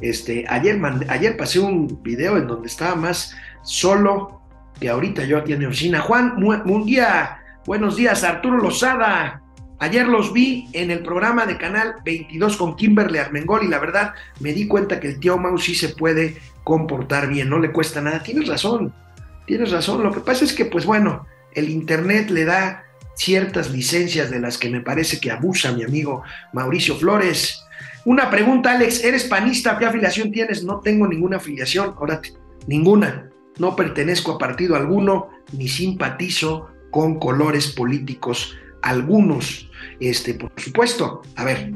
Este, 0.00 0.44
ayer, 0.48 0.80
ayer 1.08 1.36
pasé 1.36 1.60
un 1.60 2.02
video 2.02 2.36
en 2.36 2.48
donde 2.48 2.66
estaba 2.66 2.96
más 2.96 3.36
solo 3.62 4.41
que 4.80 4.88
ahorita 4.88 5.24
yo 5.24 5.38
aquí 5.38 5.52
en 5.52 5.60
mi 5.60 5.64
oficina. 5.66 6.00
Juan 6.00 6.34
Mu- 6.36 6.64
Munguía, 6.64 7.38
buenos 7.66 7.96
días. 7.96 8.24
Arturo 8.24 8.58
Lozada, 8.58 9.42
ayer 9.78 10.06
los 10.08 10.32
vi 10.32 10.68
en 10.72 10.90
el 10.90 11.00
programa 11.02 11.46
de 11.46 11.56
Canal 11.58 11.96
22 12.04 12.56
con 12.56 12.76
Kimberly 12.76 13.18
Armengol 13.18 13.64
y 13.64 13.68
la 13.68 13.78
verdad 13.78 14.14
me 14.40 14.52
di 14.52 14.66
cuenta 14.66 14.98
que 15.00 15.08
el 15.08 15.20
tío 15.20 15.38
Mau 15.38 15.56
sí 15.58 15.74
se 15.74 15.90
puede 15.90 16.36
comportar 16.64 17.28
bien, 17.28 17.48
no 17.48 17.58
le 17.58 17.70
cuesta 17.72 18.00
nada. 18.00 18.22
Tienes 18.22 18.48
razón, 18.48 18.92
tienes 19.46 19.70
razón. 19.70 20.02
Lo 20.02 20.12
que 20.12 20.20
pasa 20.20 20.44
es 20.44 20.52
que, 20.52 20.64
pues 20.64 20.84
bueno, 20.84 21.26
el 21.54 21.68
Internet 21.70 22.30
le 22.30 22.44
da 22.44 22.84
ciertas 23.14 23.70
licencias 23.70 24.30
de 24.30 24.40
las 24.40 24.56
que 24.58 24.70
me 24.70 24.80
parece 24.80 25.20
que 25.20 25.30
abusa 25.30 25.72
mi 25.72 25.84
amigo 25.84 26.22
Mauricio 26.52 26.96
Flores. 26.96 27.62
Una 28.04 28.30
pregunta, 28.30 28.72
Alex, 28.72 29.04
¿eres 29.04 29.24
panista? 29.24 29.78
¿Qué 29.78 29.84
afiliación 29.86 30.32
tienes? 30.32 30.64
No 30.64 30.80
tengo 30.80 31.06
ninguna 31.06 31.36
afiliación, 31.36 31.94
ahora 31.98 32.20
te- 32.20 32.32
ninguna. 32.66 33.28
No 33.58 33.76
pertenezco 33.76 34.32
a 34.32 34.38
partido 34.38 34.76
alguno, 34.76 35.28
ni 35.52 35.68
simpatizo 35.68 36.68
con 36.90 37.18
colores 37.18 37.68
políticos 37.68 38.56
algunos. 38.82 39.70
Este, 40.00 40.34
por 40.34 40.52
supuesto, 40.56 41.22
a 41.36 41.44
ver, 41.44 41.72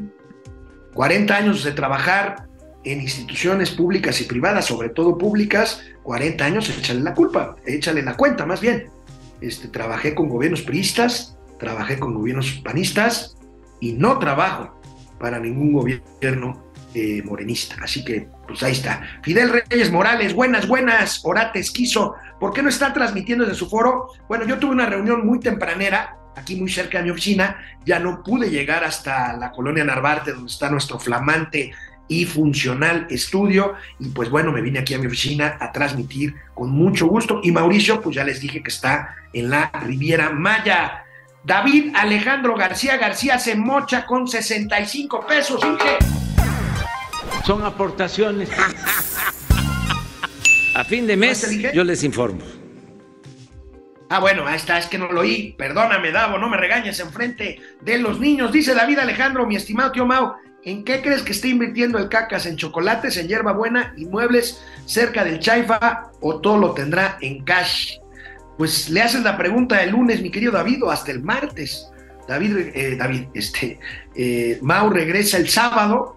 40 0.95 1.37
años 1.37 1.65
de 1.65 1.73
trabajar 1.73 2.49
en 2.85 3.01
instituciones 3.01 3.71
públicas 3.71 4.21
y 4.21 4.25
privadas, 4.25 4.67
sobre 4.67 4.89
todo 4.89 5.19
públicas, 5.19 5.83
40 6.03 6.45
años, 6.45 6.69
échale 6.71 7.01
la 7.01 7.15
culpa, 7.15 7.57
échale 7.67 8.03
la 8.03 8.17
cuenta 8.17 8.47
más 8.47 8.61
bien. 8.61 8.89
Este, 9.41 9.69
trabajé 9.69 10.15
con 10.15 10.29
gobiernos 10.29 10.63
priistas, 10.63 11.37
trabajé 11.59 11.99
con 11.99 12.15
gobiernos 12.15 12.53
panistas 12.65 13.37
y 13.81 13.93
no 13.93 14.19
trabajo 14.19 14.81
para 15.19 15.39
ningún 15.39 15.73
gobierno 15.73 16.66
eh, 16.99 17.23
morenista. 17.23 17.77
Así 17.83 18.03
que, 18.03 18.27
pues 18.49 18.63
ahí 18.63 18.73
está. 18.73 19.03
Fidel 19.23 19.51
Reyes 19.69 19.93
Morales, 19.93 20.33
buenas, 20.33 20.67
buenas. 20.67 21.21
Orate 21.25 21.59
Esquizo, 21.59 22.15
¿por 22.41 22.55
qué 22.55 22.63
no 22.63 22.71
está 22.71 22.95
transmitiendo 22.95 23.45
desde 23.45 23.59
su 23.59 23.69
foro? 23.69 24.09
Bueno, 24.29 24.47
yo 24.47 24.59
tuve 24.59 24.71
una 24.73 24.87
reunión 24.87 25.27
muy 25.27 25.39
tempranera, 25.39 26.17
aquí 26.35 26.57
muy 26.57 26.71
cerca 26.71 26.97
de 26.97 27.05
mi 27.05 27.11
oficina, 27.11 27.59
ya 27.85 27.99
no 27.99 28.23
pude 28.23 28.49
llegar 28.49 28.83
hasta 28.83 29.37
la 29.37 29.51
colonia 29.51 29.85
Narvarte, 29.85 30.33
donde 30.33 30.51
está 30.51 30.71
nuestro 30.71 30.99
flamante 30.99 31.73
y 32.09 32.25
funcional 32.25 33.07
estudio, 33.11 33.75
y 33.99 34.09
pues 34.09 34.31
bueno, 34.31 34.51
me 34.51 34.63
vine 34.63 34.79
aquí 34.79 34.95
a 34.95 34.99
mi 34.99 35.07
oficina 35.07 35.59
a 35.61 35.73
transmitir 35.73 36.35
con 36.55 36.71
mucho 36.71 37.09
gusto. 37.09 37.41
Y 37.43 37.53
Mauricio, 37.53 38.01
pues 38.01 38.17
ya 38.17 38.25
les 38.25 38.41
dije 38.41 38.63
que 38.63 38.71
está 38.71 39.17
en 39.35 39.51
la 39.51 39.71
Riviera 39.85 40.31
Maya. 40.31 41.05
David 41.45 41.93
Alejandro 41.95 42.57
García 42.57 42.97
García 42.97 43.39
se 43.39 43.55
mocha 43.55 44.07
con 44.07 44.27
65 44.27 45.27
pesos, 45.27 45.63
Inge. 45.63 46.26
Son 47.45 47.65
aportaciones. 47.65 48.51
A 50.75 50.85
fin 50.85 51.07
de 51.07 51.17
¿No 51.17 51.23
te 51.23 51.27
mes 51.29 51.73
yo 51.73 51.85
les 51.85 52.05
informo. 52.05 52.43
Ah, 54.09 54.21
bueno, 54.21 54.47
ahí 54.47 54.57
está, 54.57 54.79
es 54.79 54.87
que 54.87 54.99
no 54.99 55.11
lo 55.11 55.23
oí. 55.23 55.55
Perdóname, 55.59 56.13
Davo, 56.13 56.39
no 56.39 56.49
me 56.49 56.57
regañes 56.57 57.01
enfrente 57.01 57.61
de 57.81 57.99
los 57.99 58.21
niños. 58.21 58.53
Dice 58.53 58.75
David 58.75 58.99
Alejandro, 58.99 59.47
mi 59.47 59.57
estimado 59.57 59.91
tío 59.91 60.07
Mau, 60.07 60.35
¿en 60.65 60.85
qué 60.85 61.03
crees 61.03 61.23
que 61.23 61.33
está 61.33 61.49
invirtiendo 61.49 61.99
el 61.99 62.09
cacas? 62.09 62.47
¿En 62.47 62.57
chocolates, 62.57 63.17
en 63.17 63.27
hierbabuena, 63.27 63.95
inmuebles 63.97 64.63
cerca 64.85 65.25
del 65.25 65.41
Chaifa 65.41 66.11
o 66.21 66.41
todo 66.41 66.59
lo 66.59 66.73
tendrá 66.73 67.19
en 67.21 67.43
cash? 67.43 67.95
Pues 68.59 68.89
le 68.91 69.03
haces 69.03 69.23
la 69.23 69.37
pregunta 69.37 69.83
el 69.83 69.91
lunes, 69.91 70.23
mi 70.23 70.31
querido 70.31 70.53
David, 70.53 70.85
o 70.85 70.91
hasta 70.91 71.11
el 71.11 71.23
martes. 71.23 71.91
David, 72.29 72.57
eh, 72.75 72.97
David, 72.97 73.25
este, 73.35 73.79
eh, 74.15 74.59
Mau 74.63 74.89
regresa 74.89 75.37
el 75.37 75.49
sábado 75.49 76.17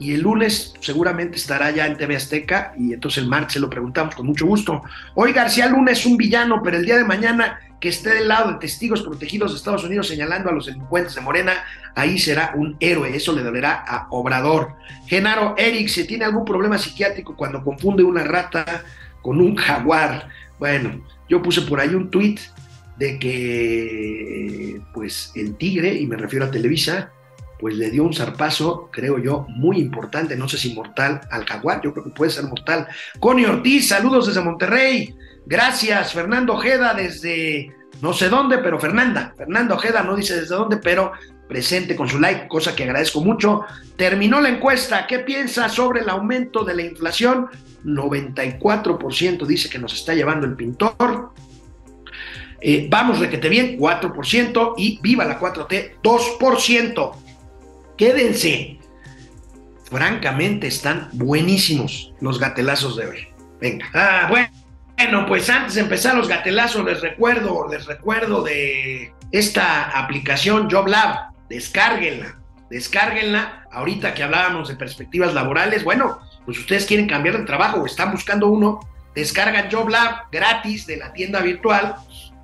y 0.00 0.14
el 0.14 0.22
lunes 0.22 0.72
seguramente 0.80 1.36
estará 1.36 1.70
ya 1.70 1.86
en 1.86 1.96
TV 1.96 2.16
Azteca 2.16 2.72
y 2.76 2.94
entonces 2.94 3.22
el 3.22 3.28
martes 3.28 3.52
se 3.52 3.60
lo 3.60 3.68
preguntamos 3.68 4.14
con 4.14 4.26
mucho 4.26 4.46
gusto. 4.46 4.82
Hoy 5.14 5.32
García 5.32 5.68
Luna 5.68 5.92
es 5.92 6.06
un 6.06 6.16
villano, 6.16 6.62
pero 6.64 6.78
el 6.78 6.86
día 6.86 6.96
de 6.96 7.04
mañana 7.04 7.60
que 7.78 7.90
esté 7.90 8.14
del 8.14 8.28
lado 8.28 8.52
de 8.52 8.58
testigos 8.58 9.02
protegidos 9.02 9.52
de 9.52 9.58
Estados 9.58 9.84
Unidos 9.84 10.08
señalando 10.08 10.48
a 10.48 10.52
los 10.52 10.66
delincuentes 10.66 11.14
de 11.14 11.20
Morena, 11.20 11.52
ahí 11.94 12.18
será 12.18 12.52
un 12.56 12.78
héroe, 12.80 13.14
eso 13.14 13.34
le 13.34 13.42
dolerá 13.42 13.84
a 13.86 14.06
Obrador. 14.10 14.74
Genaro 15.06 15.54
Eric, 15.58 15.88
¿se 15.88 16.04
tiene 16.04 16.24
algún 16.24 16.46
problema 16.46 16.78
psiquiátrico 16.78 17.36
cuando 17.36 17.62
confunde 17.62 18.02
una 18.02 18.24
rata 18.24 18.82
con 19.20 19.38
un 19.38 19.54
jaguar? 19.54 20.28
Bueno, 20.58 21.04
yo 21.28 21.42
puse 21.42 21.60
por 21.62 21.78
ahí 21.78 21.94
un 21.94 22.10
tuit 22.10 22.40
de 22.96 23.18
que 23.18 24.80
pues 24.94 25.32
el 25.34 25.56
tigre, 25.56 25.92
y 25.94 26.06
me 26.06 26.16
refiero 26.16 26.46
a 26.46 26.50
Televisa, 26.50 27.12
pues 27.60 27.74
le 27.76 27.90
dio 27.90 28.04
un 28.04 28.14
zarpazo, 28.14 28.88
creo 28.90 29.18
yo, 29.18 29.46
muy 29.48 29.78
importante, 29.78 30.36
no 30.36 30.48
sé 30.48 30.56
si 30.56 30.72
mortal 30.72 31.20
al 31.30 31.44
jaguar, 31.44 31.82
yo 31.82 31.92
creo 31.92 32.04
que 32.04 32.10
puede 32.10 32.30
ser 32.30 32.44
mortal. 32.44 32.88
Connie 33.18 33.46
Ortiz, 33.46 33.88
saludos 33.88 34.26
desde 34.26 34.40
Monterrey, 34.40 35.14
gracias. 35.46 36.12
Fernando 36.14 36.54
Ojeda 36.54 36.94
desde 36.94 37.74
no 38.00 38.14
sé 38.14 38.28
dónde, 38.30 38.58
pero 38.58 38.80
Fernanda, 38.80 39.34
Fernando 39.36 39.74
Ojeda 39.74 40.02
no 40.02 40.16
dice 40.16 40.40
desde 40.40 40.54
dónde, 40.54 40.78
pero 40.78 41.12
presente 41.48 41.96
con 41.96 42.08
su 42.08 42.18
like, 42.18 42.48
cosa 42.48 42.74
que 42.74 42.84
agradezco 42.84 43.20
mucho. 43.20 43.62
Terminó 43.96 44.40
la 44.40 44.48
encuesta, 44.48 45.06
¿qué 45.06 45.18
piensa 45.18 45.68
sobre 45.68 46.00
el 46.00 46.08
aumento 46.08 46.64
de 46.64 46.74
la 46.74 46.82
inflación? 46.82 47.48
94% 47.84 49.46
dice 49.46 49.68
que 49.68 49.78
nos 49.78 49.92
está 49.92 50.14
llevando 50.14 50.46
el 50.46 50.54
pintor. 50.54 51.32
Eh, 52.60 52.86
vamos, 52.90 53.18
requete 53.18 53.48
bien, 53.48 53.78
4%. 53.78 54.74
Y 54.76 55.00
viva 55.02 55.24
la 55.24 55.38
4T, 55.38 56.00
2%. 56.02 57.12
Quédense. 58.00 58.78
Francamente, 59.90 60.66
están 60.68 61.10
buenísimos 61.12 62.14
los 62.22 62.40
gatelazos 62.40 62.96
de 62.96 63.06
hoy. 63.06 63.28
Venga. 63.60 63.90
Ah, 63.92 64.26
bueno. 64.30 64.48
Bueno, 64.96 65.26
pues 65.26 65.50
antes 65.50 65.74
de 65.74 65.82
empezar 65.82 66.14
los 66.14 66.26
gatelazos, 66.26 66.82
les 66.86 67.02
recuerdo, 67.02 67.68
les 67.68 67.84
recuerdo 67.84 68.42
de 68.42 69.12
esta 69.32 69.90
aplicación 69.90 70.70
JobLab. 70.70 71.34
Descárguenla, 71.50 72.38
descárguenla. 72.70 73.66
Ahorita 73.70 74.14
que 74.14 74.22
hablábamos 74.22 74.68
de 74.68 74.76
perspectivas 74.76 75.34
laborales, 75.34 75.84
bueno, 75.84 76.20
pues 76.46 76.58
ustedes 76.58 76.86
quieren 76.86 77.06
cambiar 77.06 77.36
de 77.36 77.44
trabajo 77.44 77.82
o 77.82 77.86
están 77.86 78.12
buscando 78.12 78.48
uno, 78.48 78.80
descargan 79.14 79.68
JobLab 79.68 80.30
gratis 80.32 80.86
de 80.86 80.96
la 80.96 81.12
tienda 81.12 81.40
virtual, 81.40 81.96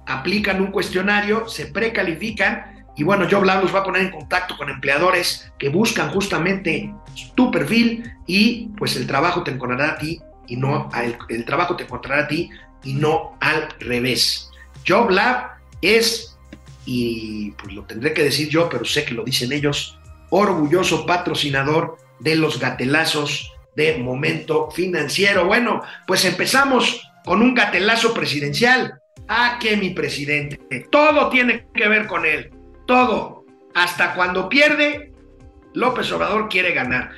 aplican 0.05 0.61
un 0.61 0.71
cuestionario, 0.71 1.49
se 1.49 1.67
precalifican 1.69 2.76
y 2.97 3.05
bueno, 3.05 3.29
JobLab 3.29 3.63
los 3.63 3.75
va 3.75 3.81
a 3.81 3.85
poner 3.85 4.03
en 4.03 4.11
contacto 4.11 4.57
con 4.57 4.71
empleadores 4.71 5.53
que 5.59 5.69
buscan 5.69 6.11
justamente 6.11 6.93
tu 7.35 7.51
perfil 7.51 8.11
y 8.27 8.69
pues 8.79 8.97
el 8.97 9.07
trabajo 9.07 9.43
te 9.43 9.51
encontrará 9.51 9.93
a 9.93 9.99
ti 9.99 10.21
y 10.47 10.57
no 10.57 10.89
al, 10.93 11.19
el 11.29 11.45
trabajo 11.45 11.77
te 11.77 11.85
encontrará 11.85 12.23
a 12.23 12.29
ti 12.29 12.51
y 12.85 12.95
no 12.95 13.37
al 13.41 13.69
revés. 13.81 14.51
JobLab 14.85 15.51
es, 15.83 16.39
y 16.87 17.51
pues 17.53 17.75
lo 17.75 17.85
tendré 17.85 18.15
que 18.15 18.23
decir 18.25 18.49
yo, 18.49 18.69
pero 18.69 18.85
sé 18.85 19.05
que 19.05 19.15
lo 19.15 19.25
dicen 19.25 19.53
ellos, 19.53 19.99
orgulloso 20.31 21.05
patrocinador 21.05 21.99
de 22.21 22.37
los 22.37 22.59
gatelazos 22.59 23.53
de 23.75 23.99
momento 23.99 24.71
financiero. 24.71 25.47
Bueno, 25.47 25.83
pues 26.07 26.25
empezamos 26.25 27.03
con 27.25 27.43
un 27.43 27.55
gatelazo 27.55 28.15
presidencial. 28.15 29.01
Ah, 29.29 29.59
que 29.61 29.77
mi 29.77 29.91
presidente. 29.91 30.87
Todo 30.91 31.29
tiene 31.29 31.67
que 31.75 31.89
ver 31.89 32.07
con 32.07 32.25
él. 32.25 32.56
Todo. 32.87 33.45
Hasta 33.75 34.15
cuando 34.15 34.49
pierde, 34.49 35.13
López 35.75 36.11
Obrador 36.13 36.49
quiere 36.49 36.73
ganar. 36.73 37.11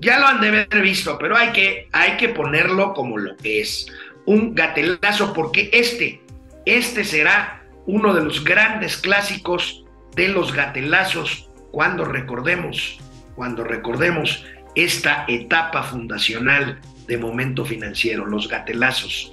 Ya 0.00 0.18
lo 0.18 0.26
han 0.26 0.40
de 0.40 0.48
haber 0.48 0.82
visto, 0.82 1.18
pero 1.18 1.36
hay 1.36 1.52
que, 1.52 1.88
hay 1.92 2.16
que 2.16 2.28
ponerlo 2.30 2.94
como 2.94 3.18
lo 3.18 3.36
que 3.36 3.60
es. 3.60 3.86
Un 4.24 4.54
gatelazo, 4.54 5.32
porque 5.32 5.70
este, 5.72 6.22
este 6.64 7.04
será 7.04 7.62
uno 7.86 8.14
de 8.14 8.24
los 8.24 8.42
grandes 8.42 8.96
clásicos 8.96 9.84
de 10.14 10.28
los 10.28 10.52
gatelazos 10.52 11.48
cuando 11.70 12.04
recordemos, 12.04 12.98
cuando 13.34 13.64
recordemos 13.64 14.44
esta 14.74 15.24
etapa 15.28 15.82
fundacional 15.82 16.80
de 17.06 17.18
momento 17.18 17.64
financiero, 17.64 18.26
los 18.26 18.48
gatelazos. 18.48 19.32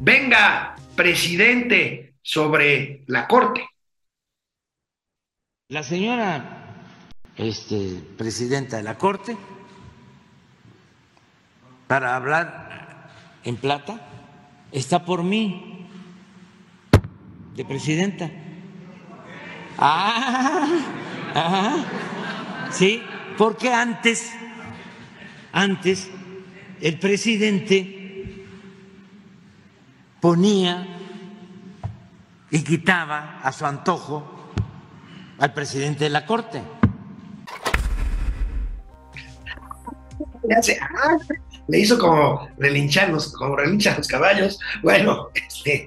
Venga, 0.00 0.74
presidente, 0.96 2.14
sobre 2.22 3.02
la 3.06 3.26
corte. 3.26 3.66
La 5.72 5.82
señora 5.82 6.74
este, 7.34 7.98
presidenta 8.18 8.76
de 8.76 8.82
la 8.82 8.98
corte, 8.98 9.38
para 11.86 12.14
hablar 12.14 13.08
en 13.42 13.56
plata, 13.56 13.98
está 14.70 15.06
por 15.06 15.22
mí, 15.22 15.88
de 17.56 17.64
presidenta. 17.64 18.30
Ah, 19.78 20.68
ah, 21.34 21.84
sí, 22.70 23.02
porque 23.38 23.72
antes, 23.72 24.30
antes, 25.54 26.10
el 26.82 26.98
presidente 26.98 28.44
ponía 30.20 30.86
y 32.50 32.62
quitaba 32.62 33.40
a 33.42 33.50
su 33.52 33.64
antojo 33.64 34.31
al 35.42 35.52
presidente 35.54 36.04
de 36.04 36.10
la 36.10 36.24
Corte. 36.24 36.62
Le 41.66 41.78
hizo 41.80 41.98
como 41.98 42.48
relinchan 42.58 43.10
los, 43.10 43.32
como 43.32 43.56
relinchan 43.56 43.96
los 43.98 44.06
caballos. 44.06 44.60
Bueno, 44.84 45.30
este, 45.34 45.86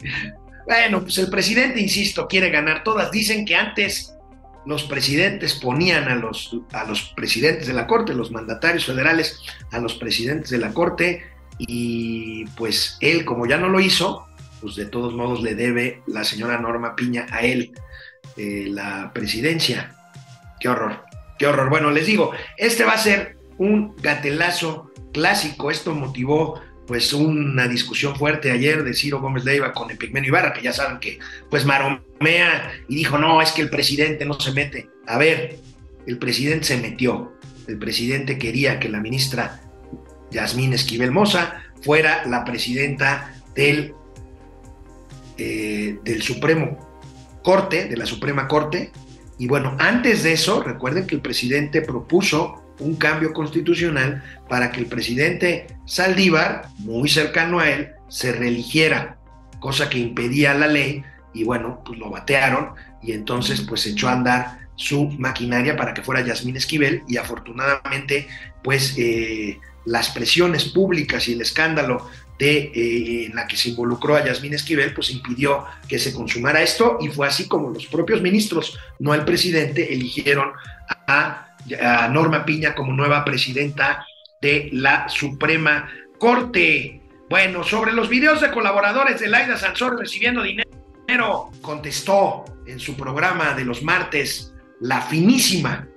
bueno, 0.66 1.02
pues 1.04 1.18
el 1.20 1.30
presidente, 1.30 1.80
insisto, 1.80 2.28
quiere 2.28 2.50
ganar 2.50 2.84
todas. 2.84 3.12
Dicen 3.12 3.46
que 3.46 3.56
antes 3.56 4.14
los 4.66 4.84
presidentes 4.84 5.54
ponían 5.54 6.10
a 6.10 6.16
los, 6.16 6.54
a 6.74 6.84
los 6.84 7.14
presidentes 7.16 7.68
de 7.68 7.74
la 7.74 7.88
Corte, 7.88 8.14
los 8.14 8.32
mandatarios 8.32 8.86
federales, 8.86 9.40
a 9.72 9.80
los 9.80 9.94
presidentes 9.94 10.50
de 10.50 10.58
la 10.58 10.74
Corte, 10.74 11.24
y 11.60 12.44
pues 12.58 12.98
él, 13.00 13.24
como 13.24 13.46
ya 13.46 13.56
no 13.56 13.70
lo 13.70 13.80
hizo, 13.80 14.28
pues 14.60 14.76
de 14.76 14.86
todos 14.86 15.14
modos 15.14 15.42
le 15.42 15.56
debe 15.56 16.02
la 16.08 16.26
señora 16.26 16.60
Norma 16.60 16.94
Piña 16.94 17.26
a 17.32 17.44
él 17.44 17.74
la 18.38 19.12
presidencia. 19.14 19.96
Qué 20.60 20.70
horror, 20.70 21.04
qué 21.38 21.48
horror. 21.48 21.70
Bueno, 21.70 21.92
les 21.92 22.06
digo, 22.06 22.32
este 22.58 22.84
va 22.84 22.94
a 22.94 22.98
ser 22.98 23.38
un 23.58 23.96
gatelazo 23.98 24.92
clásico. 25.14 25.72
Esto 25.72 25.94
motivó 25.94 26.62
pues 26.88 27.14
una 27.14 27.68
discusión 27.68 28.16
fuerte 28.16 28.52
ayer 28.52 28.84
de 28.84 28.94
Ciro 28.94 29.20
Gómez 29.20 29.44
Leiva 29.44 29.74
con 29.74 29.90
Epigmenio 29.90 30.30
Ibarra, 30.30 30.54
que 30.54 30.62
ya 30.62 30.74
saben 30.74 31.00
que 31.00 31.20
pues 31.50 31.66
maromea 31.66 32.74
y 32.88 32.96
dijo, 32.96 33.18
no, 33.18 33.42
es 33.42 33.52
que 33.52 33.62
el 33.62 33.70
presidente 33.70 34.26
no 34.26 34.40
se 34.40 34.52
mete. 34.52 34.90
A 35.08 35.18
ver, 35.18 35.58
el 36.06 36.18
presidente 36.18 36.66
se 36.66 36.78
metió. 36.78 37.34
El 37.68 37.80
presidente 37.80 38.38
quería 38.38 38.80
que 38.80 38.90
la 38.90 39.00
ministra 39.00 39.62
Yasmín 40.32 40.74
Esquivel 40.74 41.12
Moza 41.12 41.64
fuera 41.82 42.26
la 42.28 42.44
presidenta 42.46 43.34
del 43.56 43.94
eh, 45.38 46.00
del 46.04 46.22
Supremo 46.22 46.95
Corte, 47.46 47.86
de 47.86 47.96
la 47.96 48.08
Suprema 48.08 48.48
Corte. 48.48 48.92
Y 49.38 49.48
bueno, 49.48 49.78
antes 49.78 50.24
de 50.24 50.34
eso, 50.34 50.64
recuerden 50.64 51.06
que 51.06 51.14
el 51.14 51.22
presidente 51.22 51.84
propuso 51.84 52.64
un 52.80 52.96
cambio 52.96 53.34
constitucional 53.34 54.24
para 54.50 54.72
que 54.72 54.80
el 54.80 54.88
presidente 54.88 55.68
Saldívar, 55.86 56.70
muy 56.80 57.08
cercano 57.08 57.60
a 57.60 57.70
él, 57.70 57.92
se 58.10 58.32
reeligiera, 58.32 59.18
cosa 59.60 59.90
que 59.90 60.00
impedía 60.00 60.56
la 60.56 60.68
ley, 60.68 61.04
y 61.36 61.44
bueno, 61.44 61.84
pues 61.86 62.00
lo 62.00 62.10
batearon, 62.10 62.72
y 63.04 63.12
entonces 63.12 63.62
pues 63.62 63.86
echó 63.86 64.10
a 64.10 64.14
andar 64.14 64.68
su 64.76 65.10
maquinaria 65.20 65.78
para 65.78 65.94
que 65.94 66.02
fuera 66.02 66.26
Yasmín 66.26 66.58
Esquivel, 66.58 67.04
y 67.08 67.18
afortunadamente 67.18 68.28
pues 68.64 68.96
eh, 68.98 69.60
las 69.86 70.10
presiones 70.10 70.66
públicas 70.66 71.28
y 71.28 71.34
el 71.34 71.42
escándalo 71.42 72.10
de, 72.38 72.72
eh, 72.74 73.26
en 73.26 73.36
la 73.36 73.48
que 73.48 73.58
se 73.58 73.70
involucró 73.70 74.16
a 74.16 74.26
Yasmín 74.26 74.54
Esquivel, 74.54 74.94
pues 74.94 75.12
impidió 75.12 75.66
que 75.88 76.00
se 76.00 76.14
consumara 76.14 76.62
esto 76.62 76.98
y 77.00 77.08
fue 77.08 77.28
así 77.28 77.48
como 77.48 77.70
los 77.70 77.88
propios 77.88 78.22
ministros, 78.22 78.78
no 79.00 79.14
el 79.14 79.24
presidente, 79.24 79.94
eligieron 79.94 80.52
a, 81.08 81.56
a 81.82 82.08
Norma 82.10 82.46
Piña 82.46 82.76
como 82.76 82.94
nueva 82.94 83.24
presidenta 83.24 84.06
de 84.42 84.70
la 84.74 85.08
Suprema 85.10 85.90
Corte. 86.20 87.02
Bueno, 87.30 87.64
sobre 87.64 87.94
los 87.94 88.10
videos 88.10 88.42
de 88.42 88.52
colaboradores 88.52 89.20
de 89.20 89.28
Laida 89.28 89.58
Sansor 89.58 89.98
recibiendo 89.98 90.44
dinero, 90.44 90.66
contestó 91.62 92.46
en 92.66 92.80
su 92.80 92.96
programa 92.96 93.54
de 93.54 93.66
los 93.66 93.84
martes 93.84 94.54
la 94.80 95.02
finísima 95.02 95.88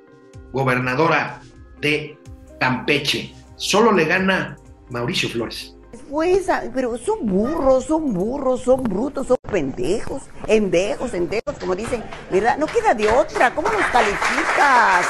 gobernadora 0.52 1.40
de 1.80 2.16
Campeche. 2.60 3.34
Solo 3.56 3.92
le 3.92 4.04
gana 4.04 4.56
Mauricio 4.90 5.28
Flores. 5.28 5.77
Pues, 6.10 6.46
pero 6.74 6.96
son 6.96 7.26
burros, 7.26 7.84
son 7.84 8.14
burros, 8.14 8.62
son 8.62 8.82
brutos, 8.82 9.26
son 9.26 9.36
pendejos, 9.50 10.22
endejos, 10.46 11.12
endejos, 11.12 11.54
como 11.60 11.76
dicen, 11.76 12.02
¿verdad? 12.30 12.56
No 12.56 12.66
queda 12.66 12.94
de 12.94 13.08
otra, 13.08 13.54
¿cómo 13.54 13.68
los 13.68 13.84
calificas? 13.86 15.06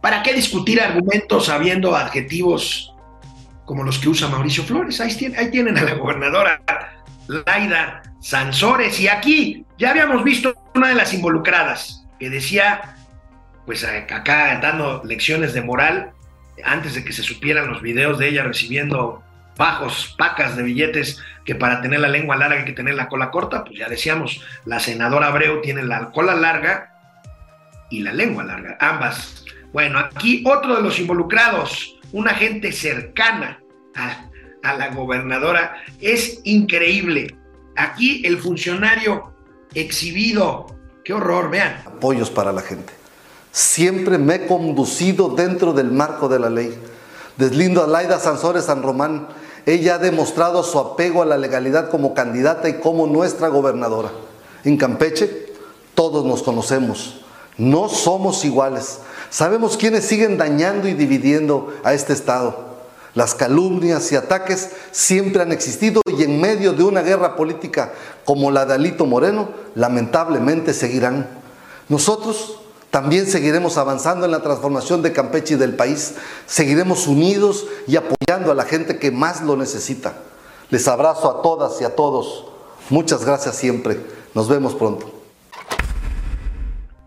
¿Para 0.00 0.24
qué 0.24 0.34
discutir 0.34 0.80
argumentos 0.80 1.46
sabiendo 1.46 1.94
adjetivos 1.94 2.92
como 3.64 3.84
los 3.84 3.98
que 3.98 4.08
usa 4.08 4.26
Mauricio 4.26 4.64
Flores? 4.64 5.00
Ahí 5.00 5.50
tienen 5.52 5.78
a 5.78 5.82
la 5.82 5.94
gobernadora 5.94 6.60
Laida 7.28 8.02
Sansores 8.20 8.98
y 8.98 9.06
aquí 9.06 9.64
ya 9.78 9.90
habíamos 9.90 10.24
visto 10.24 10.52
una 10.74 10.88
de 10.88 10.96
las 10.96 11.14
involucradas 11.14 12.04
que 12.18 12.28
decía, 12.28 12.96
pues 13.66 13.84
acá 13.84 14.58
dando 14.60 15.02
lecciones 15.04 15.54
de 15.54 15.62
moral, 15.62 16.12
antes 16.64 16.94
de 16.94 17.04
que 17.04 17.12
se 17.12 17.22
supieran 17.22 17.68
los 17.68 17.82
videos 17.82 18.18
de 18.18 18.28
ella 18.28 18.44
recibiendo 18.44 19.22
bajos, 19.56 20.14
pacas 20.18 20.56
de 20.56 20.62
billetes, 20.62 21.18
que 21.44 21.54
para 21.54 21.82
tener 21.82 22.00
la 22.00 22.08
lengua 22.08 22.36
larga 22.36 22.60
hay 22.60 22.64
que 22.64 22.72
tener 22.72 22.94
la 22.94 23.08
cola 23.08 23.30
corta, 23.30 23.64
pues 23.64 23.78
ya 23.78 23.88
decíamos, 23.88 24.40
la 24.64 24.80
senadora 24.80 25.28
Abreu 25.28 25.60
tiene 25.60 25.82
la 25.82 26.10
cola 26.10 26.34
larga 26.34 26.92
y 27.90 28.00
la 28.00 28.12
lengua 28.12 28.44
larga, 28.44 28.76
ambas. 28.80 29.44
Bueno, 29.72 29.98
aquí 29.98 30.42
otro 30.46 30.76
de 30.76 30.82
los 30.82 30.98
involucrados, 30.98 31.98
una 32.12 32.34
gente 32.34 32.72
cercana 32.72 33.60
a, 33.94 34.26
a 34.62 34.74
la 34.74 34.88
gobernadora, 34.88 35.82
es 36.00 36.40
increíble. 36.44 37.36
Aquí 37.76 38.22
el 38.26 38.38
funcionario 38.38 39.34
exhibido, 39.74 40.78
qué 41.04 41.14
horror, 41.14 41.50
vean. 41.50 41.82
Apoyos 41.86 42.30
para 42.30 42.52
la 42.52 42.62
gente. 42.62 43.01
Siempre 43.52 44.16
me 44.16 44.36
he 44.36 44.46
conducido 44.46 45.28
dentro 45.28 45.74
del 45.74 45.92
marco 45.92 46.28
de 46.28 46.38
la 46.38 46.48
ley. 46.48 46.74
Deslindo 47.36 47.84
a 47.84 47.86
Laida 47.86 48.18
Sansores 48.18 48.64
San 48.64 48.82
Román. 48.82 49.28
Ella 49.66 49.96
ha 49.96 49.98
demostrado 49.98 50.62
su 50.62 50.78
apego 50.78 51.22
a 51.22 51.26
la 51.26 51.36
legalidad 51.36 51.90
como 51.90 52.14
candidata 52.14 52.68
y 52.70 52.80
como 52.80 53.06
nuestra 53.06 53.48
gobernadora. 53.48 54.10
En 54.64 54.78
Campeche 54.78 55.52
todos 55.94 56.24
nos 56.24 56.42
conocemos. 56.42 57.20
No 57.58 57.90
somos 57.90 58.44
iguales. 58.46 59.00
Sabemos 59.28 59.76
quiénes 59.76 60.06
siguen 60.06 60.38
dañando 60.38 60.88
y 60.88 60.94
dividiendo 60.94 61.74
a 61.84 61.92
este 61.92 62.14
Estado. 62.14 62.72
Las 63.14 63.34
calumnias 63.34 64.10
y 64.10 64.16
ataques 64.16 64.70
siempre 64.90 65.42
han 65.42 65.52
existido 65.52 66.00
y 66.06 66.22
en 66.22 66.40
medio 66.40 66.72
de 66.72 66.82
una 66.82 67.02
guerra 67.02 67.36
política 67.36 67.92
como 68.24 68.50
la 68.50 68.64
de 68.64 68.74
Alito 68.74 69.04
Moreno, 69.04 69.50
lamentablemente 69.74 70.72
seguirán. 70.72 71.28
Nosotros 71.90 72.61
también 72.92 73.26
seguiremos 73.26 73.78
avanzando 73.78 74.26
en 74.26 74.32
la 74.32 74.42
transformación 74.42 75.00
de 75.00 75.14
Campeche 75.14 75.54
y 75.54 75.56
del 75.56 75.74
país. 75.76 76.16
Seguiremos 76.44 77.06
unidos 77.06 77.66
y 77.86 77.96
apoyando 77.96 78.52
a 78.52 78.54
la 78.54 78.64
gente 78.64 78.98
que 78.98 79.10
más 79.10 79.40
lo 79.40 79.56
necesita. 79.56 80.12
Les 80.68 80.86
abrazo 80.86 81.30
a 81.30 81.40
todas 81.40 81.80
y 81.80 81.84
a 81.84 81.96
todos. 81.96 82.44
Muchas 82.90 83.24
gracias 83.24 83.56
siempre. 83.56 83.98
Nos 84.34 84.46
vemos 84.46 84.74
pronto. 84.74 85.10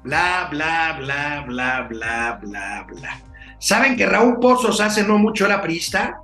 Bla, 0.04 0.48
bla, 0.50 0.98
bla, 1.00 1.46
bla, 1.48 1.88
bla, 1.88 2.40
bla, 2.42 2.88
bla. 2.90 3.22
¿Saben 3.60 3.96
que 3.96 4.08
Raúl 4.08 4.40
Pozos 4.40 4.82
hace 4.82 5.04
no 5.04 5.20
mucho 5.20 5.46
era 5.46 5.62
priista? 5.62 6.20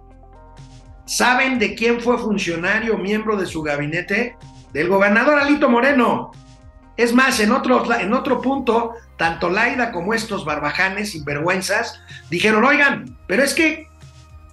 ¿Saben 1.05 1.59
de 1.59 1.75
quién 1.75 2.01
fue 2.01 2.17
funcionario, 2.17 2.97
miembro 2.97 3.37
de 3.37 3.45
su 3.45 3.61
gabinete? 3.61 4.37
Del 4.73 4.89
gobernador 4.89 5.37
Alito 5.37 5.69
Moreno. 5.69 6.31
Es 7.01 7.15
más, 7.15 7.39
en 7.39 7.51
otro, 7.51 7.83
en 7.99 8.13
otro 8.13 8.41
punto, 8.41 8.93
tanto 9.17 9.49
Laida 9.49 9.91
como 9.91 10.13
estos 10.13 10.45
barbajanes 10.45 11.13
sinvergüenzas 11.13 11.99
dijeron, 12.29 12.63
oigan, 12.63 13.17
pero 13.25 13.41
es 13.41 13.55
que 13.55 13.87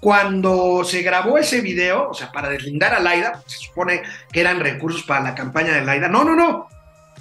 cuando 0.00 0.82
se 0.82 1.02
grabó 1.02 1.36
ese 1.36 1.60
video, 1.60 2.08
o 2.08 2.14
sea, 2.14 2.32
para 2.32 2.48
deslindar 2.48 2.94
a 2.94 3.00
Laida, 3.00 3.42
se 3.44 3.58
supone 3.58 4.02
que 4.32 4.40
eran 4.40 4.60
recursos 4.60 5.02
para 5.02 5.20
la 5.20 5.34
campaña 5.34 5.74
de 5.74 5.84
Laida. 5.84 6.08
No, 6.08 6.24
no, 6.24 6.34
no. 6.34 6.68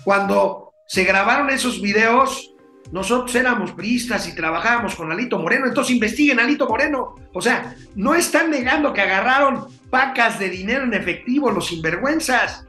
Cuando 0.05 0.71
se 0.85 1.03
grabaron 1.03 1.49
esos 1.49 1.81
videos, 1.81 2.53
nosotros 2.93 3.35
éramos 3.35 3.73
priistas 3.73 4.29
y 4.29 4.33
trabajábamos 4.33 4.95
con 4.95 5.11
Alito 5.11 5.39
Moreno, 5.39 5.65
entonces 5.65 5.93
investiguen 5.93 6.39
Alito 6.39 6.69
Moreno. 6.69 7.15
O 7.33 7.41
sea, 7.41 7.75
no 7.95 8.15
están 8.15 8.49
negando 8.49 8.93
que 8.93 9.01
agarraron 9.01 9.67
pacas 9.89 10.39
de 10.39 10.47
dinero 10.47 10.85
en 10.85 10.93
efectivo 10.93 11.51
los 11.51 11.67
sinvergüenzas, 11.67 12.66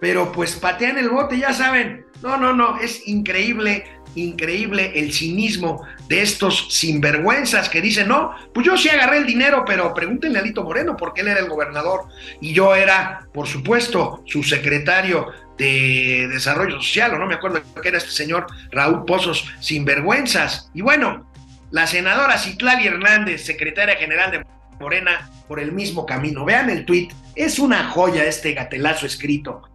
pero 0.00 0.32
pues 0.32 0.56
patean 0.56 0.98
el 0.98 1.10
bote, 1.10 1.38
ya 1.38 1.52
saben. 1.52 2.06
No, 2.22 2.36
no, 2.36 2.52
no, 2.52 2.78
es 2.80 3.06
increíble, 3.06 3.84
increíble 4.14 4.92
el 4.94 5.12
cinismo 5.12 5.86
de 6.08 6.22
estos 6.22 6.66
sinvergüenzas 6.70 7.68
que 7.68 7.80
dicen, 7.80 8.08
no, 8.08 8.34
pues 8.52 8.66
yo 8.66 8.76
sí 8.76 8.88
agarré 8.88 9.18
el 9.18 9.26
dinero, 9.26 9.64
pero 9.66 9.94
pregúntenle 9.94 10.38
a 10.38 10.42
Alito 10.42 10.64
Moreno 10.64 10.96
porque 10.96 11.20
él 11.20 11.28
era 11.28 11.40
el 11.40 11.48
gobernador 11.48 12.06
y 12.40 12.52
yo 12.52 12.74
era, 12.74 13.28
por 13.32 13.46
supuesto, 13.46 14.22
su 14.26 14.42
secretario 14.42 15.28
de 15.56 16.28
Desarrollo 16.30 16.76
Social, 16.76 17.14
o 17.14 17.18
no 17.18 17.26
me 17.26 17.34
acuerdo 17.34 17.60
que 17.80 17.88
era 17.88 17.98
este 17.98 18.10
señor 18.10 18.46
Raúl 18.72 19.04
Pozos, 19.04 19.46
sinvergüenzas. 19.60 20.70
Y 20.74 20.80
bueno, 20.80 21.30
la 21.70 21.86
senadora 21.86 22.38
Citlali 22.38 22.86
Hernández, 22.86 23.44
secretaria 23.44 23.96
general 23.96 24.30
de 24.30 24.44
Morena, 24.80 25.30
por 25.46 25.60
el 25.60 25.72
mismo 25.72 26.06
camino. 26.06 26.44
Vean 26.44 26.70
el 26.70 26.84
tuit, 26.84 27.12
es 27.34 27.58
una 27.58 27.90
joya 27.90 28.24
este 28.24 28.54
gatelazo 28.54 29.04
escrito. 29.04 29.69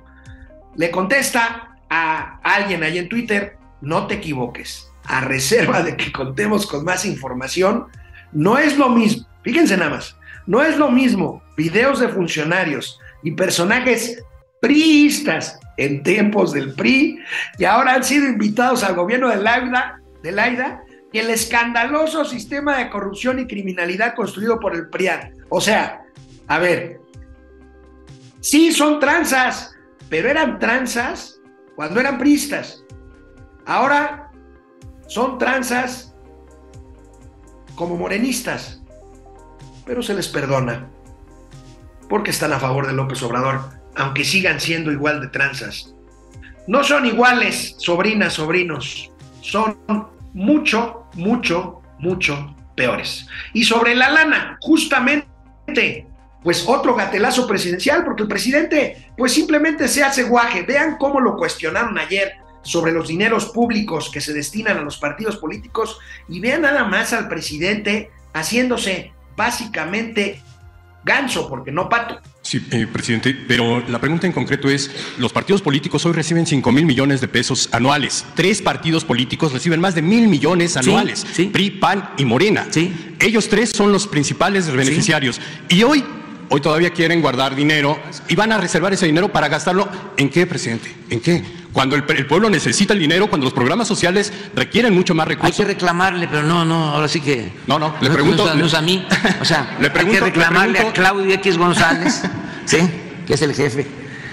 Le 0.76 0.92
contesta 0.92 1.78
a 1.90 2.40
alguien 2.44 2.84
ahí 2.84 2.98
en 2.98 3.10
Twitter, 3.10 3.58
no 3.82 4.08
te 4.08 4.16
equivoques, 4.16 4.90
a 5.06 5.22
reserva 5.22 5.84
de 5.84 5.96
que 5.96 6.12
contemos 6.12 6.66
con 6.68 6.84
más 6.84 7.06
información, 7.06 7.88
no 8.32 8.58
es 8.58 8.78
lo 8.78 8.90
mismo, 8.90 9.28
fíjense 9.44 9.78
nada 9.78 9.92
más, 9.92 10.18
no 10.48 10.64
es 10.64 10.78
lo 10.78 10.92
mismo 10.92 11.42
videos 11.56 12.00
de 12.00 12.10
funcionarios 12.10 13.00
y 13.24 13.32
personajes 13.32 14.24
priistas 14.60 15.60
en 15.78 16.04
tiempos 16.04 16.54
del 16.54 16.74
PRI 16.74 17.20
y 17.58 17.66
ahora 17.66 17.94
han 17.94 18.04
sido 18.04 18.28
invitados 18.28 18.84
al 18.84 18.96
gobierno 18.96 19.30
de 19.30 19.38
Laida, 19.38 20.00
de 20.24 21.20
el 21.20 21.30
escandaloso 21.30 22.26
sistema 22.26 22.78
de 22.78 22.90
corrupción 22.90 23.40
y 23.40 23.48
criminalidad 23.48 24.16
construido 24.16 24.60
por 24.60 24.76
el 24.76 24.90
PRIAN. 24.90 25.34
O 25.50 25.62
sea, 25.62 26.02
a 26.48 26.60
ver, 26.60 27.00
sí 28.42 28.72
son 28.72 29.00
tranzas, 29.00 29.75
pero 30.10 30.30
eran 30.30 30.60
tranzas 30.60 31.40
cuando 31.76 32.00
eran 32.00 32.18
priistas. 32.18 32.84
Ahora 33.66 34.32
son 35.08 35.38
tranzas 35.38 36.16
como 37.76 37.98
morenistas, 37.98 38.82
pero 39.86 40.02
se 40.02 40.14
les 40.14 40.28
perdona 40.28 40.88
porque 42.10 42.32
están 42.32 42.54
a 42.54 42.60
favor 42.60 42.88
de 42.88 42.94
López 42.94 43.22
Obrador, 43.24 43.62
aunque 43.96 44.24
sigan 44.24 44.60
siendo 44.60 44.92
igual 44.92 45.22
de 45.22 45.28
tranzas. 45.28 45.94
No 46.68 46.84
son 46.84 47.06
iguales, 47.06 47.76
sobrinas, 47.78 48.34
sobrinos, 48.34 49.12
son 49.42 49.78
mucho, 50.34 51.08
mucho, 51.14 51.82
mucho 52.00 52.56
peores. 52.76 53.28
Y 53.54 53.64
sobre 53.64 53.96
la 53.96 54.10
lana, 54.10 54.58
justamente, 54.62 56.08
pues 56.46 56.64
otro 56.68 56.94
gatelazo 56.94 57.48
presidencial, 57.48 58.06
porque 58.06 58.22
el 58.22 58.30
presidente 58.30 59.10
pues 59.18 59.34
simplemente 59.34 59.88
se 59.88 60.04
hace 60.04 60.24
guaje. 60.26 60.62
Vean 60.62 60.96
cómo 61.00 61.20
lo 61.20 61.36
cuestionaron 61.36 61.98
ayer 61.98 62.34
sobre 62.62 62.92
los 62.92 63.08
dineros 63.08 63.48
públicos 63.48 64.12
que 64.14 64.22
se 64.22 64.32
destinan 64.32 64.78
a 64.78 64.82
los 64.82 64.98
partidos 64.98 65.38
políticos 65.38 65.98
y 66.30 66.40
vean 66.40 66.62
nada 66.62 66.84
más 66.84 67.14
al 67.14 67.28
presidente 67.28 68.12
haciéndose 68.36 69.12
básicamente 69.36 70.40
ganso, 71.04 71.50
porque 71.50 71.72
no 71.72 71.90
pato. 71.90 72.22
Sí, 72.44 72.64
eh, 72.70 72.86
presidente, 72.86 73.36
pero 73.48 73.84
la 73.88 74.00
pregunta 74.00 74.28
en 74.28 74.34
concreto 74.34 74.70
es, 74.70 74.92
los 75.18 75.34
partidos 75.34 75.64
políticos 75.64 76.06
hoy 76.06 76.14
reciben 76.14 76.46
5 76.46 76.72
mil 76.72 76.86
millones 76.86 77.22
de 77.22 77.28
pesos 77.28 77.70
anuales. 77.72 78.24
Tres 78.36 78.62
partidos 78.62 79.04
políticos 79.04 79.52
reciben 79.52 79.82
más 79.82 79.96
de 79.96 80.04
mil 80.04 80.28
millones 80.28 80.78
anuales. 80.78 81.26
sí. 81.34 81.46
PRI, 81.46 81.72
PAN 81.72 82.12
y 82.20 82.26
Morena. 82.26 82.68
Sí. 82.70 83.16
Ellos 83.20 83.50
tres 83.50 83.72
son 83.72 83.92
los 83.92 84.06
principales 84.06 84.72
beneficiarios. 84.72 85.42
Y 85.70 85.82
hoy, 85.82 86.04
hoy 86.50 86.62
todavía 86.62 86.92
quieren 86.92 87.22
guardar 87.22 87.56
dinero 87.56 88.00
y 88.28 88.36
van 88.36 88.52
a 88.52 88.58
reservar 88.58 88.94
ese 88.94 89.06
dinero 89.06 89.30
para 89.32 89.48
gastarlo. 89.48 89.88
¿En 90.18 90.30
qué, 90.30 90.46
presidente? 90.46 90.94
¿En 91.10 91.20
qué? 91.20 91.44
Cuando 91.74 91.96
el, 91.98 92.06
el 92.16 92.26
pueblo 92.26 92.50
necesita 92.50 92.94
el 92.94 93.00
dinero, 93.00 93.28
cuando 93.28 93.46
los 93.46 93.54
programas 93.54 93.88
sociales 93.88 94.32
requieren 94.56 94.94
mucho 94.94 95.14
más 95.14 95.28
Hay 95.28 95.36
recursos. 95.36 95.58
que 95.58 95.66
reclamarle, 95.66 96.28
pero 96.28 96.44
no, 96.44 96.64
no, 96.64 96.92
ahora 96.92 97.08
sí 97.10 97.20
que. 97.20 97.52
No, 97.68 97.78
no, 97.78 97.96
le 98.00 98.08
no, 98.10 98.16
pregunto- 98.16 98.46
No, 98.48 98.54
no 98.56 98.66
es 98.66 98.74
a 98.74 98.82
mí. 98.82 99.06
O 99.42 99.46
sea, 99.46 99.76
Le 99.80 99.88
hay 99.88 99.92
pregunto- 99.92 100.14
que 100.14 100.20
le 100.22 100.26
reclamarle 100.28 100.74
pregunto- 100.80 100.90
a 100.90 100.94
Claudio 100.94 101.34
X 101.36 101.58
González, 101.58 102.24
¿sí? 102.66 102.78
Que 103.28 103.34
es 103.34 103.42
el 103.42 103.54
jefe. 103.54 103.84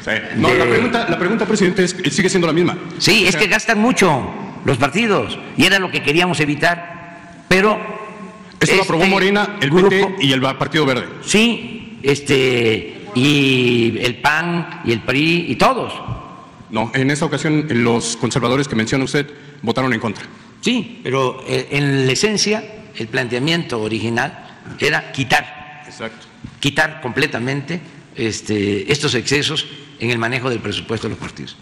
Sí. 0.04 0.10
No, 0.36 0.52
la 0.54 0.64
pregunta, 0.64 1.06
la 1.08 1.18
pregunta, 1.18 1.46
presidente, 1.46 1.84
es, 1.84 1.96
sigue 2.14 2.28
siendo 2.28 2.46
la 2.46 2.52
misma. 2.52 2.76
Sí, 2.98 3.22
O 3.24 3.26
es 3.26 3.32
sea, 3.32 3.40
que 3.40 3.46
gastan 3.48 3.78
mucho 3.80 4.30
los 4.64 4.76
partidos 4.78 5.38
y 5.56 5.64
era 5.64 5.78
lo 5.80 5.90
que 5.90 6.02
queríamos 6.02 6.38
evitar. 6.40 7.44
Pero. 7.48 8.00
Esto 8.60 8.76
lo 8.76 8.82
aprobó 8.82 9.02
este 9.02 9.14
Morena, 9.14 9.56
el 9.60 9.70
grupo- 9.70 9.88
PT 9.88 10.14
y 10.20 10.32
el 10.32 10.40
Partido 10.40 10.86
Verde. 10.86 11.08
Sí, 11.24 11.71
este. 12.02 12.98
Y 13.14 13.98
el 14.00 14.16
PAN 14.16 14.82
y 14.84 14.92
el 14.92 15.00
PRI 15.02 15.46
y 15.48 15.56
todos. 15.56 15.92
No, 16.70 16.90
en 16.94 17.10
esta 17.10 17.26
ocasión 17.26 17.66
los 17.68 18.16
conservadores 18.16 18.66
que 18.66 18.74
menciona 18.74 19.04
usted 19.04 19.30
votaron 19.60 19.92
en 19.92 20.00
contra. 20.00 20.24
Sí, 20.62 21.00
pero 21.02 21.44
eh, 21.46 21.68
en 21.72 22.06
la 22.06 22.12
esencia, 22.12 22.64
el 22.96 23.08
planteamiento 23.08 23.82
original 23.82 24.46
era 24.78 25.12
quitar, 25.12 25.82
Exacto. 25.86 26.26
quitar 26.60 27.02
completamente 27.02 27.80
este, 28.14 28.90
estos 28.90 29.14
excesos 29.14 29.66
en 29.98 30.10
el 30.10 30.18
manejo 30.18 30.48
del 30.48 30.60
presupuesto 30.60 31.08
de 31.08 31.10
los 31.14 31.18
partidos. 31.18 31.56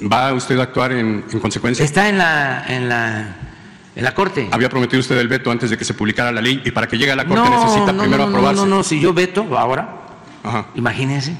¿Va 0.00 0.32
usted 0.32 0.58
a 0.58 0.62
actuar 0.62 0.92
en, 0.92 1.24
en 1.30 1.40
consecuencia? 1.40 1.84
Está 1.84 2.08
en 2.08 2.18
la, 2.18 2.64
en 2.68 2.88
la, 2.88 3.36
en 3.96 4.04
la 4.04 4.14
Corte. 4.14 4.48
Había 4.52 4.68
prometido 4.68 5.00
usted 5.00 5.18
el 5.18 5.28
veto 5.28 5.50
antes 5.50 5.70
de 5.70 5.76
que 5.78 5.84
se 5.84 5.94
publicara 5.94 6.30
la 6.32 6.40
ley 6.40 6.62
y 6.64 6.70
para 6.70 6.86
que 6.86 6.96
llegue 6.98 7.12
a 7.12 7.16
la 7.16 7.24
Corte 7.26 7.48
no, 7.50 7.60
necesita 7.64 7.92
no, 7.92 8.02
primero 8.02 8.24
no, 8.24 8.30
no, 8.30 8.36
aprobarse. 8.36 8.60
No, 8.62 8.66
no, 8.76 8.82
si 8.82 9.00
yo 9.00 9.12
veto 9.12 9.46
ahora, 9.58 9.96
Ajá. 10.42 10.66
imagínense, 10.74 11.36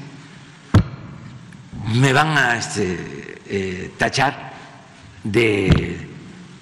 me 1.95 2.13
van 2.13 2.37
a 2.37 2.57
este, 2.57 3.39
eh, 3.47 3.91
tachar 3.97 4.51
de 5.23 6.07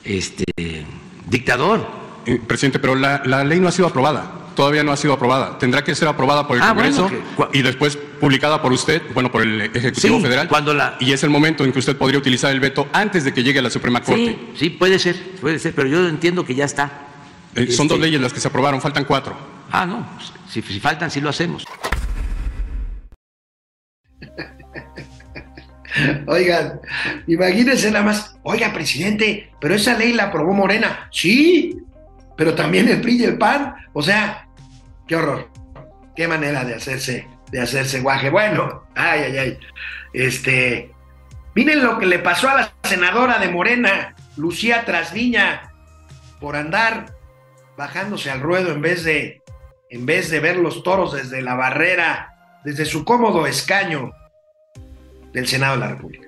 este, 0.04 0.46
dictador. 1.28 1.88
Eh, 2.26 2.40
presidente, 2.46 2.80
pero 2.80 2.96
la, 2.96 3.22
la 3.26 3.44
ley 3.44 3.60
no 3.60 3.68
ha 3.68 3.72
sido 3.72 3.88
aprobada. 3.88 4.32
Todavía 4.56 4.84
no 4.84 4.92
ha 4.92 4.98
sido 4.98 5.14
aprobada. 5.14 5.58
Tendrá 5.58 5.84
que 5.84 5.96
ser 5.96 6.08
aprobada 6.08 6.46
por 6.48 6.58
el 6.58 6.64
Ah, 6.64 6.74
bueno, 6.74 6.96
Congreso 6.96 7.26
que- 7.52 7.58
y 7.58 7.62
después 7.62 7.98
publicada 8.20 8.62
por 8.62 8.72
usted, 8.74 9.02
bueno, 9.14 9.32
por 9.32 9.42
el 9.42 9.62
Ejecutivo 9.62 10.18
Sí, 10.18 10.24
Federal. 10.24 10.48
cuando 10.48 10.74
la- 10.74 10.98
Y 11.00 11.12
es 11.14 11.24
el 11.24 11.30
momento 11.30 11.64
en 11.66 11.72
que 11.72 11.80
usted 11.80 11.98
podría 11.98 12.20
utilizar 12.20 12.52
el 12.52 12.60
veto 12.60 12.88
antes 12.94 13.24
de 13.24 13.34
que 13.34 13.44
llegue 13.44 13.60
a 13.60 13.62
la 13.62 13.70
Suprema 13.70 14.02
Corte. 14.02 14.38
Sí, 14.54 14.58
sí, 14.58 14.70
puede 14.70 15.00
ser, 15.00 15.16
puede 15.42 15.60
ser, 15.60 15.74
pero 15.74 15.88
yo 15.88 16.08
entiendo 16.08 16.46
que 16.46 16.56
ya 16.56 16.66
está. 16.66 17.06
Eh, 17.56 17.72
son 17.72 17.86
Este, 17.86 17.88
dos 17.88 18.00
leyes 18.00 18.22
las 18.22 18.34
que 18.34 18.40
se 18.40 18.48
aprobaron, 18.48 18.82
faltan 18.82 19.06
cuatro. 19.06 19.36
Ah, 19.72 19.86
no, 19.86 20.08
si, 20.50 20.62
si 20.62 20.80
faltan, 20.80 21.10
sí 21.10 21.22
lo 21.22 21.30
hacemos. 21.30 21.64
Oigan, 26.28 26.80
imagínense 27.28 27.90
nada 27.92 28.06
más, 28.06 28.36
oiga, 28.44 28.72
presidente, 28.74 29.52
pero 29.60 29.74
esa 29.76 29.98
ley 29.98 30.14
la 30.14 30.26
aprobó 30.26 30.54
Morena. 30.54 31.10
Sí, 31.12 31.78
pero 32.38 32.54
también 32.54 32.88
el 32.88 33.02
PRI 33.02 33.18
y 33.18 33.24
el 33.24 33.38
PAN. 33.38 33.74
O 33.94 34.02
sea, 34.04 34.48
qué 35.08 35.16
horror. 35.16 35.50
Qué 36.16 36.28
manera 36.28 36.64
de 36.64 36.76
hacerse, 36.76 37.28
de 37.52 37.62
hacerse 37.62 38.02
guaje. 38.02 38.30
Bueno, 38.30 38.84
ay, 38.96 39.22
ay, 39.22 39.38
ay. 39.38 39.60
Este, 40.14 40.92
miren 41.56 41.84
lo 41.84 42.00
que 42.00 42.06
le 42.06 42.20
pasó 42.20 42.50
a 42.50 42.56
la 42.56 42.74
senadora 42.84 43.40
de 43.40 43.50
Morena, 43.50 44.16
Lucía 44.38 44.86
Trasviña, 44.86 45.74
por 46.40 46.56
andar 46.56 47.14
bajándose 47.78 48.32
al 48.32 48.42
ruedo 48.42 48.72
en 48.72 48.82
vez 48.82 49.04
de, 49.04 49.42
en 49.90 50.06
vez 50.06 50.30
de 50.30 50.40
ver 50.40 50.58
los 50.58 50.84
toros 50.84 51.14
desde 51.14 51.42
la 51.42 51.56
barrera, 51.56 52.60
desde 52.64 52.86
su 52.86 53.06
cómodo 53.06 53.48
escaño 53.48 54.12
del 55.34 55.48
Senado 55.48 55.76
de 55.76 55.80
la 55.80 55.88
República. 55.88 56.28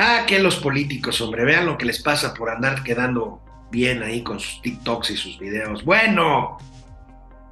Ah, 0.00 0.26
que 0.28 0.38
los 0.38 0.54
políticos, 0.54 1.20
hombre, 1.20 1.44
vean 1.44 1.66
lo 1.66 1.76
que 1.76 1.84
les 1.84 2.00
pasa 2.00 2.32
por 2.32 2.50
andar 2.50 2.84
quedando 2.84 3.42
bien 3.72 4.00
ahí 4.04 4.22
con 4.22 4.38
sus 4.38 4.62
TikToks 4.62 5.10
y 5.10 5.16
sus 5.16 5.40
videos. 5.40 5.84
Bueno, 5.84 6.56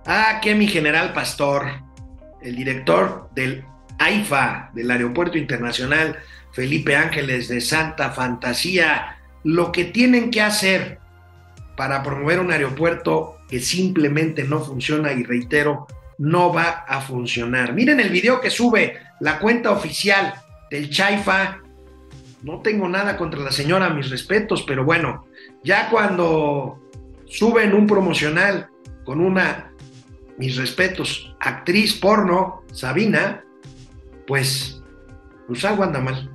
ah, 0.07 0.39
que 0.41 0.55
mi 0.55 0.69
general 0.69 1.13
pastor, 1.13 1.67
el 2.41 2.55
director 2.55 3.31
del 3.35 3.65
AIFA, 3.99 4.71
del 4.75 4.93
Aeropuerto 4.93 5.37
Internacional 5.37 6.21
Felipe 6.53 6.95
Ángeles 6.95 7.49
de 7.49 7.61
Santa 7.61 8.13
Fantasía, 8.13 9.19
lo 9.43 9.73
que 9.73 9.87
tienen 9.87 10.31
que 10.31 10.43
hacer 10.43 11.01
para 11.77 12.05
promover 12.05 12.39
un 12.39 12.53
aeropuerto 12.53 13.39
que 13.51 13.59
simplemente 13.59 14.45
no 14.45 14.61
funciona 14.61 15.13
y 15.13 15.25
reitero, 15.25 15.89
no 16.19 16.53
va 16.53 16.85
a 16.87 17.01
funcionar. 17.01 17.73
Miren 17.73 17.99
el 17.99 18.11
video 18.11 18.41
que 18.41 18.51
sube 18.51 19.01
la 19.19 19.41
cuenta 19.41 19.73
oficial 19.73 20.33
del 20.71 20.91
Chaifa. 20.91 21.66
No 22.47 22.61
tengo 22.61 22.89
nada 22.89 23.17
contra 23.17 23.41
la 23.41 23.51
señora, 23.51 23.91
mis 23.91 24.09
respetos, 24.09 24.63
pero 24.63 24.85
bueno, 24.85 25.25
ya 25.65 25.91
cuando 25.91 26.79
suben 27.25 27.75
un 27.75 27.89
promocional 27.89 28.69
con 29.05 29.21
una, 29.21 29.73
mis 30.39 30.57
respetos, 30.57 31.35
actriz 31.41 31.95
porno, 31.95 32.63
Sabina, 32.71 33.45
pues, 34.29 34.81
pues 35.49 35.65
algo 35.65 35.83
anda 35.83 36.01
mal. 36.01 36.31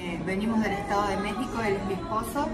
Eh, 0.00 0.20
venimos 0.26 0.60
del 0.60 0.72
Estado 0.72 1.10
de 1.10 1.16
México, 1.18 1.62
él 1.64 1.76
es 1.76 1.86
mi 1.86 1.94
esposo, 1.94 2.48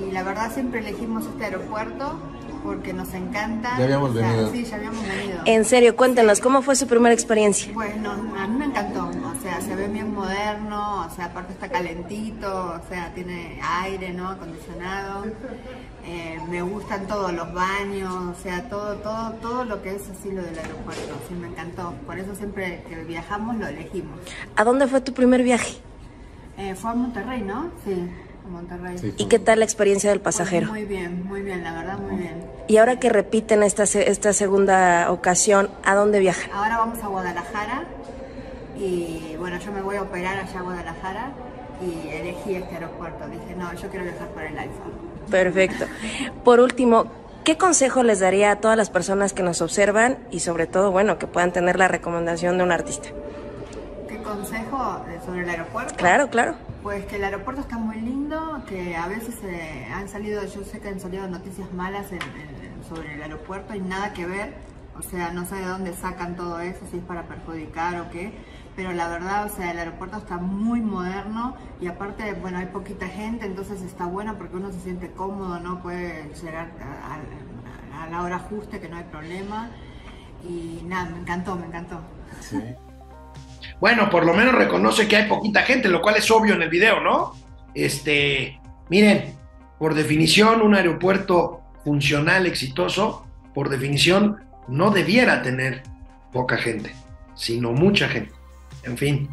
y 0.00 0.12
la 0.12 0.22
verdad 0.22 0.50
siempre 0.50 0.80
elegimos 0.80 1.26
este 1.26 1.44
aeropuerto 1.44 2.18
porque 2.64 2.92
nos 2.92 3.12
encanta. 3.14 3.76
Ya 3.78 3.84
habíamos 3.84 4.10
O 4.10 4.14
sea, 4.14 4.28
venido. 4.30 4.52
Sí, 4.52 4.64
ya 4.64 4.76
habíamos 4.76 5.02
venido. 5.06 5.42
En 5.44 5.64
serio, 5.64 5.96
cuéntanos, 5.96 6.40
¿cómo 6.40 6.62
fue 6.62 6.76
su 6.76 6.86
primera 6.86 7.14
experiencia? 7.14 7.72
Pues 7.72 7.96
no, 7.96 8.10
a 8.12 8.46
mí 8.46 8.58
me 8.58 8.66
encantó, 8.66 9.08
o 9.08 9.42
sea, 9.42 9.60
se 9.60 9.74
ve 9.74 9.88
bien 9.88 10.14
moderno, 10.14 11.06
o 11.06 11.14
sea, 11.14 11.26
aparte 11.26 11.52
está 11.52 11.68
calentito, 11.68 12.74
o 12.82 12.88
sea, 12.88 13.12
tiene 13.14 13.60
aire, 13.82 14.12
¿no? 14.12 14.28
Acondicionado. 14.28 15.24
Eh, 16.04 16.38
me 16.48 16.62
gustan 16.62 17.06
todos 17.06 17.32
los 17.32 17.52
baños, 17.52 18.12
o 18.14 18.42
sea, 18.42 18.68
todo, 18.68 18.96
todo, 18.96 19.32
todo 19.42 19.64
lo 19.64 19.82
que 19.82 19.94
es 19.96 20.02
así 20.08 20.30
lo 20.30 20.42
del 20.42 20.58
aeropuerto, 20.58 21.14
sí, 21.28 21.34
me 21.34 21.48
encantó. 21.48 21.92
Por 22.06 22.18
eso 22.18 22.34
siempre 22.34 22.82
que 22.88 22.96
viajamos 23.04 23.56
lo 23.56 23.66
elegimos. 23.66 24.18
¿A 24.56 24.64
dónde 24.64 24.86
fue 24.86 25.00
tu 25.00 25.12
primer 25.12 25.42
viaje? 25.42 25.76
Eh, 26.58 26.74
fue 26.74 26.90
a 26.90 26.94
Monterrey, 26.94 27.42
¿no? 27.42 27.70
Sí, 27.84 28.10
Monterrey. 28.50 29.14
¿Y 29.16 29.26
qué 29.26 29.38
tal 29.38 29.60
la 29.60 29.64
experiencia 29.64 30.10
del 30.10 30.20
pasajero? 30.20 30.68
Muy 30.68 30.84
bien, 30.84 31.24
muy 31.26 31.42
bien, 31.42 31.62
la 31.64 31.72
verdad, 31.72 31.98
muy 31.98 32.16
bien. 32.16 32.44
Y 32.68 32.76
ahora 32.76 32.98
que 32.98 33.08
repiten 33.08 33.62
esta, 33.62 33.84
esta 33.84 34.32
segunda 34.32 35.10
ocasión, 35.10 35.70
¿a 35.84 35.94
dónde 35.94 36.20
viajan? 36.20 36.50
Ahora 36.52 36.78
vamos 36.78 37.02
a 37.02 37.08
Guadalajara 37.08 37.84
y 38.78 39.34
bueno, 39.38 39.58
yo 39.58 39.72
me 39.72 39.82
voy 39.82 39.96
a 39.96 40.02
operar 40.02 40.38
allá 40.38 40.58
a 40.58 40.62
Guadalajara 40.62 41.32
y 41.80 42.08
elegí 42.08 42.54
este 42.54 42.74
aeropuerto. 42.74 43.26
Dije, 43.28 43.54
no, 43.56 43.72
yo 43.74 43.88
quiero 43.88 44.04
viajar 44.04 44.28
por 44.28 44.42
el 44.42 44.58
iPhone. 44.58 44.92
Perfecto. 45.30 45.86
Por 46.44 46.60
último, 46.60 47.06
¿qué 47.44 47.56
consejo 47.56 48.02
les 48.02 48.20
daría 48.20 48.52
a 48.52 48.56
todas 48.56 48.76
las 48.76 48.90
personas 48.90 49.32
que 49.32 49.42
nos 49.42 49.62
observan 49.62 50.18
y 50.30 50.40
sobre 50.40 50.66
todo, 50.66 50.90
bueno, 50.90 51.18
que 51.18 51.26
puedan 51.26 51.52
tener 51.52 51.78
la 51.78 51.88
recomendación 51.88 52.58
de 52.58 52.64
un 52.64 52.72
artista? 52.72 53.08
¿Qué 54.08 54.22
consejo 54.22 55.04
sobre 55.24 55.42
el 55.42 55.50
aeropuerto? 55.50 55.94
Claro, 55.96 56.28
claro. 56.28 56.54
Pues 56.82 57.04
que 57.04 57.16
el 57.16 57.24
aeropuerto 57.24 57.60
está 57.60 57.76
muy 57.76 58.00
lindo, 58.00 58.62
que 58.66 58.96
a 58.96 59.06
veces 59.06 59.36
eh, 59.44 59.86
han 59.92 60.08
salido, 60.08 60.42
yo 60.46 60.64
sé 60.64 60.80
que 60.80 60.88
han 60.88 60.98
salido 60.98 61.28
noticias 61.28 61.70
malas 61.74 62.06
sobre 62.88 63.14
el 63.14 63.22
aeropuerto 63.22 63.74
y 63.74 63.80
nada 63.80 64.14
que 64.14 64.24
ver, 64.24 64.54
o 64.98 65.02
sea, 65.02 65.30
no 65.30 65.44
sé 65.44 65.56
de 65.56 65.66
dónde 65.66 65.92
sacan 65.92 66.36
todo 66.36 66.58
eso, 66.60 66.80
si 66.90 66.96
es 66.96 67.04
para 67.04 67.24
perjudicar 67.24 68.00
o 68.00 68.10
qué, 68.10 68.32
pero 68.76 68.92
la 68.92 69.08
verdad, 69.08 69.44
o 69.44 69.54
sea, 69.54 69.72
el 69.72 69.78
aeropuerto 69.78 70.16
está 70.16 70.38
muy 70.38 70.80
moderno 70.80 71.54
y 71.82 71.86
aparte, 71.86 72.32
bueno, 72.32 72.58
hay 72.58 72.66
poquita 72.66 73.06
gente, 73.08 73.44
entonces 73.44 73.82
está 73.82 74.06
bueno 74.06 74.38
porque 74.38 74.56
uno 74.56 74.72
se 74.72 74.80
siente 74.80 75.10
cómodo, 75.10 75.60
¿no? 75.60 75.82
Puede 75.82 76.32
llegar 76.42 76.70
a, 76.80 78.08
la 78.10 78.22
hora 78.22 78.38
justa, 78.38 78.80
que 78.80 78.88
no 78.88 78.96
hay 78.96 79.04
problema 79.04 79.68
y 80.42 80.82
nada, 80.86 81.10
me 81.10 81.18
encantó, 81.18 81.56
me 81.56 81.66
encantó. 81.66 82.00
Bueno, 83.80 84.10
por 84.10 84.26
lo 84.26 84.34
menos 84.34 84.54
reconoce 84.54 85.08
que 85.08 85.16
hay 85.16 85.28
poquita 85.28 85.62
gente, 85.62 85.88
lo 85.88 86.02
cual 86.02 86.16
es 86.16 86.30
obvio 86.30 86.54
en 86.54 86.62
el 86.62 86.68
video, 86.68 87.00
¿no? 87.00 87.34
Este, 87.74 88.60
miren, 88.88 89.34
por 89.78 89.94
definición, 89.94 90.60
un 90.60 90.74
aeropuerto 90.74 91.62
funcional, 91.84 92.46
exitoso, 92.46 93.26
por 93.54 93.70
definición, 93.70 94.44
no 94.68 94.90
debiera 94.90 95.42
tener 95.42 95.82
poca 96.32 96.58
gente, 96.58 96.94
sino 97.34 97.72
mucha 97.72 98.08
gente. 98.08 98.32
En 98.82 98.98
fin, 98.98 99.28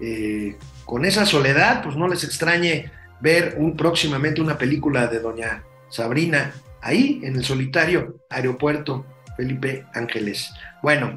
eh, 0.00 0.56
con 0.84 1.04
esa 1.04 1.24
soledad, 1.24 1.82
pues 1.82 1.96
no 1.96 2.08
les 2.08 2.24
extrañe 2.24 2.90
ver 3.20 3.54
un, 3.58 3.76
próximamente 3.76 4.40
una 4.40 4.58
película 4.58 5.06
de 5.06 5.20
Doña 5.20 5.62
Sabrina 5.88 6.52
ahí 6.82 7.20
en 7.22 7.36
el 7.36 7.44
solitario 7.44 8.20
aeropuerto 8.30 9.06
Felipe 9.36 9.84
Ángeles. 9.94 10.52
Bueno, 10.82 11.16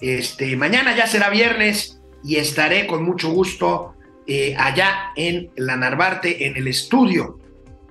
este, 0.00 0.56
mañana 0.56 0.96
ya 0.96 1.06
será 1.06 1.30
viernes 1.30 1.99
y 2.22 2.36
estaré 2.36 2.86
con 2.86 3.02
mucho 3.04 3.30
gusto 3.30 3.94
eh, 4.26 4.54
allá 4.56 5.12
en 5.16 5.50
la 5.56 5.76
Narvarte, 5.76 6.46
en 6.46 6.56
el 6.56 6.68
estudio 6.68 7.38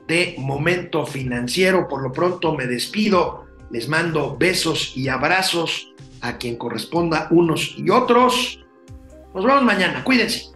de 0.08 0.36
Momento 0.38 1.06
Financiero. 1.06 1.88
Por 1.88 2.02
lo 2.02 2.12
pronto 2.12 2.56
me 2.56 2.66
despido, 2.66 3.46
les 3.72 3.88
mando 3.88 4.38
besos 4.38 4.96
y 4.96 5.08
abrazos 5.08 5.94
a 6.22 6.38
quien 6.38 6.56
corresponda 6.56 7.28
unos 7.32 7.76
y 7.78 7.90
otros. 7.90 8.66
Nos 9.34 9.46
vemos 9.46 9.64
mañana, 9.64 10.04
cuídense. 10.04 10.49